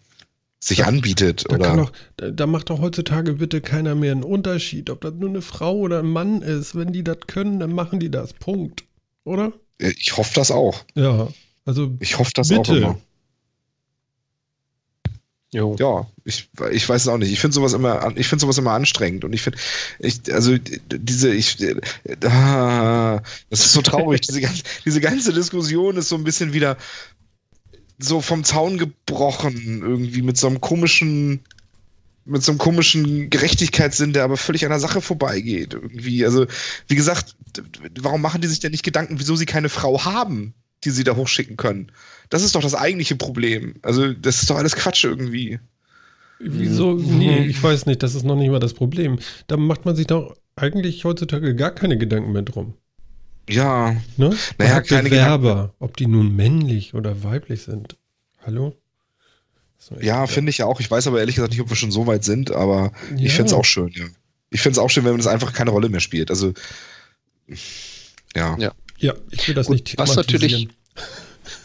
[0.60, 1.44] sich da, anbietet.
[1.48, 1.76] Da, oder?
[1.76, 5.42] Doch, da, da, macht doch heutzutage bitte keiner mehr einen Unterschied, ob das nur eine
[5.42, 6.74] Frau oder ein Mann ist.
[6.74, 8.32] Wenn die das können, dann machen die das.
[8.32, 8.84] Punkt.
[9.24, 9.52] Oder?
[9.78, 10.84] Ich hoffe das auch.
[10.94, 11.28] Ja,
[11.66, 11.94] also.
[12.00, 12.72] Ich hoffe das bitte.
[12.72, 12.98] auch immer.
[15.56, 15.74] Jo.
[15.78, 17.32] Ja, ich, ich weiß es auch nicht.
[17.32, 19.58] Ich finde sowas immer, ich finde sowas immer anstrengend und ich finde,
[20.00, 21.56] ich, also diese, ich,
[22.24, 24.20] ah, das ist so traurig.
[24.28, 26.76] diese, ganze, diese ganze Diskussion ist so ein bisschen wieder
[27.98, 31.40] so vom Zaun gebrochen, irgendwie mit so einem komischen,
[32.26, 35.72] mit so einem komischen Gerechtigkeitssinn, der aber völlig an der Sache vorbeigeht.
[35.72, 36.22] Irgendwie.
[36.26, 36.46] Also,
[36.86, 37.34] wie gesagt,
[37.98, 40.52] warum machen die sich denn nicht Gedanken, wieso sie keine Frau haben,
[40.84, 41.92] die sie da hochschicken können?
[42.28, 43.74] Das ist doch das eigentliche Problem.
[43.82, 45.58] Also, das ist doch alles Quatsch irgendwie.
[46.38, 46.94] Wieso?
[46.94, 49.18] Nee, ich weiß nicht, das ist noch nicht mal das Problem.
[49.46, 52.74] Da macht man sich doch eigentlich heutzutage gar keine Gedanken mehr drum.
[53.48, 53.96] Ja.
[54.16, 54.36] Ne?
[54.58, 57.96] Naja, keine Bewerber, ob die nun männlich oder weiblich sind.
[58.44, 58.76] Hallo?
[60.00, 60.80] Ja, finde ich ja auch.
[60.80, 63.26] Ich weiß aber ehrlich gesagt nicht, ob wir schon so weit sind, aber ja.
[63.26, 64.06] ich finde es auch schön, ja.
[64.50, 66.30] Ich finde es auch schön, wenn es einfach keine Rolle mehr spielt.
[66.30, 66.54] Also,
[68.34, 68.56] ja.
[68.58, 70.68] Ja, ja ich will das Gut, nicht was natürlich,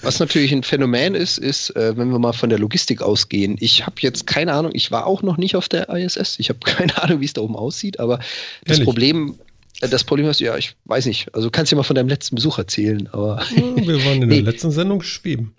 [0.01, 3.55] was natürlich ein Phänomen ist, ist, äh, wenn wir mal von der Logistik ausgehen.
[3.59, 6.39] Ich habe jetzt keine Ahnung, ich war auch noch nicht auf der ISS.
[6.39, 8.17] Ich habe keine Ahnung, wie es da oben aussieht, aber
[8.65, 8.85] das Ehrlich?
[8.85, 9.39] Problem
[9.81, 11.33] äh, das Problem ist, ja, ich weiß nicht.
[11.33, 13.43] Also kannst du ja mal von deinem letzten Besuch erzählen, aber.
[13.55, 14.41] Wir waren in nee.
[14.41, 15.53] der letzten Sendung schweben.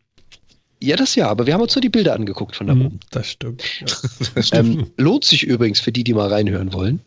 [0.82, 3.00] Ja, das ja, aber wir haben uns nur die Bilder angeguckt von da mhm, oben.
[3.10, 3.62] Das stimmt.
[3.80, 3.86] Ja.
[4.34, 4.80] das stimmt.
[4.80, 7.00] Ähm, lohnt sich übrigens für die, die mal reinhören wollen.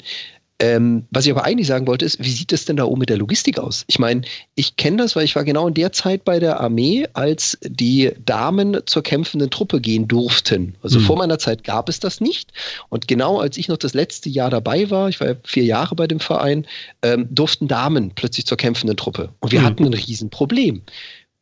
[0.60, 3.10] Ähm, was ich aber eigentlich sagen wollte, ist, wie sieht es denn da oben mit
[3.10, 3.84] der Logistik aus?
[3.88, 4.22] Ich meine,
[4.56, 8.12] ich kenne das, weil ich war genau in der Zeit bei der Armee, als die
[8.26, 10.76] Damen zur kämpfenden Truppe gehen durften.
[10.82, 11.04] Also mhm.
[11.04, 12.54] vor meiner Zeit gab es das nicht.
[12.88, 15.94] Und genau als ich noch das letzte Jahr dabei war, ich war ja vier Jahre
[15.94, 16.66] bei dem Verein,
[17.02, 19.30] ähm, durften Damen plötzlich zur kämpfenden Truppe.
[19.42, 19.66] Und wir mhm.
[19.66, 20.84] hatten ein Riesenproblem.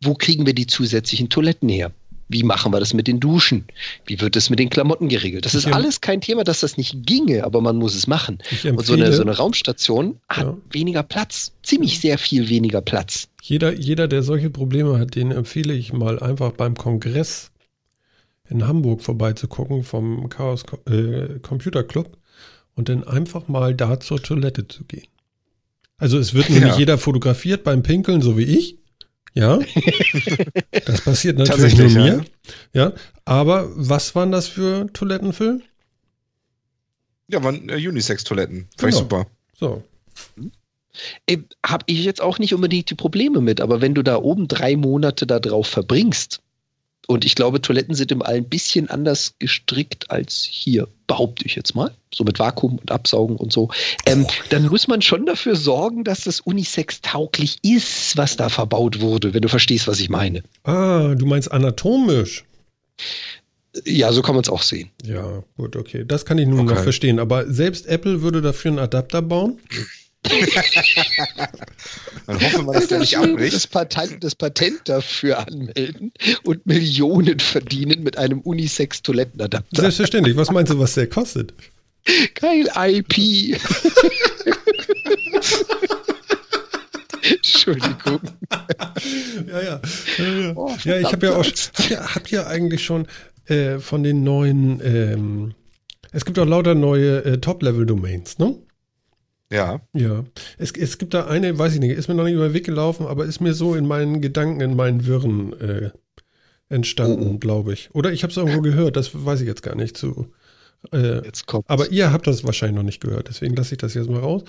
[0.01, 1.91] Wo kriegen wir die zusätzlichen Toiletten her?
[2.33, 3.65] Wie machen wir das mit den Duschen?
[4.05, 5.45] Wie wird es mit den Klamotten geregelt?
[5.45, 8.39] Das ist alles kein Thema, dass das nicht ginge, aber man muss es machen.
[8.65, 10.57] Und so eine, so eine Raumstation hat ja.
[10.71, 13.29] weniger Platz, ziemlich sehr viel weniger Platz.
[13.41, 17.51] Jeder, jeder, der solche Probleme hat, den empfehle ich mal einfach beim Kongress
[18.49, 22.17] in Hamburg vorbeizugucken vom Chaos äh, Computer Club
[22.75, 25.07] und dann einfach mal da zur Toilette zu gehen.
[25.97, 26.79] Also es wird nämlich ja.
[26.79, 28.77] jeder fotografiert beim Pinkeln, so wie ich.
[29.35, 29.59] Ja,
[30.85, 32.25] das passiert natürlich nur mir.
[32.73, 32.85] Ja.
[32.85, 32.93] ja,
[33.25, 35.61] aber was waren das für Toiletten, Phil?
[37.27, 38.67] Ja, waren äh, Unisex-Toiletten.
[38.77, 38.89] Fand genau.
[38.89, 39.27] ich super.
[39.57, 39.83] So.
[41.65, 44.75] Habe ich jetzt auch nicht unbedingt die Probleme mit, aber wenn du da oben drei
[44.75, 46.42] Monate da drauf verbringst,
[47.07, 51.55] und ich glaube, Toiletten sind im All ein bisschen anders gestrickt als hier, behaupte ich
[51.55, 51.91] jetzt mal.
[52.13, 53.69] So mit Vakuum und Absaugen und so.
[54.05, 59.01] Ähm, dann muss man schon dafür sorgen, dass das Unisex tauglich ist, was da verbaut
[59.01, 60.43] wurde, wenn du verstehst, was ich meine.
[60.63, 62.45] Ah, du meinst anatomisch.
[63.85, 64.91] Ja, so kann man es auch sehen.
[65.03, 66.05] Ja, gut, okay.
[66.07, 66.75] Das kann ich nun okay.
[66.75, 67.19] noch verstehen.
[67.19, 69.59] Aber selbst Apple würde dafür einen Adapter bauen?
[72.27, 73.53] Dann hoffen wir, dass der nicht abbricht.
[73.53, 76.13] Das Patent, das Patent dafür anmelden
[76.43, 79.81] und Millionen verdienen mit einem Unisex-Toilettenadapter.
[79.81, 80.37] Selbstverständlich.
[80.37, 81.53] Was meinst du, was der kostet?
[82.35, 83.17] Kein IP.
[87.23, 88.19] Entschuldigung.
[89.47, 89.81] ja, ja.
[90.17, 90.53] Ja, ja.
[90.55, 91.45] Oh, ja ich habe ja auch.
[91.45, 93.07] Habt ihr, habt ihr eigentlich schon
[93.47, 94.81] äh, von den neuen.
[94.83, 95.53] Ähm,
[96.11, 98.55] es gibt auch lauter neue äh, Top-Level-Domains, ne?
[99.51, 99.81] Ja.
[99.93, 100.23] Ja.
[100.57, 102.65] Es, es gibt da eine, weiß ich nicht, ist mir noch nicht über den Weg
[102.65, 105.91] gelaufen, aber ist mir so in meinen Gedanken, in meinen Wirren äh,
[106.69, 107.37] entstanden, oh.
[107.37, 107.89] glaube ich.
[107.93, 110.31] Oder ich habe es irgendwo gehört, das weiß ich jetzt gar nicht zu.
[110.91, 111.69] Äh, jetzt kommt's.
[111.69, 114.43] Aber ihr habt das wahrscheinlich noch nicht gehört, deswegen lasse ich das jetzt mal raus.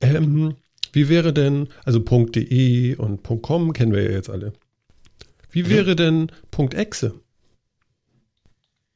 [0.00, 0.54] Ähm,
[0.92, 4.52] wie wäre denn, also .de und .com kennen wir ja jetzt alle.
[5.50, 7.14] Wie wäre denn .exe?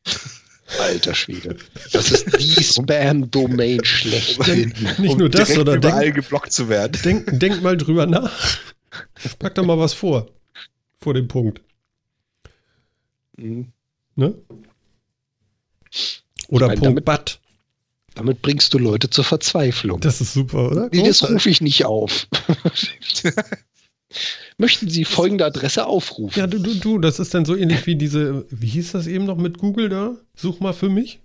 [0.79, 1.57] Alter Schwede.
[1.93, 4.75] Das ist die Spam-Domain schlechthin.
[4.99, 7.01] Nicht um nur das, sondern überall denk, geblockt zu werden.
[7.03, 8.59] Denk, denk mal drüber nach.
[9.39, 10.29] Pack doch mal was vor.
[10.99, 11.61] Vor dem Punkt.
[13.37, 13.73] Mhm.
[14.17, 14.35] Ne?
[16.49, 17.41] Oder ich mein, Punkt Bat.
[18.15, 20.01] Damit bringst du Leute zur Verzweiflung.
[20.01, 20.89] Das ist super, oder?
[20.93, 22.27] Nee, das rufe ich nicht auf.
[24.57, 26.39] Möchten Sie folgende Adresse aufrufen?
[26.39, 29.27] Ja, du, du, du, das ist dann so ähnlich wie diese, wie hieß das eben
[29.27, 30.17] noch mit Google da?
[30.35, 31.21] Such mal für mich.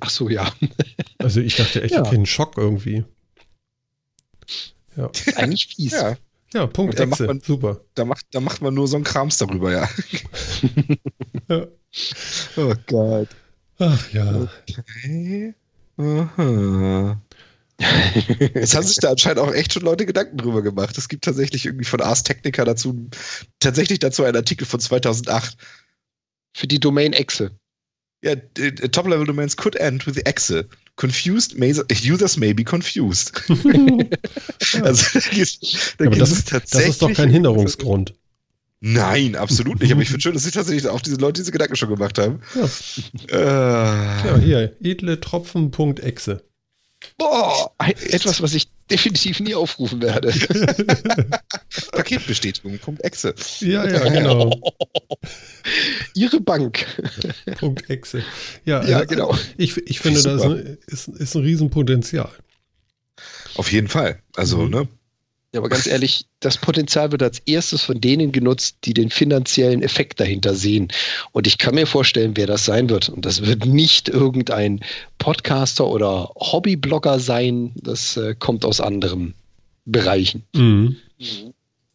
[0.00, 0.52] Ach so, ja.
[1.18, 2.02] Also ich dachte echt, ja.
[2.02, 3.04] okay, ein Schock irgendwie.
[4.94, 5.10] Ja.
[5.36, 5.92] Eigentlich fies.
[5.92, 6.16] Ja.
[6.52, 7.26] Ja, Punkt da Exe.
[7.26, 7.80] Man, super.
[7.94, 9.88] Da macht, da macht man nur so einen Krams darüber, ja.
[11.48, 11.66] ja.
[12.56, 13.28] Oh Gott.
[13.78, 14.48] Ach ja.
[14.68, 15.54] Okay.
[15.96, 17.20] Aha.
[17.78, 20.96] Jetzt haben sich da anscheinend auch echt schon Leute Gedanken drüber gemacht.
[20.96, 23.08] Es gibt tatsächlich irgendwie von Ars Technica dazu,
[23.58, 25.56] tatsächlich dazu einen Artikel von 2008.
[26.56, 27.50] Für die Domain Exe.
[28.22, 30.68] Ja, Top-Level Domains could end with the Exe.
[30.96, 31.74] Confused may,
[32.04, 33.32] users may be confused.
[34.82, 38.14] also, da gibt, da ja, das, das ist doch kein Hinderungsgrund.
[38.80, 39.92] Nein, absolut nicht.
[39.92, 42.40] Aber ich finde schön, dass sich tatsächlich auch diese Leute diese Gedanken schon gemacht haben.
[43.30, 44.28] Ja, äh.
[44.28, 46.44] ja hier, edle Tropfen.exe.
[47.18, 47.72] Boah,
[48.10, 50.32] etwas, was ich definitiv nie aufrufen werde.
[51.92, 53.34] Paketbestätigung, Punkt Exe.
[53.60, 54.60] Ja, ja, genau.
[56.14, 56.86] Ihre Bank.
[57.58, 58.22] Punkt Exe.
[58.64, 59.36] Ja, ja äh, genau.
[59.56, 60.44] Ich, ich finde, das
[60.86, 62.30] ist, ist ein Riesenpotenzial.
[63.56, 64.20] Auf jeden Fall.
[64.36, 64.70] Also, mhm.
[64.70, 64.88] ne?
[65.54, 69.82] Ja, aber ganz ehrlich, das Potenzial wird als erstes von denen genutzt, die den finanziellen
[69.82, 70.88] Effekt dahinter sehen.
[71.30, 73.08] Und ich kann mir vorstellen, wer das sein wird.
[73.08, 74.80] Und das wird nicht irgendein
[75.18, 77.70] Podcaster oder Hobbyblogger sein.
[77.76, 79.34] Das äh, kommt aus anderen
[79.84, 80.42] Bereichen.
[80.56, 80.96] Mhm.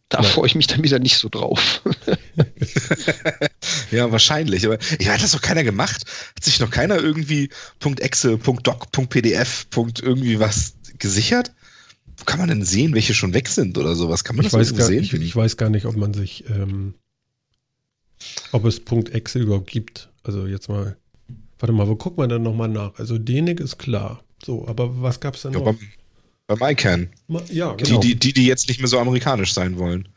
[0.07, 0.23] Da ja.
[0.23, 1.81] freue ich mich dann wieder nicht so drauf.
[3.91, 4.65] ja, wahrscheinlich.
[4.65, 6.05] Aber ich hat das doch keiner gemacht.
[6.33, 7.49] Hat sich noch keiner irgendwie
[7.83, 9.67] .exe, .doc, .pdf,
[10.01, 11.51] irgendwie was gesichert?
[12.19, 14.23] Wo kann man denn sehen, welche schon weg sind oder sowas?
[14.23, 15.03] Kann man ich das weiß gar, sehen?
[15.03, 16.93] Ich, ich, weiß gar nicht, ob man sich, ähm,
[18.51, 20.09] ob es Punkt .exe überhaupt gibt.
[20.23, 20.97] Also jetzt mal,
[21.57, 22.97] warte mal, wo guckt man denn nochmal nach?
[22.99, 24.23] Also Denik ist klar.
[24.43, 25.65] So, aber was gab es denn ja, noch?
[25.65, 25.79] Beim,
[26.47, 27.09] beim ICANN.
[27.49, 27.99] Ja, genau.
[28.01, 30.09] Die, die, die jetzt nicht mehr so amerikanisch sein wollen.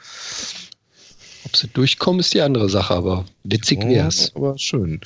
[1.45, 4.35] Ob sie durchkommen, ist die andere Sache, aber witzig oh, wär's.
[4.35, 5.01] Aber schön.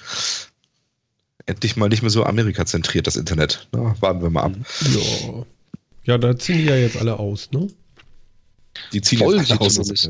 [1.47, 3.68] Endlich mal nicht mehr so Amerika-zentriert, das Internet.
[3.73, 4.52] Na, warten wir mal ab.
[4.94, 5.47] Ja.
[6.07, 7.69] Ja, da ziehen die ja jetzt alle aus, ne?
[8.93, 10.09] Die ziehen Wollen jetzt alle aus.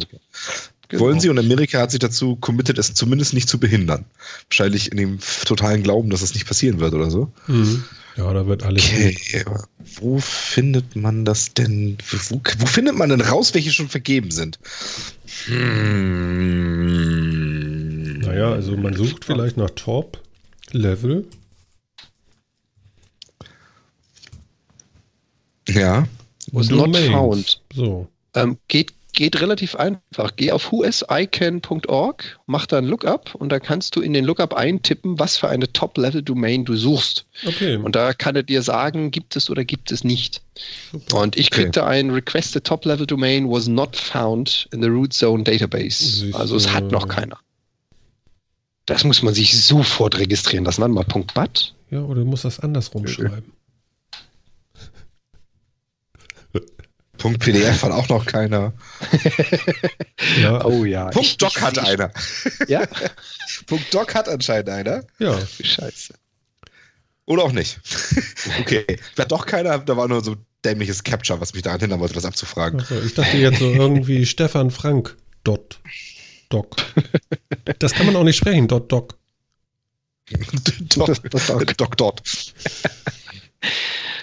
[0.89, 1.03] Genau.
[1.03, 4.05] Wollen sie und Amerika hat sich dazu committed, es zumindest nicht zu behindern.
[4.49, 7.33] Wahrscheinlich in dem totalen Glauben, dass es nicht passieren wird oder so.
[7.49, 7.83] Mhm.
[8.17, 8.85] Ja, da wird alles.
[8.85, 9.67] Okay, aber
[10.01, 11.99] wo findet man das denn?
[12.29, 14.61] Wo, wo, findet man denn raus, welche schon vergeben sind?
[15.47, 16.77] Hm.
[18.21, 20.23] Naja, also man sucht vielleicht nach Top
[25.69, 26.07] Ja.
[26.53, 27.61] Was not found.
[27.75, 28.09] So.
[28.35, 30.37] Ähm, geht, geht relativ einfach.
[30.37, 35.19] Geh auf whosican.org, mach da ein Lookup und da kannst du in den Lookup eintippen,
[35.19, 37.27] was für eine Top-Level-Domain du suchst.
[37.45, 37.77] Okay.
[37.77, 40.43] Und da kann er dir sagen, gibt es oder gibt es nicht.
[40.93, 41.23] Super.
[41.23, 41.91] Und ich kriegte okay.
[41.91, 46.05] ein Requested Top-Level-Domain was not found in the root zone database.
[46.05, 47.39] Siehst also es hat noch keiner.
[48.85, 50.81] Das muss man sich sofort registrieren lassen.
[50.81, 51.75] Warte mal, Punkt .bat.
[51.91, 53.53] Ja, oder du musst das andersrum schreiben.
[57.19, 58.73] Punkt PDF hat auch noch keiner.
[60.41, 60.65] ja.
[60.65, 61.09] Oh ja.
[61.11, 62.11] Punkt ich, Doc ich, hat ich, einer.
[62.69, 62.83] Ja.
[63.67, 65.05] Punkt Doc hat anscheinend einer.
[65.19, 65.39] Ja.
[65.47, 66.15] Scheiße.
[67.27, 67.81] Oder auch nicht.
[68.61, 68.85] okay.
[69.17, 72.25] Wer doch keiner, da war nur so dämliches Capture, was mich daran hindern wollte, das
[72.25, 72.81] abzufragen.
[72.81, 75.17] Also, ich dachte jetzt so irgendwie Stefan Frank.
[75.45, 75.79] Dot.
[76.49, 76.77] Doc.
[77.79, 78.67] Das kann man auch nicht sprechen.
[78.67, 79.17] Dot Doc.
[80.89, 82.23] Doc, Doc, Doc, Dot.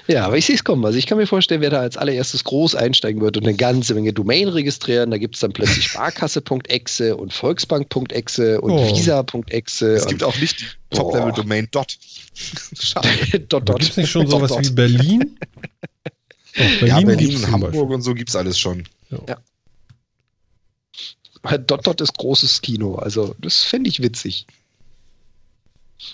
[0.08, 0.84] Ja, aber ich sehe es kommen.
[0.86, 3.94] Also ich kann mir vorstellen, wer da als allererstes groß einsteigen wird und eine ganze
[3.94, 5.12] Menge Domain registrieren.
[5.12, 8.96] Da gibt es dann plötzlich Sparkasse.exe und Volksbank.exe und oh.
[8.96, 9.96] Visa.exe.
[9.96, 11.98] Es gibt auch nicht die Top-Level-Domain Dot.
[12.80, 13.08] Schade.
[13.48, 13.80] dot, dot.
[13.80, 15.40] Gibt es nicht schon sowas dot, wie Berlin?
[16.56, 18.84] Doch, Berlin ja, Berlin und Hamburg und so gibt es alles schon.
[19.10, 19.18] Ja.
[19.28, 19.38] ja.
[21.58, 22.96] Dot Dot ist großes Kino.
[22.96, 24.46] Also das fände ich witzig.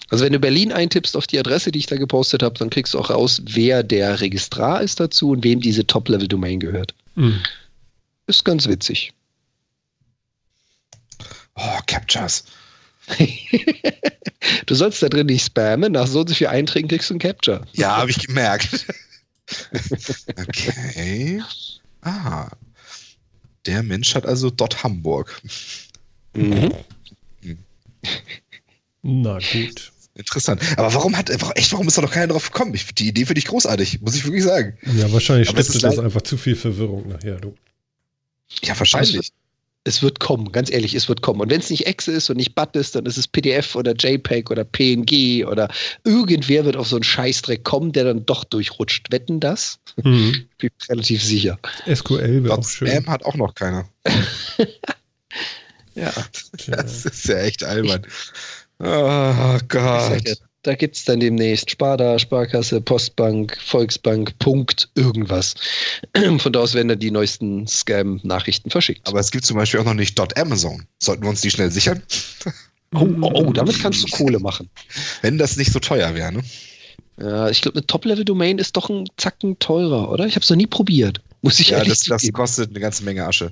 [0.10, 2.94] Also wenn du Berlin eintippst auf die Adresse, die ich da gepostet habe, dann kriegst
[2.94, 6.94] du auch raus, wer der Registrar ist dazu und wem diese Top-Level-Domain gehört.
[7.16, 7.42] Mhm.
[8.28, 9.14] Ist ganz witzig.
[11.56, 12.44] Oh, Captures.
[14.66, 15.94] du sollst da drin nicht spammen.
[15.94, 17.66] Nach so und so viel Einträgen kriegst du ein Capture.
[17.74, 18.86] Ja, habe ich gemerkt.
[20.38, 21.42] okay.
[22.02, 22.50] Ah.
[23.66, 25.42] Der Mensch hat also dort Hamburg.
[26.34, 26.72] Mhm.
[27.42, 27.58] mhm.
[29.02, 29.92] Na gut.
[30.16, 30.62] Interessant.
[30.78, 32.74] Aber warum hat, echt, warum ist da noch keiner drauf gekommen?
[32.74, 34.78] Ich, die Idee finde ich großartig, muss ich wirklich sagen.
[34.98, 37.56] Ja, wahrscheinlich stiftet das einfach zu viel Verwirrung nachher, du.
[38.64, 39.32] Ja, wahrscheinlich.
[39.86, 41.40] Es wird kommen, ganz ehrlich, es wird kommen.
[41.40, 43.94] Und wenn es nicht Exe ist und nicht BAT ist, dann ist es PDF oder
[43.96, 45.70] JPEG oder PNG oder
[46.04, 49.10] irgendwer wird auf so einen Scheißdreck kommen, der dann doch durchrutscht.
[49.10, 49.80] Wetten das?
[50.04, 50.48] Mhm.
[50.58, 51.58] Bin relativ sicher.
[51.92, 52.90] SQL wäre auch schön.
[52.90, 53.88] Spam hat auch noch keiner.
[55.96, 56.12] ja.
[56.68, 58.06] Das ist ja echt albern.
[58.82, 60.40] Oh Gott.
[60.64, 65.56] Da gibt es dann demnächst Sparda, Sparkasse, Postbank, Volksbank, Punkt, irgendwas.
[66.38, 69.08] Von da aus werden dann die neuesten Scam-Nachrichten verschickt.
[69.08, 70.86] Aber es gibt zum Beispiel auch noch nicht .amazon.
[71.00, 72.04] Sollten wir uns die schnell sichern?
[72.96, 74.68] Oh, oh, oh damit kannst du Kohle machen.
[75.22, 76.42] Wenn das nicht so teuer wäre, ne?
[77.22, 80.26] Ja, ich glaube, eine Top-Level-Domain ist doch ein Zacken teurer, oder?
[80.26, 81.22] Ich habe es noch nie probiert.
[81.44, 83.52] Muss ich ja, das, das kostet eine ganze Menge Asche.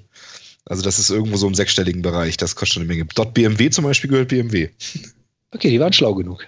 [0.66, 2.38] Also das ist irgendwo so im sechsstelligen Bereich.
[2.38, 3.06] Das kostet schon eine Menge.
[3.06, 4.70] .bmw zum Beispiel gehört BMW.
[5.52, 6.46] Okay, die waren schlau genug.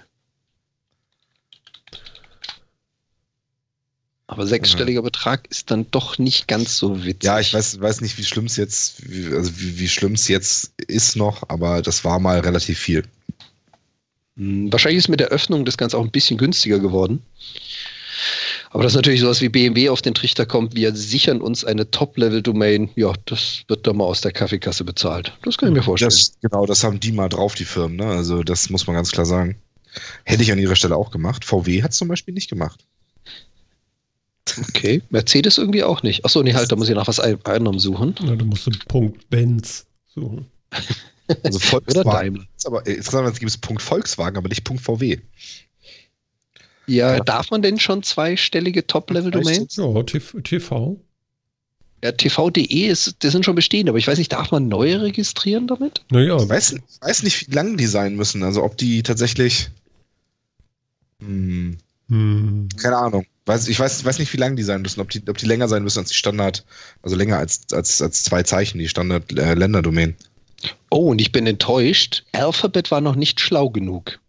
[4.27, 7.23] Aber sechsstelliger Betrag ist dann doch nicht ganz so witzig.
[7.23, 10.27] Ja, ich weiß, weiß nicht, wie schlimm es jetzt, wie, also wie, wie schlimm es
[10.27, 13.03] jetzt ist noch, aber das war mal relativ viel.
[14.37, 17.23] Hm, wahrscheinlich ist mit der Öffnung das Ganze auch ein bisschen günstiger geworden.
[18.71, 22.91] Aber dass natürlich sowas wie BMW auf den Trichter kommt, wir sichern uns eine Top-Level-Domain,
[22.95, 25.33] ja, das wird doch mal aus der Kaffeekasse bezahlt.
[25.43, 26.11] Das kann ich mir vorstellen.
[26.11, 27.97] Das, genau, das haben die mal drauf, die Firmen.
[27.97, 28.05] Ne?
[28.05, 29.55] Also das muss man ganz klar sagen.
[30.23, 31.43] Hätte ich an ihrer Stelle auch gemacht.
[31.45, 32.85] VW hat es zum Beispiel nicht gemacht.
[34.69, 36.25] Okay, Mercedes irgendwie auch nicht.
[36.25, 38.15] Achso, nee, halt, da muss ich nach was anderem suchen.
[38.23, 40.47] Ja, du musst einen Punkt Benz suchen.
[41.43, 42.07] Also Volkswagen.
[42.07, 42.43] Oder Daimler.
[42.65, 45.19] Aber insgesamt gibt es Punkt Volkswagen, aber nicht Punkt VW.
[46.89, 49.75] Ja, ja, darf man denn schon zweistellige Top-Level-Domains?
[49.77, 50.99] Ja, TV.
[52.03, 55.67] Ja, tv.de ist, das sind schon bestehend, aber ich weiß nicht, darf man neue registrieren
[55.67, 56.01] damit?
[56.09, 56.37] Naja.
[56.37, 58.41] Ich weiß, weiß nicht, wie lang die sein müssen.
[58.41, 59.69] Also ob die tatsächlich.
[61.21, 62.69] Hm, hm.
[62.81, 63.25] Keine Ahnung.
[63.45, 65.67] Weiß, ich weiß, weiß nicht, wie lang die sein müssen, ob die, ob die länger
[65.67, 66.65] sein müssen als die Standard,
[67.01, 70.11] also länger als, als, als zwei Zeichen, die Standard-Länderdomain.
[70.11, 72.23] Äh, oh, und ich bin enttäuscht.
[72.31, 74.19] Alphabet war noch nicht schlau genug.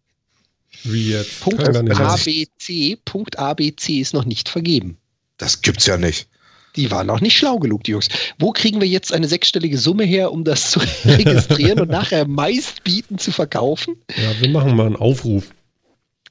[0.84, 1.40] Wie jetzt?
[1.40, 4.96] Punkt ABC, Punkt ABC ist noch nicht vergeben.
[5.38, 6.28] Das gibt's ja nicht.
[6.76, 8.08] Die waren noch nicht schlau genug, die Jungs.
[8.38, 13.18] Wo kriegen wir jetzt eine sechsstellige Summe her, um das zu registrieren und nachher meistbieten
[13.18, 13.96] zu verkaufen?
[14.16, 15.50] Ja, wir machen mal einen Aufruf.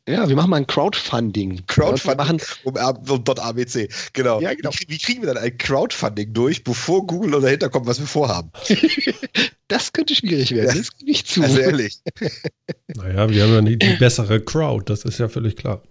[0.09, 1.61] Ja, wir machen mal ein Crowdfunding.
[1.67, 3.89] Crowdfunding machen um, um .abc.
[4.13, 4.41] Genau.
[4.41, 4.71] Ja, genau.
[4.71, 8.51] Wie, wie, kriegen wir dann ein Crowdfunding durch, bevor Google dahinter kommt, was wir vorhaben?
[9.67, 10.75] das könnte schwierig werden.
[10.75, 11.43] Das gebe ich zu.
[11.43, 11.99] Also ehrlich.
[12.95, 15.83] naja, wir haben ja nicht die bessere Crowd, das ist ja völlig klar.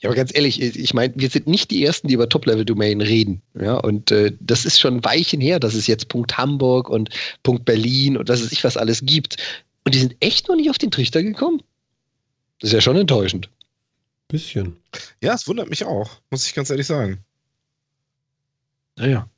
[0.00, 3.42] Ja, aber ganz ehrlich, ich meine, wir sind nicht die Ersten, die über Top-Level-Domain reden.
[3.60, 7.10] Ja, und äh, das ist schon Weichen her, dass es jetzt Punkt Hamburg und
[7.42, 9.36] Punkt Berlin und dass es sich was alles gibt.
[9.84, 11.60] Und die sind echt noch nicht auf den Trichter gekommen.
[12.60, 13.50] Das ist ja schon enttäuschend.
[14.28, 14.76] Bisschen.
[15.22, 17.18] Ja, es wundert mich auch, muss ich ganz ehrlich sagen.
[18.96, 19.28] Naja.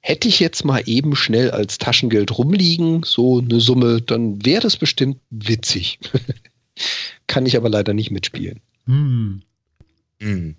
[0.00, 4.76] Hätte ich jetzt mal eben schnell als Taschengeld rumliegen, so eine Summe, dann wäre das
[4.76, 5.98] bestimmt witzig.
[7.26, 8.60] Kann ich aber leider nicht mitspielen.
[8.86, 9.42] Hm.
[10.20, 10.56] Hm.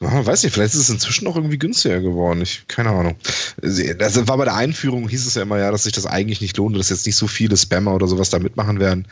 [0.00, 2.40] Ja, weiß nicht, vielleicht ist es inzwischen auch irgendwie günstiger geworden.
[2.40, 3.16] Ich, keine Ahnung.
[3.60, 6.56] Das war bei der Einführung, hieß es ja immer ja, dass sich das eigentlich nicht
[6.56, 9.06] lohnt, dass jetzt nicht so viele Spammer oder sowas da mitmachen werden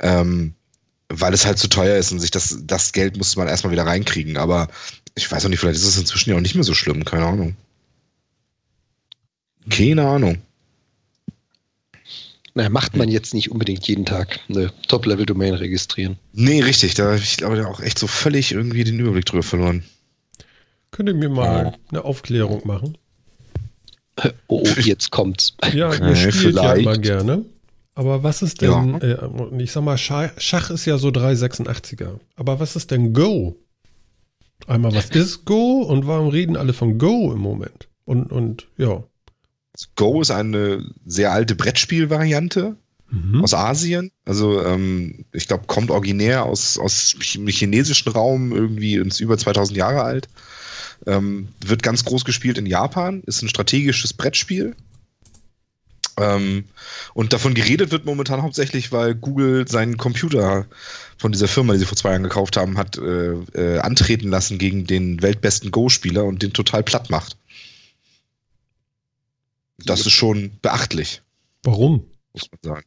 [0.00, 0.54] ähm,
[1.08, 3.86] weil es halt zu teuer ist und sich das, das Geld musste man erstmal wieder
[3.86, 4.36] reinkriegen.
[4.36, 4.68] Aber
[5.14, 7.26] ich weiß auch nicht, vielleicht ist es inzwischen ja auch nicht mehr so schlimm, keine
[7.26, 7.56] Ahnung.
[9.70, 10.38] Keine Ahnung.
[12.54, 16.16] Naja, macht man jetzt nicht unbedingt jeden Tag eine Top-Level-Domain registrieren.
[16.32, 16.94] Nee, richtig.
[16.94, 19.84] Da habe ich aber auch echt so völlig irgendwie den Überblick drüber verloren.
[20.90, 22.96] Könnt ihr mir mal eine Aufklärung machen?
[24.46, 25.54] Oh, jetzt kommt's.
[25.74, 26.78] Ja, ihr spielt vielleicht.
[26.78, 27.44] ja mal gerne.
[27.96, 29.26] Aber was ist denn, ja.
[29.26, 32.20] äh, ich sag mal, Schach ist ja so 386er.
[32.36, 33.56] Aber was ist denn Go?
[34.66, 37.88] Einmal, was ist Go und warum reden alle von Go im Moment?
[38.04, 39.02] Und, und ja.
[39.96, 42.76] Go ist eine sehr alte Brettspielvariante
[43.10, 43.42] mhm.
[43.42, 44.10] aus Asien.
[44.26, 49.74] Also ähm, ich glaube, kommt originär aus, aus dem chinesischen Raum, irgendwie ist über 2000
[49.74, 50.28] Jahre alt.
[51.06, 54.76] Ähm, wird ganz groß gespielt in Japan, ist ein strategisches Brettspiel.
[56.18, 56.64] Ähm,
[57.14, 60.66] und davon geredet wird momentan hauptsächlich, weil Google seinen Computer
[61.18, 64.58] von dieser Firma, die sie vor zwei Jahren gekauft haben, hat äh, äh, antreten lassen
[64.58, 67.36] gegen den weltbesten Go-Spieler und den total platt macht.
[69.84, 71.22] Das ist schon beachtlich.
[71.62, 72.04] Warum?
[72.32, 72.86] Muss man sagen.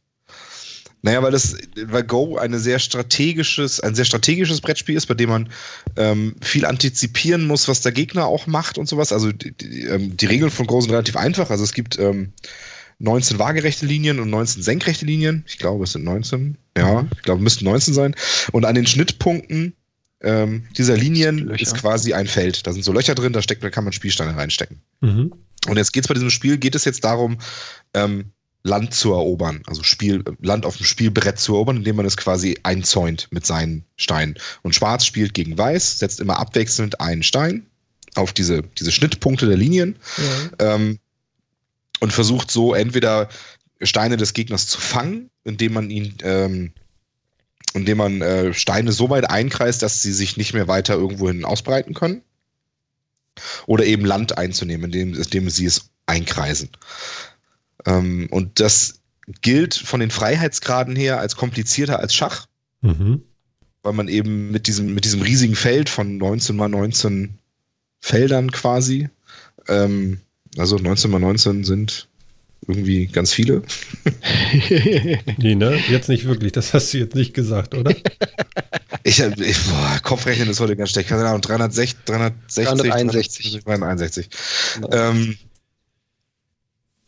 [1.02, 5.30] Naja, weil das, weil Go eine sehr strategisches, ein sehr strategisches Brettspiel ist, bei dem
[5.30, 5.50] man
[5.96, 9.12] ähm, viel antizipieren muss, was der Gegner auch macht und sowas.
[9.12, 11.48] Also die, die, ähm, die Regeln von Go sind relativ einfach.
[11.48, 12.32] Also es gibt ähm,
[13.00, 15.42] 19 waagerechte Linien und 19 senkrechte Linien.
[15.46, 16.56] Ich glaube, es sind 19.
[16.76, 18.14] Ja, ich glaube, müssten 19 sein.
[18.52, 19.74] Und an den Schnittpunkten
[20.22, 21.62] ähm, dieser Linien Löcher.
[21.62, 22.66] ist quasi ein Feld.
[22.66, 24.80] Da sind so Löcher drin, da steckt, da kann man Spielsteine reinstecken.
[25.00, 25.32] Mhm.
[25.66, 27.38] Und jetzt geht es bei diesem Spiel, geht es jetzt darum,
[27.94, 28.32] ähm,
[28.62, 32.58] Land zu erobern, also Spiel, Land auf dem Spielbrett zu erobern, indem man es quasi
[32.62, 34.34] einzäunt mit seinen Steinen.
[34.62, 37.66] Und Schwarz spielt gegen Weiß, setzt immer abwechselnd einen Stein
[38.16, 39.96] auf diese, diese Schnittpunkte der Linien
[40.58, 40.74] ja.
[40.74, 40.98] ähm,
[42.00, 43.28] und versucht so entweder
[43.82, 46.72] Steine des Gegners zu fangen, indem man ihn, ähm,
[47.74, 51.94] indem man äh, Steine so weit einkreist, dass sie sich nicht mehr weiter irgendwohin ausbreiten
[51.94, 52.22] können.
[53.66, 56.70] Oder eben Land einzunehmen, indem, indem sie es einkreisen.
[57.86, 59.00] Ähm, und das
[59.40, 62.46] gilt von den Freiheitsgraden her als komplizierter als Schach.
[62.80, 63.22] Mhm.
[63.82, 67.38] Weil man eben mit diesem, mit diesem riesigen Feld von 19 mal 19
[68.00, 69.08] Feldern quasi,
[69.68, 70.20] ähm,
[70.56, 72.08] also 19 mal 19 sind
[72.66, 73.62] irgendwie ganz viele.
[75.38, 75.80] nee, ne?
[75.88, 76.52] Jetzt nicht wirklich.
[76.52, 77.94] Das hast du jetzt nicht gesagt, oder?
[79.02, 81.08] ich, ich boah, Kopfrechnen ist heute ganz schlecht.
[81.08, 83.64] Keine Ahnung, 360, 360 361.
[83.64, 84.28] 361.
[84.92, 85.36] Ähm,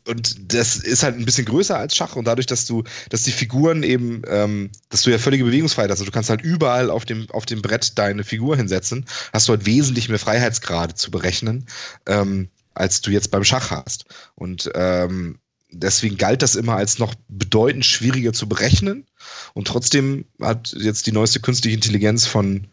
[0.09, 3.31] und das ist halt ein bisschen größer als Schach und dadurch, dass du, dass die
[3.31, 7.05] Figuren eben, ähm, dass du ja völlige Bewegungsfreiheit hast, also du kannst halt überall auf
[7.05, 11.67] dem, auf dem Brett deine Figur hinsetzen, hast du halt wesentlich mehr Freiheitsgrade zu berechnen,
[12.07, 14.05] ähm, als du jetzt beim Schach hast.
[14.35, 15.39] Und ähm,
[15.71, 19.07] deswegen galt das immer als noch bedeutend schwieriger zu berechnen.
[19.55, 22.67] Und trotzdem hat jetzt die neueste künstliche Intelligenz von,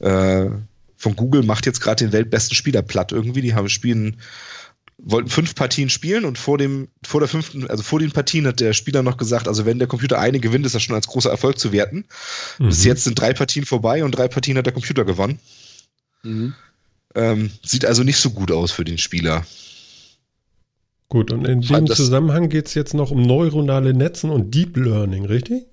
[0.00, 0.46] äh,
[0.96, 3.42] von Google macht jetzt gerade den weltbesten Spieler platt irgendwie.
[3.42, 4.16] Die haben spielen
[5.02, 8.60] wollten fünf Partien spielen und vor dem, vor der fünften, also vor den Partien hat
[8.60, 11.30] der Spieler noch gesagt, also wenn der Computer eine gewinnt, ist das schon als großer
[11.30, 12.04] Erfolg zu werten.
[12.58, 12.68] Mhm.
[12.68, 15.38] Bis jetzt sind drei Partien vorbei und drei Partien hat der Computer gewonnen.
[16.22, 16.54] Mhm.
[17.14, 19.44] Ähm, sieht also nicht so gut aus für den Spieler.
[21.08, 25.24] Gut, und in dem Zusammenhang geht es jetzt noch um neuronale Netzen und Deep Learning,
[25.24, 25.64] richtig?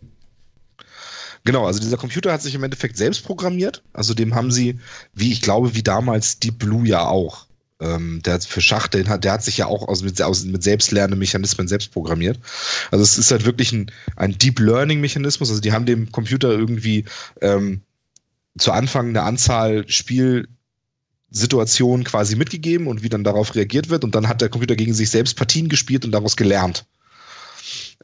[1.45, 3.83] Genau, also dieser Computer hat sich im Endeffekt selbst programmiert.
[3.93, 4.79] Also dem haben sie,
[5.13, 7.45] wie ich glaube, wie damals Deep Blue ja auch.
[7.79, 10.43] Ähm, der hat für Schach, der hat, der hat sich ja auch aus, mit, aus,
[10.43, 12.39] mit Selbstlernmechanismen selbst programmiert.
[12.89, 15.49] Also es ist halt wirklich ein, ein Deep Learning Mechanismus.
[15.49, 17.05] Also die haben dem Computer irgendwie
[17.41, 17.81] ähm,
[18.57, 19.85] zu Anfang eine Anzahl
[21.29, 24.03] Spielsituationen quasi mitgegeben und wie dann darauf reagiert wird.
[24.03, 26.85] Und dann hat der Computer gegen sich selbst Partien gespielt und daraus gelernt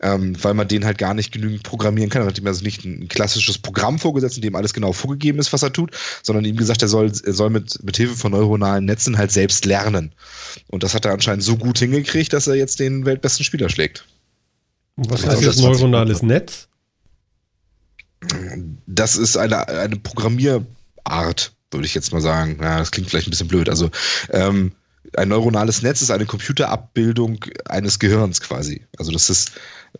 [0.01, 2.23] ähm, weil man den halt gar nicht genügend programmieren kann.
[2.23, 5.53] Er hat ihm also nicht ein, klassisches Programm vorgesetzt, in dem alles genau vorgegeben ist,
[5.53, 5.91] was er tut,
[6.21, 9.65] sondern ihm gesagt, er soll, er soll mit, mit Hilfe von neuronalen Netzen halt selbst
[9.65, 10.13] lernen.
[10.67, 14.05] Und das hat er anscheinend so gut hingekriegt, dass er jetzt den weltbesten Spieler schlägt.
[14.97, 16.67] Was heißt jetzt neuronales Netz?
[18.87, 22.57] Das ist eine, eine Programmierart, würde ich jetzt mal sagen.
[22.61, 23.69] Ja, das klingt vielleicht ein bisschen blöd.
[23.69, 23.89] Also
[24.31, 24.71] ähm,
[25.17, 28.81] ein neuronales Netz ist eine Computerabbildung eines Gehirns quasi.
[28.97, 29.51] Also das ist,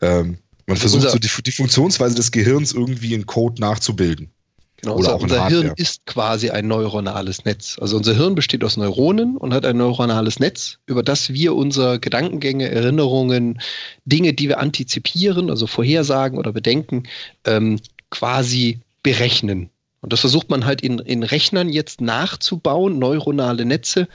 [0.01, 4.31] ähm, man also versucht so die, die, Funktionsweise des Gehirns irgendwie in Code nachzubilden.
[4.77, 7.77] Genau, Oder also unser Hirn ist quasi ein neuronales Netz.
[7.79, 11.99] Also unser Hirn besteht aus Neuronen und hat ein neuronales Netz, über das wir unsere
[11.99, 13.61] Gedankengänge, Erinnerungen,
[14.03, 17.03] Dinge, die wir antizipieren, also vorhersagen oder bedenken,
[17.45, 17.79] ähm,
[18.09, 19.69] quasi berechnen.
[20.03, 24.09] Und das versucht man halt in, in Rechnern jetzt nachzubauen, neuronale Netze,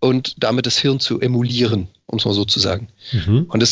[0.00, 2.88] und damit das Hirn zu emulieren, um es mal so zu sagen.
[3.12, 3.46] Mhm.
[3.48, 3.62] Und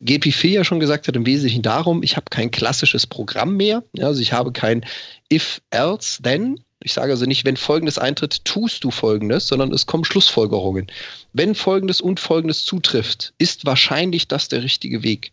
[0.00, 3.56] geht, wie Phil ja schon gesagt hat, im Wesentlichen darum, ich habe kein klassisches Programm
[3.56, 3.84] mehr.
[3.92, 4.84] Ja, also ich habe kein
[5.32, 6.60] if, else, then.
[6.82, 10.86] Ich sage also nicht, wenn Folgendes eintritt, tust du Folgendes, sondern es kommen Schlussfolgerungen.
[11.34, 15.32] Wenn Folgendes und Folgendes zutrifft, ist wahrscheinlich das der richtige Weg.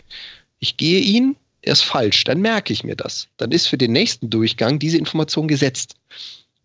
[0.60, 1.38] Ich gehe ihn,
[1.68, 3.28] er ist falsch, dann merke ich mir das.
[3.38, 5.96] Dann ist für den nächsten Durchgang diese Information gesetzt.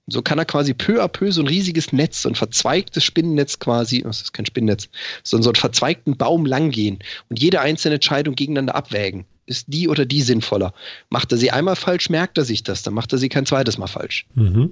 [0.07, 3.59] So kann er quasi peu à peu so ein riesiges Netz, so ein verzweigtes Spinnennetz
[3.59, 4.89] quasi, das ist kein Spinnennetz,
[5.23, 6.99] sondern so einen verzweigten Baum langgehen
[7.29, 9.25] und jede einzelne Entscheidung gegeneinander abwägen.
[9.47, 10.73] Ist die oder die sinnvoller?
[11.11, 13.79] Macht er sie einmal falsch, merkt er sich das, dann macht er sie kein zweites
[13.79, 14.27] Mal falsch.
[14.35, 14.71] Mhm.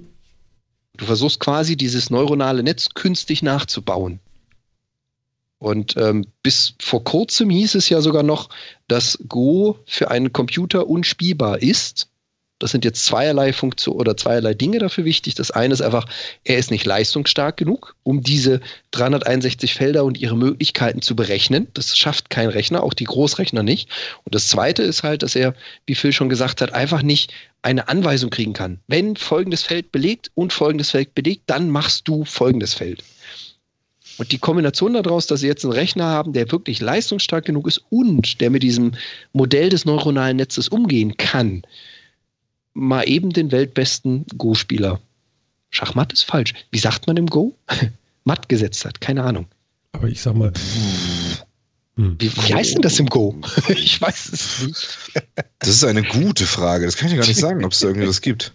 [0.97, 4.19] Du versuchst quasi dieses neuronale Netz künstlich nachzubauen.
[5.61, 8.49] Und ähm, bis vor kurzem hieß es ja sogar noch,
[8.87, 12.11] dass Go für einen Computer unspielbar ist
[12.61, 15.33] das sind jetzt zweierlei Funktion oder zweierlei Dinge dafür wichtig.
[15.33, 16.05] Das eine ist einfach,
[16.43, 18.61] er ist nicht leistungsstark genug, um diese
[18.91, 21.67] 361 Felder und ihre Möglichkeiten zu berechnen.
[21.73, 23.89] Das schafft kein Rechner, auch die Großrechner nicht.
[24.25, 25.55] Und das zweite ist halt, dass er,
[25.87, 27.33] wie Phil schon gesagt hat, einfach nicht
[27.63, 28.79] eine Anweisung kriegen kann.
[28.87, 33.03] Wenn folgendes Feld belegt und folgendes Feld belegt, dann machst du folgendes Feld.
[34.17, 37.81] Und die Kombination daraus, dass sie jetzt einen Rechner haben, der wirklich leistungsstark genug ist
[37.89, 38.93] und der mit diesem
[39.33, 41.63] Modell des neuronalen Netzes umgehen kann,
[42.73, 44.99] mal eben den weltbesten Go-Spieler.
[45.69, 46.53] Schachmatt ist falsch.
[46.71, 47.55] Wie sagt man im Go?
[48.23, 49.47] Matt gesetzt hat, keine Ahnung.
[49.93, 50.51] Aber ich sag mal.
[51.95, 52.15] Hm.
[52.19, 53.35] Wie, wie heißt denn das im Go?
[53.67, 54.97] ich weiß es nicht.
[55.59, 56.85] das ist eine gute Frage.
[56.85, 58.53] Das kann ich gar nicht sagen, ob es da irgendwie was gibt.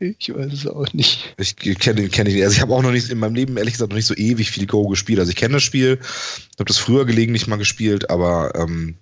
[0.00, 1.34] Ich weiß es auch nicht.
[1.36, 2.42] Ich kenne kenn ihn.
[2.42, 4.50] Also ich habe auch noch nicht in meinem Leben ehrlich gesagt noch nicht so ewig
[4.50, 5.18] viel Go gespielt.
[5.18, 5.98] Also ich kenne das Spiel,
[6.58, 8.96] habe das früher gelegentlich mal gespielt, aber ähm,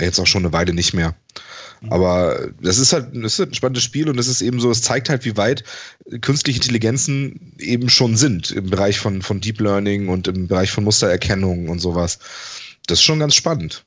[0.00, 1.16] jetzt auch schon eine Weile nicht mehr.
[1.90, 4.70] Aber das ist halt, das ist halt ein spannendes Spiel und es ist eben so,
[4.70, 5.64] es zeigt halt, wie weit
[6.20, 10.84] künstliche Intelligenzen eben schon sind im Bereich von, von Deep Learning und im Bereich von
[10.84, 12.18] Mustererkennung und sowas.
[12.86, 13.84] Das ist schon ganz spannend.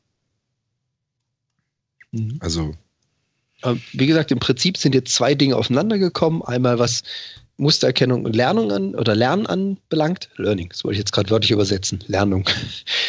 [2.11, 2.37] Mhm.
[2.39, 2.75] Also.
[3.93, 6.41] Wie gesagt, im Prinzip sind jetzt zwei Dinge aufeinander gekommen.
[6.43, 7.03] Einmal was
[7.57, 12.03] Mustererkennung und Lernung an oder Lernen anbelangt, Learning, das wollte ich jetzt gerade wörtlich übersetzen,
[12.07, 12.47] Lernung,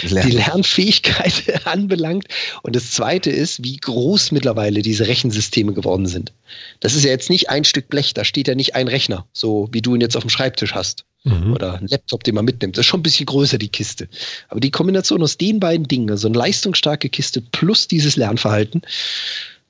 [0.03, 0.31] Lernen.
[0.31, 2.27] die Lernfähigkeit anbelangt.
[2.63, 6.33] Und das zweite ist, wie groß mittlerweile diese Rechensysteme geworden sind.
[6.81, 9.69] Das ist ja jetzt nicht ein Stück Blech, da steht ja nicht ein Rechner, so
[9.71, 11.05] wie du ihn jetzt auf dem Schreibtisch hast.
[11.25, 11.53] Mhm.
[11.53, 12.79] Oder ein Laptop, den man mitnimmt.
[12.79, 14.09] Das ist schon ein bisschen größer, die Kiste.
[14.49, 18.83] Aber die Kombination aus den beiden Dingen, so eine leistungsstarke Kiste plus dieses Lernverhalten,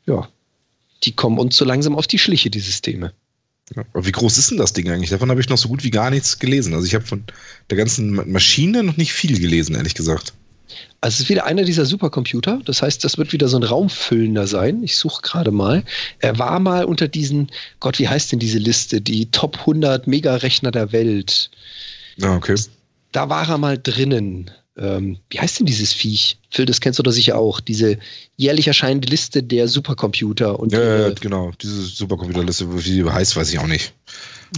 [0.06, 0.28] ja,
[1.04, 3.12] die kommen uns so langsam auf die Schliche, die Systeme.
[3.76, 5.10] Ja, aber wie groß ist denn das Ding eigentlich?
[5.10, 6.74] Davon habe ich noch so gut wie gar nichts gelesen.
[6.74, 7.24] Also ich habe von
[7.70, 10.32] der ganzen Maschine noch nicht viel gelesen, ehrlich gesagt.
[11.00, 12.60] Also es ist wieder einer dieser Supercomputer.
[12.64, 14.82] Das heißt, das wird wieder so ein Raumfüllender sein.
[14.82, 15.84] Ich suche gerade mal.
[16.18, 17.50] Er war mal unter diesen,
[17.80, 19.00] Gott, wie heißt denn diese Liste?
[19.00, 21.50] Die Top 100 Megarechner der Welt.
[22.22, 22.56] Ah, okay.
[23.12, 26.38] Da war er mal drinnen ähm, wie heißt denn dieses Viech?
[26.50, 27.60] Phil, das kennst du doch sicher auch.
[27.60, 27.98] Diese
[28.36, 30.58] jährlich erscheinende Liste der Supercomputer.
[30.58, 31.52] Und ja, ja genau.
[31.60, 33.92] Diese Supercomputerliste, wie die heißt, weiß ich auch nicht.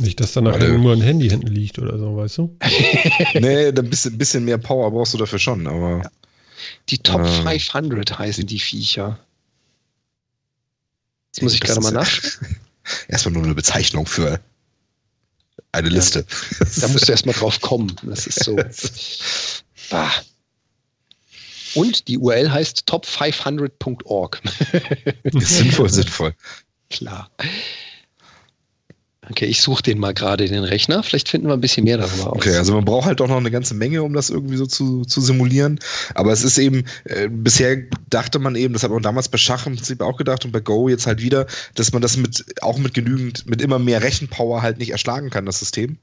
[0.01, 2.56] Nicht, dass da nachher nur ein Handy hinten liegt oder so, weißt du?
[3.34, 6.02] nee, ein bisschen, bisschen mehr Power brauchst du dafür schon, aber.
[6.05, 6.10] Ja.
[6.90, 9.18] Die Top äh, 500 heißen die Viecher.
[11.32, 12.10] Jetzt muss ich gerade mal nach.
[13.09, 14.40] Erstmal nur eine Bezeichnung für
[15.72, 16.24] eine Liste.
[16.59, 17.94] Ja, da musst du erstmal drauf kommen.
[18.02, 18.56] Das ist so.
[19.90, 20.10] Ah.
[21.74, 24.40] Und die URL heißt top500.org.
[25.32, 26.34] sinnvoll, sinnvoll.
[26.90, 27.30] Klar.
[29.30, 31.04] Okay, ich suche den mal gerade, den Rechner.
[31.04, 32.36] Vielleicht finden wir ein bisschen mehr darüber aus.
[32.36, 35.04] Okay, also man braucht halt doch noch eine ganze Menge, um das irgendwie so zu,
[35.04, 35.78] zu simulieren.
[36.14, 37.76] Aber es ist eben, äh, bisher
[38.08, 40.58] dachte man eben, das hat man damals bei Schach im Prinzip auch gedacht und bei
[40.58, 41.46] Go jetzt halt wieder,
[41.76, 45.46] dass man das mit, auch mit genügend, mit immer mehr Rechenpower halt nicht erschlagen kann,
[45.46, 45.98] das System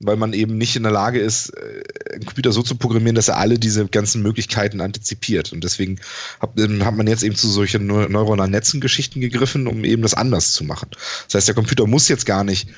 [0.00, 1.82] weil man eben nicht in der Lage ist, äh,
[2.14, 5.52] einen Computer so zu programmieren, dass er alle diese ganzen Möglichkeiten antizipiert.
[5.52, 6.00] Und deswegen
[6.40, 10.14] hat, ähm, hat man jetzt eben zu solchen neuronalen Netzen Geschichten gegriffen, um eben das
[10.14, 10.88] anders zu machen.
[11.26, 12.68] Das heißt, der Computer muss jetzt gar nicht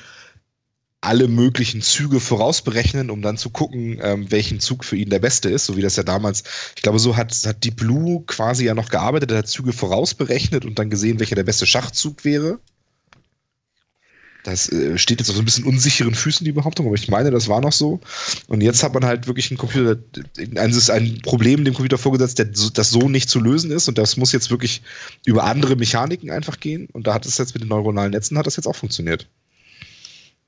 [0.99, 5.49] alle möglichen Züge vorausberechnen, um dann zu gucken, ähm, welchen Zug für ihn der beste
[5.49, 6.43] ist, so wie das ja damals,
[6.75, 10.63] ich glaube, so hat, hat Deep Blue quasi ja noch gearbeitet, er hat Züge vorausberechnet
[10.63, 12.59] und dann gesehen, welcher der beste Schachzug wäre.
[14.43, 17.31] Das äh, steht jetzt auf so ein bisschen unsicheren Füßen, die Behauptung, aber ich meine,
[17.31, 18.01] das war noch so.
[18.47, 19.97] Und jetzt hat man halt wirklich einen Computer,
[20.37, 23.87] ein, ein Problem dem Computer vorgesetzt, der, das so nicht zu lösen ist.
[23.87, 24.81] Und das muss jetzt wirklich
[25.25, 26.87] über andere Mechaniken einfach gehen.
[26.91, 29.27] Und da hat es jetzt mit den neuronalen Netzen, hat das jetzt auch funktioniert.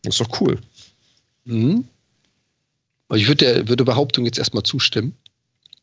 [0.03, 0.59] Das ist doch cool.
[1.45, 1.85] Mhm.
[3.13, 5.15] Ich würde der, würde Behauptung jetzt erstmal zustimmen.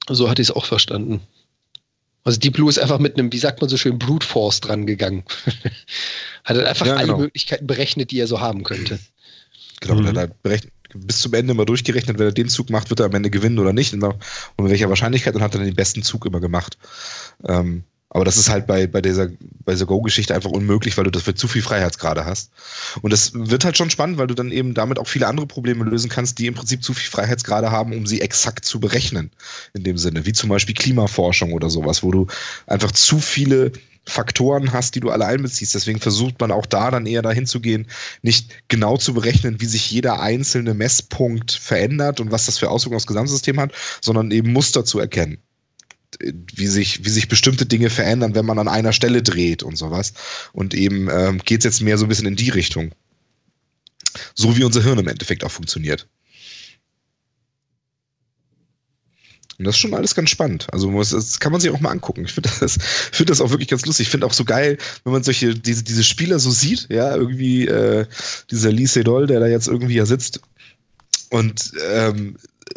[0.09, 1.21] So hatte ich es auch verstanden.
[2.25, 4.87] Also Deep Blue ist einfach mit einem, wie sagt man so schön, Brute Force dran
[4.87, 5.25] gegangen.
[6.45, 7.15] hat er einfach ja, genau.
[7.15, 8.99] alle Möglichkeiten berechnet, die er so haben könnte.
[9.81, 10.17] Genau, mhm.
[10.17, 13.07] er hat berechnet, bis zum Ende mal durchgerechnet, wenn er den Zug macht, wird er
[13.07, 13.93] am Ende gewinnen oder nicht.
[13.93, 16.79] Und mit welcher Wahrscheinlichkeit und hat dann den besten Zug immer gemacht.
[17.49, 17.85] Ähm,
[18.15, 19.29] aber das ist halt bei, bei dieser,
[19.65, 22.51] bei dieser Go-Geschichte einfach unmöglich, weil du dafür zu viel Freiheitsgrade hast.
[23.01, 25.83] Und das wird halt schon spannend, weil du dann eben damit auch viele andere Probleme
[25.85, 29.31] lösen kannst, die im Prinzip zu viel Freiheitsgrade haben, um sie exakt zu berechnen.
[29.73, 30.27] In dem Sinne.
[30.27, 32.27] Wie zum Beispiel Klimaforschung oder sowas, wo du
[32.67, 33.73] einfach zu viele
[34.05, 35.75] Faktoren hast, die du alle einbeziehst.
[35.75, 37.87] Deswegen versucht man auch da dann eher dahin zu gehen,
[38.21, 42.97] nicht genau zu berechnen, wie sich jeder einzelne Messpunkt verändert und was das für Auswirkungen
[42.97, 43.73] aufs Gesamtsystem hat,
[44.03, 45.39] sondern eben Muster zu erkennen
[46.21, 50.13] wie sich, wie sich bestimmte Dinge verändern, wenn man an einer Stelle dreht und sowas.
[50.53, 52.93] Und eben ähm, geht es jetzt mehr so ein bisschen in die Richtung.
[54.35, 56.07] So wie unser Hirn im Endeffekt auch funktioniert.
[59.59, 60.67] Und das ist schon alles ganz spannend.
[60.73, 62.25] Also das kann man sich auch mal angucken.
[62.25, 62.79] Ich finde das,
[63.13, 64.07] find das auch wirklich ganz lustig.
[64.07, 67.69] Ich finde auch so geil, wenn man solche, diese, diese Spieler so sieht, ja, irgendwie
[67.69, 68.07] äh,
[68.51, 70.41] dieser Lee Sedol, der da jetzt irgendwie ja sitzt
[71.31, 72.37] und ähm,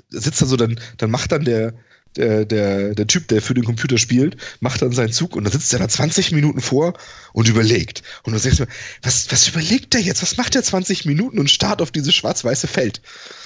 [0.10, 1.74] sitzt da so, dann, dann macht dann der,
[2.18, 5.54] der, der, der Typ, der für den Computer spielt, macht dann seinen Zug und dann
[5.54, 6.94] sitzt er da 20 Minuten vor
[7.34, 8.02] und überlegt.
[8.24, 8.68] Und du denkst mir,
[9.02, 10.22] was, was überlegt der jetzt?
[10.22, 13.02] Was macht der 20 Minuten und starrt auf dieses schwarz-weiße Feld?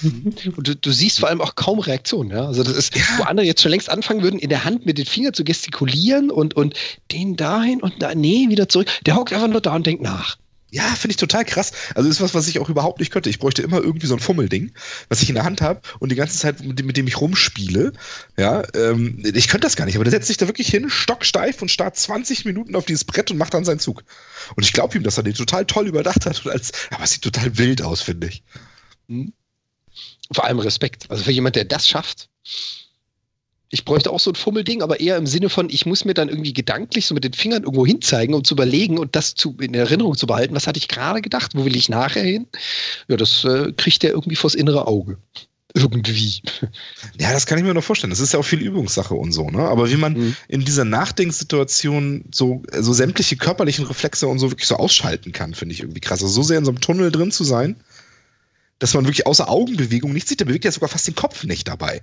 [0.56, 2.46] Und du, du, siehst vor allem auch kaum Reaktion, ja.
[2.46, 3.02] Also das ist, ja.
[3.18, 6.30] wo andere jetzt schon längst anfangen würden, in der Hand mit den Fingern zu gestikulieren
[6.30, 6.74] und, und
[7.12, 8.88] den dahin und da, nee, wieder zurück.
[9.06, 10.36] Der hockt einfach nur da und denkt nach.
[10.72, 11.72] Ja, finde ich total krass.
[11.94, 13.28] Also ist was, was ich auch überhaupt nicht könnte.
[13.28, 14.72] Ich bräuchte immer irgendwie so ein Fummelding,
[15.08, 17.20] was ich in der Hand habe und die ganze Zeit mit dem, mit dem ich
[17.20, 17.92] rumspiele.
[18.36, 21.60] Ja, ähm, ich könnte das gar nicht, aber der setzt sich da wirklich hin, stocksteif
[21.60, 24.04] und starrt 20 Minuten auf dieses Brett und macht dann seinen Zug.
[24.54, 27.10] Und ich glaube ihm, dass er den total toll überdacht hat und als, aber es
[27.10, 28.42] sieht total wild aus, finde ich.
[29.08, 29.32] Hm.
[30.32, 31.10] Vor allem Respekt.
[31.10, 32.28] Also für jemand, der das schafft,
[33.72, 36.28] ich bräuchte auch so ein Fummelding, aber eher im Sinne von, ich muss mir dann
[36.28, 39.74] irgendwie gedanklich so mit den Fingern irgendwo hinzeigen, um zu überlegen und das zu, in
[39.74, 40.56] Erinnerung zu behalten.
[40.56, 41.52] Was hatte ich gerade gedacht?
[41.54, 42.46] Wo will ich nachher hin?
[43.06, 45.18] Ja, das äh, kriegt der irgendwie vors innere Auge.
[45.74, 46.42] Irgendwie.
[47.20, 48.10] Ja, das kann ich mir noch vorstellen.
[48.10, 49.60] Das ist ja auch viel Übungssache und so, ne?
[49.60, 50.36] Aber wie man mhm.
[50.48, 55.74] in dieser Nachdenksituation so, so sämtliche körperlichen Reflexe und so wirklich so ausschalten kann, finde
[55.74, 56.22] ich irgendwie krass.
[56.22, 57.76] Also so sehr in so einem Tunnel drin zu sein,
[58.80, 60.40] dass man wirklich außer Augenbewegung nichts sieht.
[60.40, 62.02] Der bewegt ja sogar fast den Kopf nicht dabei.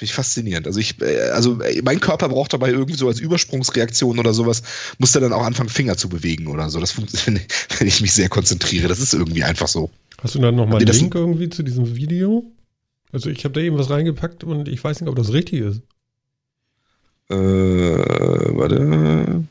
[0.00, 0.66] Finde ich faszinierend.
[0.66, 4.62] Also ich, äh, also äh, mein Körper braucht dabei irgendwie so als Übersprungsreaktion oder sowas,
[4.96, 6.80] muss der dann auch anfangen, Finger zu bewegen oder so.
[6.80, 7.44] Das funktioniert,
[7.78, 8.88] wenn ich mich sehr konzentriere.
[8.88, 9.90] Das ist irgendwie einfach so.
[10.22, 12.50] Hast du dann nochmal einen Link irgendwie zu diesem Video?
[13.12, 15.82] Also ich habe da eben was reingepackt und ich weiß nicht, ob das richtig ist.
[17.28, 17.36] Äh,
[18.56, 19.44] warte.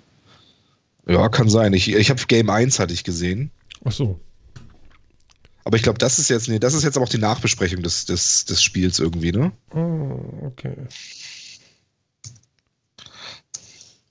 [1.08, 1.74] Ja, kann sein.
[1.74, 3.52] Ich, ich habe Game 1 hatte ich gesehen.
[3.86, 4.20] Ach so.
[5.64, 8.06] Aber ich glaube, das ist jetzt, nee, das ist jetzt aber auch die Nachbesprechung des,
[8.06, 9.52] des, des Spiels irgendwie, ne?
[9.74, 10.76] Oh, okay.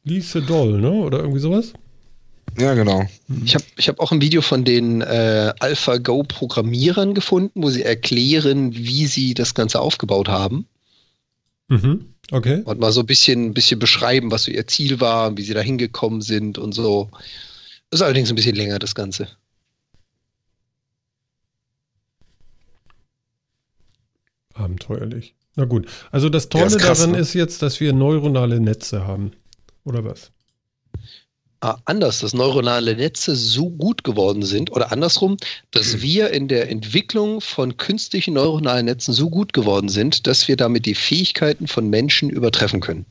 [0.05, 0.91] Lise Doll, ne?
[0.91, 1.73] Oder irgendwie sowas?
[2.59, 3.07] Ja, genau.
[3.45, 8.75] Ich habe ich hab auch ein Video von den äh, AlphaGo-Programmierern gefunden, wo sie erklären,
[8.75, 10.66] wie sie das Ganze aufgebaut haben.
[11.69, 12.15] Mhm.
[12.31, 12.62] Okay.
[12.65, 15.61] Und mal so ein bisschen, bisschen beschreiben, was so ihr Ziel war, wie sie da
[15.61, 17.11] hingekommen sind und so.
[17.91, 19.29] Das ist allerdings ein bisschen länger, das Ganze.
[24.59, 25.35] Abenteuerlich.
[25.56, 25.86] Na gut.
[26.10, 27.18] Also das Tolle ja, krass, daran ne?
[27.18, 29.32] ist jetzt, dass wir neuronale Netze haben.
[29.85, 30.30] Oder was?
[31.60, 35.36] Ah, anders, dass neuronale Netze so gut geworden sind oder andersrum,
[35.72, 36.02] dass mhm.
[36.02, 40.86] wir in der Entwicklung von künstlichen neuronalen Netzen so gut geworden sind, dass wir damit
[40.86, 43.06] die Fähigkeiten von Menschen übertreffen können.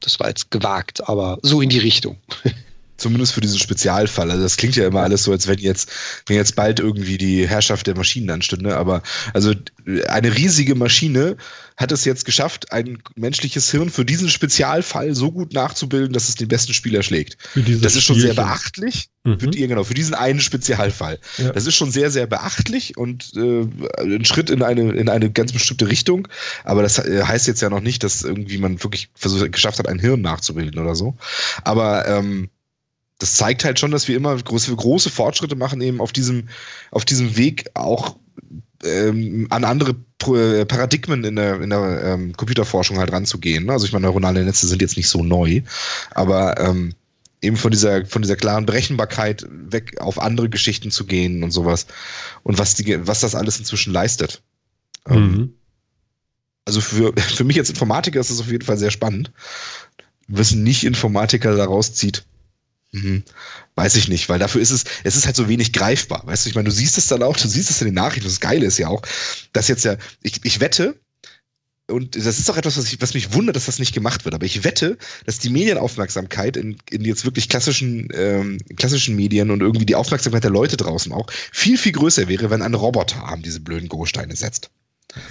[0.00, 2.18] Das war jetzt gewagt, aber so in die Richtung.
[2.96, 4.30] Zumindest für diesen Spezialfall.
[4.30, 5.90] Also das klingt ja immer alles so, als wenn jetzt,
[6.26, 8.76] wenn jetzt bald irgendwie die Herrschaft der Maschinen anstünde.
[8.76, 9.02] Aber
[9.34, 9.52] also
[10.08, 11.36] eine riesige Maschine
[11.76, 16.34] hat es jetzt geschafft, ein menschliches Hirn für diesen Spezialfall so gut nachzubilden, dass es
[16.34, 17.36] den besten Spieler schlägt.
[17.54, 19.10] Das ist schon sehr beachtlich.
[19.24, 19.40] Mhm.
[19.40, 21.18] Für, die, genau, für diesen einen Spezialfall.
[21.36, 21.52] Ja.
[21.52, 23.66] Das ist schon sehr, sehr beachtlich und äh,
[24.00, 26.28] ein Schritt in eine, in eine ganz bestimmte Richtung.
[26.64, 29.88] Aber das äh, heißt jetzt ja noch nicht, dass irgendwie man wirklich versucht, geschafft hat,
[29.88, 31.16] ein Hirn nachzubilden oder so.
[31.64, 32.48] Aber ähm,
[33.18, 36.48] das zeigt halt schon, dass wir immer große, große Fortschritte machen, eben auf diesem,
[36.90, 38.16] auf diesem Weg auch
[38.84, 43.70] ähm, an andere Paradigmen in der, in der ähm, Computerforschung halt ranzugehen.
[43.70, 45.62] Also ich meine, neuronale Netze sind jetzt nicht so neu,
[46.10, 46.94] aber ähm,
[47.40, 51.86] eben von dieser, von dieser klaren Berechenbarkeit weg auf andere Geschichten zu gehen und sowas.
[52.42, 54.42] Und was, die, was das alles inzwischen leistet.
[55.08, 55.54] Ähm, mhm.
[56.64, 59.30] Also für, für mich als Informatiker ist das auf jeden Fall sehr spannend.
[60.28, 62.24] Was nicht Informatiker daraus zieht,
[62.96, 63.22] Mhm.
[63.74, 66.22] Weiß ich nicht, weil dafür ist es, es ist halt so wenig greifbar.
[66.24, 68.28] Weißt du, ich meine, du siehst es dann auch, du siehst es in den Nachrichten,
[68.28, 69.02] das Geile ist ja auch,
[69.52, 70.98] dass jetzt ja, ich, ich wette,
[71.88, 74.34] und das ist auch etwas, was, ich, was mich wundert, dass das nicht gemacht wird,
[74.34, 79.60] aber ich wette, dass die Medienaufmerksamkeit in, in jetzt wirklich klassischen, ähm, klassischen Medien und
[79.60, 83.60] irgendwie die Aufmerksamkeit der Leute draußen auch viel, viel größer wäre, wenn ein Roboterarm diese
[83.60, 84.70] blöden Go-Steine setzt.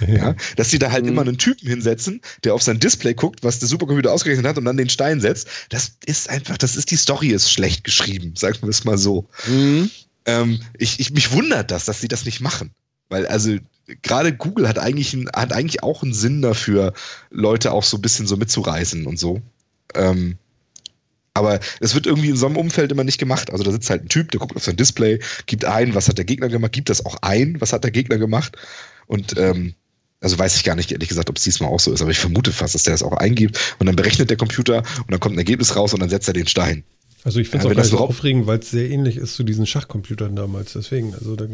[0.06, 1.12] Ja, dass die da halt mhm.
[1.12, 4.64] immer einen Typen hinsetzen, der auf sein Display guckt, was der Supercomputer ausgerechnet hat und
[4.64, 5.48] dann den Stein setzt.
[5.68, 9.28] Das ist einfach, das ist die Story ist schlecht geschrieben, sagen wir es mal so.
[9.46, 9.90] Mhm.
[10.24, 12.72] Ähm, ich, ich, mich wundert das, dass sie das nicht machen.
[13.08, 13.56] Weil, also,
[14.02, 16.92] gerade Google hat eigentlich, ein, hat eigentlich auch einen Sinn dafür,
[17.30, 19.40] Leute auch so ein bisschen so mitzureißen und so.
[19.94, 20.36] Ähm,
[21.34, 23.50] aber es wird irgendwie in so einem Umfeld immer nicht gemacht.
[23.52, 26.16] Also da sitzt halt ein Typ, der guckt auf sein Display, gibt ein, was hat
[26.16, 28.56] der Gegner gemacht, gibt das auch ein, was hat der Gegner gemacht.
[29.06, 29.74] Und ähm,
[30.20, 32.18] also weiß ich gar nicht, ehrlich gesagt, ob es diesmal auch so ist, aber ich
[32.18, 35.36] vermute fast, dass der das auch eingibt und dann berechnet der Computer und dann kommt
[35.36, 36.84] ein Ergebnis raus und dann setzt er den Stein.
[37.26, 39.42] Also ich finde es ja, auch nicht so aufregend, weil es sehr ähnlich ist zu
[39.42, 40.74] diesen Schachcomputern damals.
[40.74, 41.46] Deswegen, also da,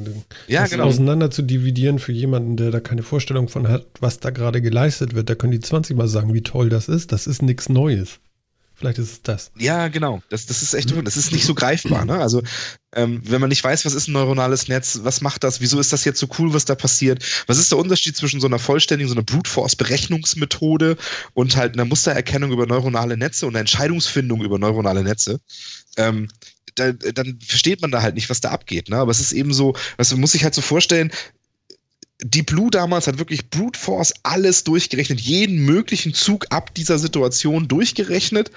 [0.47, 0.85] ja, genau.
[0.85, 5.15] auseinander zu dividieren für jemanden, der da keine Vorstellung von hat, was da gerade geleistet
[5.15, 7.11] wird, da können die 20 mal sagen, wie toll das ist.
[7.11, 8.21] Das ist nichts Neues.
[8.83, 9.53] Vielleicht ist es das.
[9.57, 10.25] Ja, genau.
[10.29, 12.05] Das, das ist echt, das ist nicht so greifbar.
[12.05, 12.19] Ne?
[12.19, 12.43] Also,
[12.97, 15.93] ähm, wenn man nicht weiß, was ist ein neuronales Netz, was macht das, wieso ist
[15.93, 19.09] das jetzt so cool, was da passiert, was ist der Unterschied zwischen so einer vollständigen,
[19.09, 20.97] so einer Brute Force Berechnungsmethode
[21.33, 25.39] und halt einer Mustererkennung über neuronale Netze und einer Entscheidungsfindung über neuronale Netze,
[25.97, 26.27] ähm,
[26.75, 28.89] da, dann versteht man da halt nicht, was da abgeht.
[28.89, 28.97] Ne?
[28.97, 31.13] Aber es ist eben so, also man muss sich halt so vorstellen,
[32.25, 37.67] Deep Blue damals hat wirklich Brute Force alles durchgerechnet, jeden möglichen Zug ab dieser Situation
[37.67, 38.51] durchgerechnet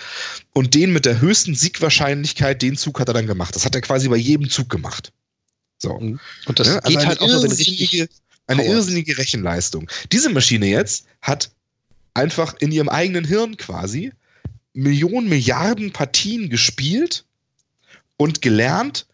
[0.53, 3.55] und den mit der höchsten Siegwahrscheinlichkeit, den Zug hat er dann gemacht.
[3.55, 5.11] Das hat er quasi bei jedem Zug gemacht.
[5.79, 5.93] So.
[5.93, 6.19] Und
[6.55, 8.07] das ja, also geht halt auch so, wenn richtig
[8.47, 9.89] eine irrsinnige Rechenleistung.
[10.11, 11.51] Diese Maschine jetzt hat
[12.13, 14.11] einfach in ihrem eigenen Hirn quasi
[14.73, 17.25] Millionen, Milliarden Partien gespielt
[18.17, 19.07] und gelernt,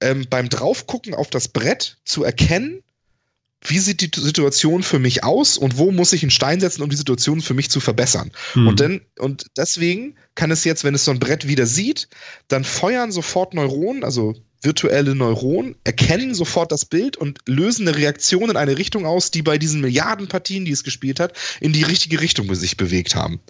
[0.00, 2.82] ähm, beim Draufgucken auf das Brett zu erkennen,
[3.68, 6.90] wie sieht die Situation für mich aus und wo muss ich einen Stein setzen, um
[6.90, 8.30] die Situation für mich zu verbessern.
[8.54, 8.68] Mhm.
[8.68, 12.08] Und, dann, und deswegen kann es jetzt, wenn es so ein Brett wieder sieht,
[12.48, 18.50] dann feuern sofort Neuronen, also virtuelle Neuronen erkennen sofort das Bild und lösen eine Reaktion
[18.50, 21.82] in eine Richtung aus, die bei diesen Milliarden Partien, die es gespielt hat, in die
[21.82, 23.40] richtige Richtung sich bewegt haben.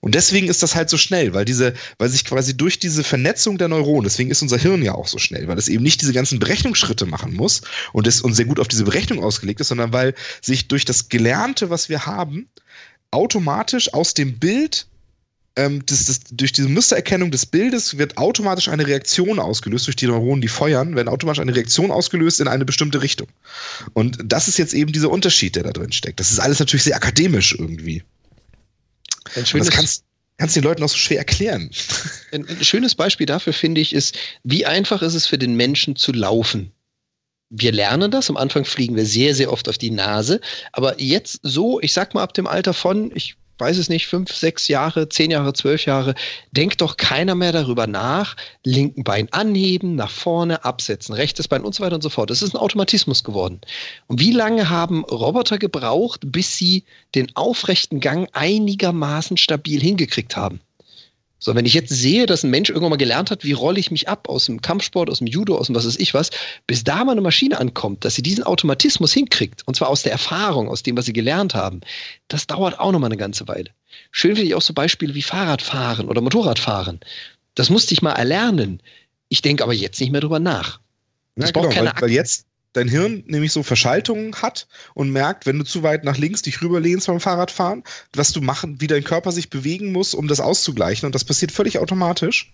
[0.00, 3.58] Und deswegen ist das halt so schnell, weil diese, weil sich quasi durch diese Vernetzung
[3.58, 6.12] der Neuronen, deswegen ist unser Hirn ja auch so schnell, weil es eben nicht diese
[6.12, 9.92] ganzen Berechnungsschritte machen muss und es uns sehr gut auf diese Berechnung ausgelegt ist, sondern
[9.92, 12.48] weil sich durch das Gelernte, was wir haben,
[13.10, 14.86] automatisch aus dem Bild
[15.56, 20.06] ähm, das, das, durch diese Mustererkennung des Bildes wird automatisch eine Reaktion ausgelöst, durch die
[20.06, 23.28] Neuronen, die feuern, werden automatisch eine Reaktion ausgelöst in eine bestimmte Richtung.
[23.94, 26.20] Und das ist jetzt eben dieser Unterschied, der da drin steckt.
[26.20, 28.02] Das ist alles natürlich sehr akademisch irgendwie.
[29.34, 30.04] Ein schönes, das kannst,
[30.38, 31.70] kannst den Leuten auch so schwer erklären.
[32.32, 35.96] Ein, ein schönes Beispiel dafür, finde ich, ist, wie einfach ist es für den Menschen
[35.96, 36.72] zu laufen
[37.48, 38.28] wir lernen das.
[38.28, 40.40] Am Anfang fliegen wir sehr, sehr oft auf die Nase.
[40.72, 44.32] Aber jetzt so, ich sag mal ab dem Alter von, ich weiß es nicht, fünf,
[44.32, 46.14] sechs Jahre, zehn Jahre, zwölf Jahre,
[46.52, 51.74] denkt doch keiner mehr darüber nach, linken Bein anheben, nach vorne, absetzen, rechtes Bein und
[51.74, 52.30] so weiter und so fort.
[52.30, 53.60] Das ist ein Automatismus geworden.
[54.06, 56.84] Und wie lange haben Roboter gebraucht, bis sie
[57.14, 60.60] den aufrechten Gang einigermaßen stabil hingekriegt haben?
[61.38, 63.90] So, wenn ich jetzt sehe, dass ein Mensch irgendwann mal gelernt hat, wie rolle ich
[63.90, 66.30] mich ab aus dem Kampfsport, aus dem Judo, aus dem was weiß ich was,
[66.66, 70.12] bis da mal eine Maschine ankommt, dass sie diesen Automatismus hinkriegt, und zwar aus der
[70.12, 71.80] Erfahrung, aus dem, was sie gelernt haben,
[72.28, 73.70] das dauert auch noch mal eine ganze Weile.
[74.10, 77.00] Schön finde ich auch so Beispiele wie Fahrradfahren oder Motorradfahren.
[77.54, 78.82] Das musste ich mal erlernen.
[79.28, 80.80] Ich denke aber jetzt nicht mehr drüber nach.
[81.36, 82.46] Das ja, braucht genau, keine weil, weil jetzt,
[82.76, 86.60] dein Hirn nämlich so Verschaltungen hat und merkt, wenn du zu weit nach links dich
[86.62, 91.06] rüberlehnst beim Fahrradfahren, was du machen, wie dein Körper sich bewegen muss, um das auszugleichen.
[91.06, 92.52] Und das passiert völlig automatisch.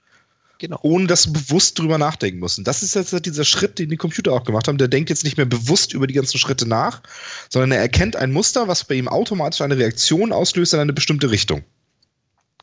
[0.59, 0.79] Genau.
[0.83, 2.59] Ohne dass du bewusst drüber nachdenken musst.
[2.59, 4.79] Und das ist jetzt dieser Schritt, den die Computer auch gemacht haben.
[4.79, 7.03] Der denkt jetzt nicht mehr bewusst über die ganzen Schritte nach,
[7.49, 11.33] sondern er erkennt ein Muster, was bei ihm automatisch eine Reaktion auslöst in eine bestimmte
[11.33, 11.65] Richtung.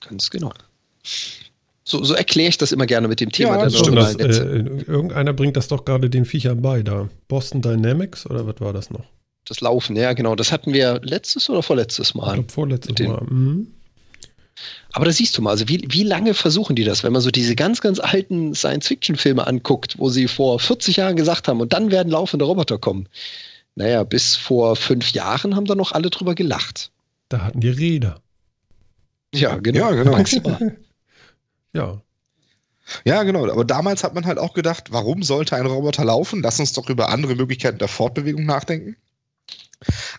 [0.08, 0.54] Ganz genau.
[1.90, 5.34] So, so erkläre ich das immer gerne mit dem Thema ja, so, das, äh, Irgendeiner
[5.34, 7.10] bringt das doch gerade den Viechern bei da.
[7.28, 9.06] Boston Dynamics oder was war das noch?
[9.46, 10.36] Das Laufen, ja, genau.
[10.36, 12.28] Das hatten wir letztes oder vorletztes Mal.
[12.28, 13.24] Ich glaube, vorletztes Mal.
[13.28, 13.68] Mhm.
[14.92, 17.32] Aber da siehst du mal, also wie, wie lange versuchen die das, wenn man so
[17.32, 21.90] diese ganz, ganz alten Science-Fiction-Filme anguckt, wo sie vor 40 Jahren gesagt haben, und dann
[21.90, 23.08] werden laufende Roboter kommen.
[23.74, 26.92] Naja, bis vor fünf Jahren haben da noch alle drüber gelacht.
[27.30, 28.22] Da hatten die Räder.
[29.34, 29.92] Ja, genau.
[29.92, 30.60] Ja, genau.
[31.74, 32.02] Ja.
[33.04, 33.50] Ja, genau.
[33.50, 36.42] Aber damals hat man halt auch gedacht, warum sollte ein Roboter laufen?
[36.42, 38.96] Lass uns doch über andere Möglichkeiten der Fortbewegung nachdenken.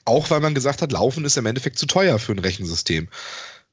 [0.04, 3.08] Auch weil man gesagt hat, Laufen ist im Endeffekt zu teuer für ein Rechensystem.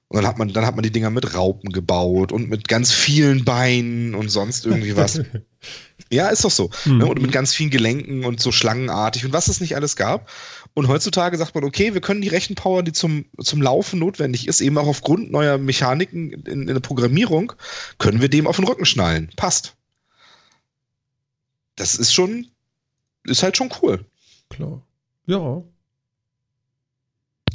[0.10, 2.94] Und dann hat man, dann hat man die Dinger mit Raupen gebaut und mit ganz
[2.94, 5.22] vielen Beinen und sonst irgendwie was.
[6.10, 6.70] ja, ist doch so.
[6.86, 6.98] Mhm.
[7.00, 7.06] Ne?
[7.08, 10.30] Und mit ganz vielen Gelenken und so schlangenartig und was es nicht alles gab.
[10.74, 14.62] Und heutzutage sagt man, okay, wir können die Rechenpower, die zum, zum Laufen notwendig ist,
[14.62, 17.52] eben auch aufgrund neuer Mechaniken in, in der Programmierung,
[17.98, 19.30] können wir dem auf den Rücken schnallen.
[19.36, 19.76] Passt.
[21.76, 22.48] Das ist schon,
[23.26, 24.06] ist halt schon cool.
[24.50, 24.82] Klar.
[25.26, 25.62] Ja,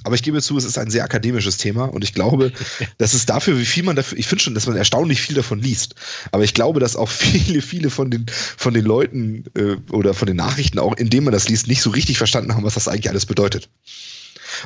[0.05, 2.53] aber ich gebe zu, es ist ein sehr akademisches Thema und ich glaube,
[2.99, 5.61] dass es dafür, wie viel man dafür, ich finde schon, dass man erstaunlich viel davon
[5.61, 5.95] liest.
[6.31, 10.27] Aber ich glaube, dass auch viele, viele von den, von den Leuten äh, oder von
[10.27, 13.11] den Nachrichten auch, indem man das liest, nicht so richtig verstanden haben, was das eigentlich
[13.11, 13.69] alles bedeutet.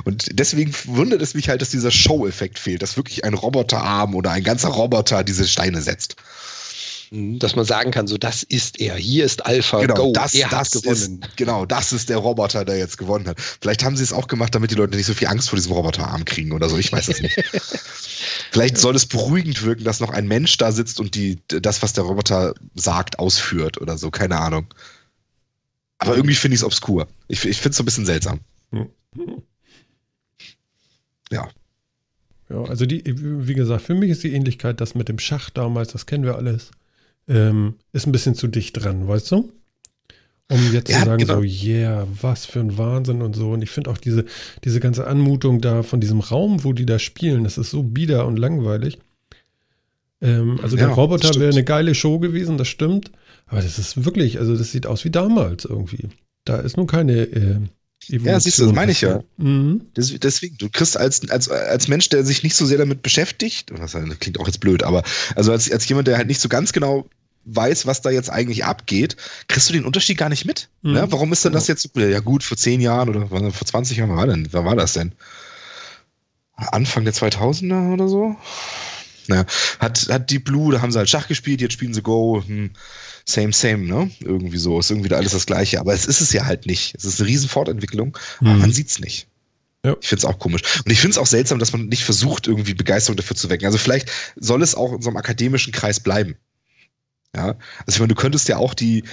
[0.04, 4.32] Und deswegen wundert es mich halt, dass dieser Show-Effekt fehlt, dass wirklich ein Roboterarm oder
[4.32, 6.16] ein ganzer Roboter diese Steine setzt.
[7.10, 7.38] Mhm.
[7.38, 10.48] dass man sagen kann, so das ist er, hier ist Alpha genau, Go, das, er
[10.48, 11.20] das hat gewonnen.
[11.22, 13.40] Ist, genau, das ist der Roboter, der jetzt gewonnen hat.
[13.40, 15.72] Vielleicht haben sie es auch gemacht, damit die Leute nicht so viel Angst vor diesem
[15.72, 17.36] Roboterarm kriegen oder so, ich weiß es nicht.
[18.50, 21.92] Vielleicht soll es beruhigend wirken, dass noch ein Mensch da sitzt und die, das, was
[21.92, 24.66] der Roboter sagt, ausführt oder so, keine Ahnung.
[25.98, 27.06] Aber irgendwie finde ich es obskur.
[27.28, 28.40] Ich, ich finde es so ein bisschen seltsam.
[31.30, 31.48] Ja.
[32.48, 35.92] Ja, also die, wie gesagt, für mich ist die Ähnlichkeit das mit dem Schach damals,
[35.92, 36.70] das kennen wir alles
[37.28, 39.52] ähm, ist ein bisschen zu dicht dran, weißt du?
[40.48, 41.40] Um jetzt ja, zu sagen, genau.
[41.40, 43.50] so, yeah, was für ein Wahnsinn und so.
[43.50, 44.24] Und ich finde auch diese,
[44.64, 48.26] diese ganze Anmutung da von diesem Raum, wo die da spielen, das ist so bieder
[48.26, 48.98] und langweilig.
[50.22, 53.10] Ähm, also ja, der Roboter wäre eine geile Show gewesen, das stimmt.
[53.46, 56.08] Aber das ist wirklich, also das sieht aus wie damals irgendwie.
[56.44, 57.58] Da ist nun keine, äh,
[58.06, 59.24] Ja, siehst du, das meine ich ja.
[59.36, 59.82] Mhm.
[59.96, 63.96] deswegen, du kriegst als, als, als Mensch, der sich nicht so sehr damit beschäftigt, das
[64.20, 65.02] klingt auch jetzt blöd, aber
[65.34, 67.08] also als, als jemand, der halt nicht so ganz genau
[67.46, 69.16] weiß, was da jetzt eigentlich abgeht,
[69.48, 70.68] kriegst du den Unterschied gar nicht mit.
[70.82, 70.92] Mhm.
[70.92, 71.06] Ne?
[71.10, 72.00] Warum ist denn das jetzt so?
[72.00, 74.48] Ja, gut, vor zehn Jahren oder vor 20 Jahren, war denn?
[74.50, 75.12] Wer war das denn?
[76.56, 78.36] Anfang der 2000er oder so?
[79.28, 79.44] Naja,
[79.80, 82.42] hat, hat Deep Blue, da haben sie halt Schach gespielt, jetzt spielen sie Go.
[82.46, 82.70] Hm
[83.26, 84.10] same, same, ne?
[84.20, 84.78] Irgendwie so.
[84.78, 85.80] Ist irgendwie alles das Gleiche.
[85.80, 86.94] Aber es ist es ja halt nicht.
[86.96, 88.60] Es ist eine riesen Fortentwicklung, aber mhm.
[88.60, 89.26] man sieht's nicht.
[89.84, 89.96] Ja.
[90.00, 90.62] Ich finde es auch komisch.
[90.84, 93.66] Und ich finde es auch seltsam, dass man nicht versucht, irgendwie Begeisterung dafür zu wecken.
[93.66, 96.36] Also vielleicht soll es auch in so einem akademischen Kreis bleiben.
[97.34, 97.56] Ja.
[97.86, 99.04] Also ich meine, du könntest ja auch die,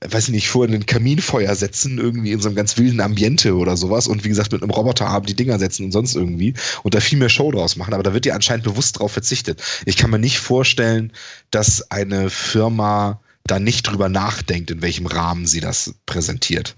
[0.00, 3.76] weiß ich nicht, vor ein Kaminfeuer setzen, irgendwie in so einem ganz wilden Ambiente oder
[3.76, 7.00] sowas und wie gesagt mit einem Roboterarm die Dinger setzen und sonst irgendwie und da
[7.00, 9.62] viel mehr Show draus machen, aber da wird ja anscheinend bewusst drauf verzichtet.
[9.86, 11.12] Ich kann mir nicht vorstellen,
[11.50, 16.76] dass eine Firma da nicht drüber nachdenkt, in welchem Rahmen sie das präsentiert.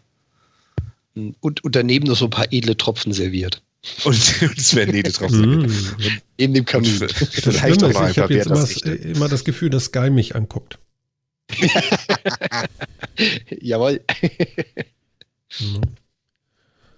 [1.15, 3.63] Und, und daneben noch so ein paar edle Tropfen serviert.
[4.05, 6.23] Und, es werden edle Tropfen serviert.
[6.37, 6.99] In dem Kamin.
[7.01, 8.67] Das Vielleicht ist, ich habe jetzt immer,
[9.03, 10.79] immer das Gefühl, dass Sky mich anguckt.
[13.61, 14.01] Jawohl.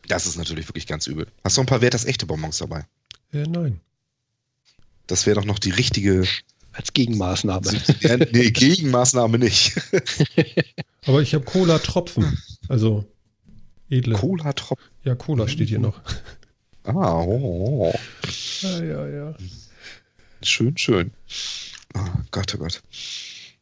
[0.09, 1.27] Das ist natürlich wirklich ganz übel.
[1.43, 2.85] Hast du ein paar Wert das echte Bonbons dabei?
[3.33, 3.81] Äh, nein.
[5.07, 6.25] Das wäre doch noch die richtige
[6.73, 7.71] als Gegenmaßnahme.
[8.33, 9.75] nee, Gegenmaßnahme nicht.
[11.07, 12.39] Aber ich habe Cola-Tropfen.
[12.69, 13.05] Also
[13.89, 14.17] edle.
[14.17, 14.85] Cola-Tropfen?
[15.05, 16.01] Ja, Cola steht hier noch.
[16.85, 17.93] Ah, oh.
[18.63, 19.35] Ja, ja, ja.
[20.43, 21.11] Schön, schön.
[21.95, 22.01] Oh
[22.31, 22.83] Gott, oh Gott.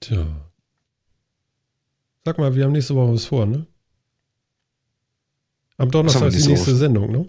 [0.00, 0.26] Tja.
[2.24, 3.66] Sag mal, wir haben nächste Woche was vor, ne?
[5.76, 7.28] Am Donnerstag ist die nächste Sendung, ne?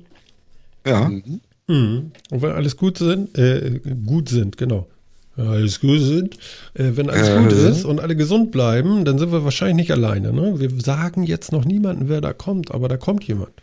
[0.85, 1.09] Ja.
[1.09, 1.41] Mhm.
[1.67, 2.11] Mhm.
[2.29, 4.87] Und wenn alles gut sind, äh, gut sind, genau
[5.35, 6.37] alles gut sind,
[6.75, 9.91] äh, wenn alles äh, gut ist und alle gesund bleiben, dann sind wir wahrscheinlich nicht
[9.91, 10.31] alleine.
[10.31, 10.59] Ne?
[10.59, 13.62] Wir sagen jetzt noch niemanden, wer da kommt, aber da kommt jemand.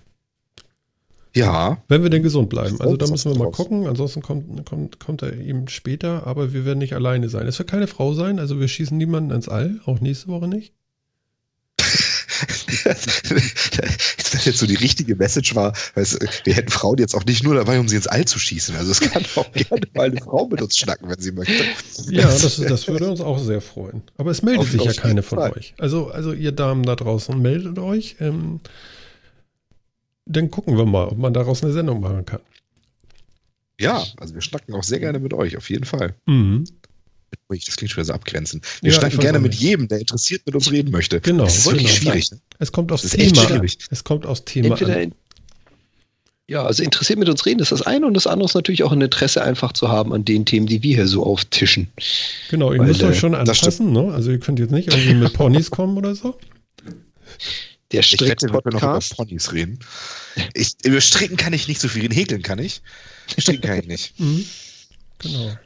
[1.34, 1.82] Ja.
[1.88, 2.80] Wenn wir denn gesund bleiben.
[2.80, 3.86] Also da müssen wir mal gucken.
[3.86, 7.46] Ansonsten kommt, kommt, kommt er eben später, aber wir werden nicht alleine sein.
[7.46, 10.72] Es wird keine Frau sein, also wir schießen niemanden ins All, auch nächste Woche nicht.
[12.84, 17.54] das jetzt so die richtige Message war, weißt, wir hätten Frauen jetzt auch nicht nur
[17.54, 18.76] dabei, um sie ins All zu schießen.
[18.76, 21.64] Also es kann auch gerne mal eine Frau mit uns schnacken, wenn sie möchte.
[22.10, 24.02] Ja, das, das würde uns auch sehr freuen.
[24.16, 25.52] Aber es meldet auf, sich ja keine von Fall.
[25.52, 25.74] euch.
[25.78, 28.16] Also, also ihr Damen da draußen, meldet euch.
[28.20, 28.60] Ähm,
[30.30, 32.40] dann gucken wir mal, ob man daraus eine Sendung machen kann.
[33.80, 36.14] Ja, also wir schnacken auch sehr gerne mit euch, auf jeden Fall.
[36.26, 36.64] Mhm.
[37.48, 38.60] Das klingt schon so abgrenzen.
[38.82, 41.20] Wir ja, schnacken gerne mit jedem, der interessiert mit uns reden möchte.
[41.20, 41.44] Genau.
[41.44, 42.12] Das ist wirklich genau.
[42.12, 42.30] schwierig.
[42.30, 42.40] Ne?
[42.58, 43.62] Es kommt aus Thema.
[43.90, 44.68] Es kommt aus Thema.
[44.68, 45.06] Entweder
[46.50, 48.90] ja, also interessiert mit uns reden ist das eine und das andere ist natürlich auch
[48.90, 51.86] ein Interesse einfach zu haben an den Themen, die wir hier so auftischen.
[52.50, 54.12] Genau, ihr Weil, müsst euch schon anpassen, ne?
[54.12, 56.36] Also ihr könnt jetzt nicht irgendwie mit Ponys kommen oder so.
[57.92, 59.78] Der Strick ich wette, wir noch über Ponys reden.
[60.54, 62.14] Ich, über Stricken kann ich nicht so viel reden.
[62.14, 62.82] Häkeln kann ich.
[63.36, 64.14] Stricken kann ich nicht.
[64.20, 64.44] Mhm.
[65.18, 65.58] Genau.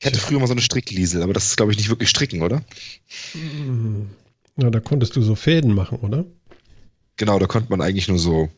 [0.00, 2.42] Ich hatte früher mal so eine Strickliesel, aber das ist, glaube ich, nicht wirklich Stricken,
[2.42, 2.62] oder?
[4.56, 6.26] Ja, da konntest du so Fäden machen, oder?
[7.16, 8.50] Genau, da konnte man eigentlich nur so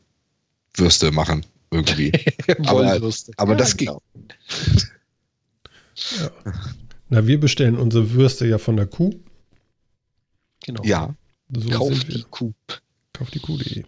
[0.74, 2.12] Würste machen, irgendwie.
[2.66, 4.02] aber aber ja, das genau.
[4.14, 4.28] ging.
[6.20, 6.30] Ja.
[7.09, 9.12] Na, wir bestellen unsere Würste ja von der Kuh.
[10.64, 10.82] Genau.
[10.84, 11.14] Ja.
[11.50, 12.52] So Kauf die Kuh.
[13.12, 13.84] Kauf die Kuh.de.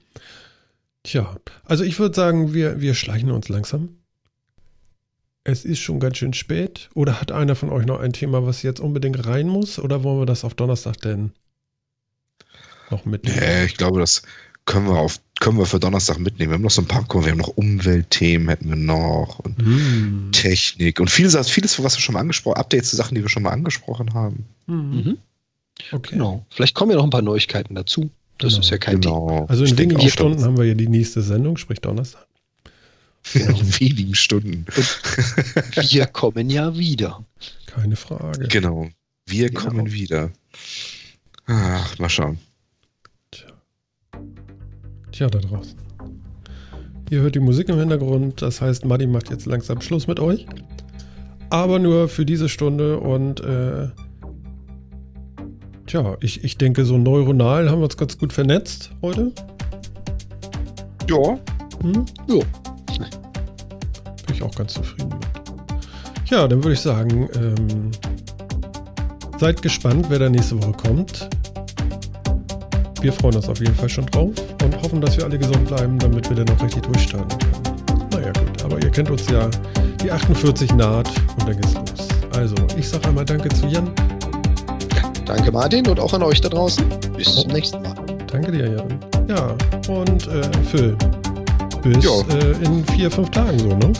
[1.02, 4.00] Tja, also ich würde sagen, wir, wir schleichen uns langsam
[5.44, 6.90] es ist schon ganz schön spät.
[6.94, 9.78] Oder hat einer von euch noch ein Thema, was jetzt unbedingt rein muss?
[9.78, 11.32] Oder wollen wir das auf Donnerstag denn
[12.90, 13.38] noch mitnehmen?
[13.40, 14.22] Nee, ich glaube, das
[14.66, 16.50] können wir, auf, können wir für Donnerstag mitnehmen.
[16.50, 20.28] Wir haben noch so ein paar, wir haben noch Umweltthemen, hätten wir noch und hm.
[20.32, 23.30] Technik und vieles, vieles, was wir schon mal angesprochen haben, Updates zu Sachen, die wir
[23.30, 24.44] schon mal angesprochen haben.
[24.66, 25.18] Mhm.
[25.92, 26.14] Okay.
[26.14, 26.44] Genau.
[26.50, 28.10] Vielleicht kommen ja noch ein paar Neuigkeiten dazu.
[28.38, 28.60] Das genau.
[28.62, 29.28] ist ja kein genau.
[29.28, 29.48] Ding.
[29.48, 32.26] Also in wenigen Stunden haben wir ja die nächste Sendung, sprich Donnerstag.
[33.34, 34.64] In wenigen Stunden.
[35.90, 37.22] wir kommen ja wieder.
[37.66, 38.48] Keine Frage.
[38.48, 38.88] Genau.
[39.26, 39.60] Wir genau.
[39.60, 40.30] kommen wieder.
[41.46, 42.38] Ach, mal schauen.
[43.30, 43.48] Tja.
[45.12, 45.76] Tja, da draußen.
[47.10, 48.40] Ihr hört die Musik im Hintergrund.
[48.40, 50.46] Das heißt, Muddy macht jetzt langsam Schluss mit euch.
[51.50, 53.88] Aber nur für diese Stunde und äh,
[55.90, 59.32] tja, ich, ich denke, so neuronal haben wir uns ganz gut vernetzt heute.
[61.08, 61.38] Ja.
[61.82, 62.06] Hm?
[62.28, 62.40] Ja
[64.40, 66.30] ich auch ganz zufrieden mit.
[66.30, 67.90] Ja, dann würde ich sagen, ähm,
[69.38, 71.28] seid gespannt, wer da nächste Woche kommt.
[73.00, 75.98] Wir freuen uns auf jeden Fall schon drauf und hoffen, dass wir alle gesund bleiben,
[75.98, 78.08] damit wir dann auch richtig durchstarten können.
[78.12, 79.48] Naja gut, aber ihr kennt uns ja,
[80.02, 81.08] die 48 naht
[81.38, 82.08] und dann geht's los.
[82.34, 83.90] Also, ich sage einmal Danke zu Jan.
[85.36, 86.84] Danke Martin und auch an euch da draußen.
[87.16, 87.42] Bis oh.
[87.42, 87.94] zum nächsten Mal.
[88.32, 88.98] Danke dir, Jan.
[89.28, 89.54] Ja,
[89.88, 90.96] und äh, Phil,
[91.84, 93.92] bis äh, in vier, fünf Tagen so, ne?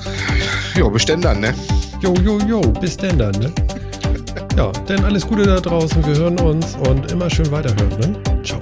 [0.77, 1.55] Jo, bis denn dann, ne?
[2.01, 3.53] Jo, jo, jo, bis denn dann, ne?
[4.57, 6.05] ja, denn alles Gute da draußen.
[6.05, 8.43] Wir hören uns und immer schön weiterhören, ne?
[8.43, 8.59] Ciao.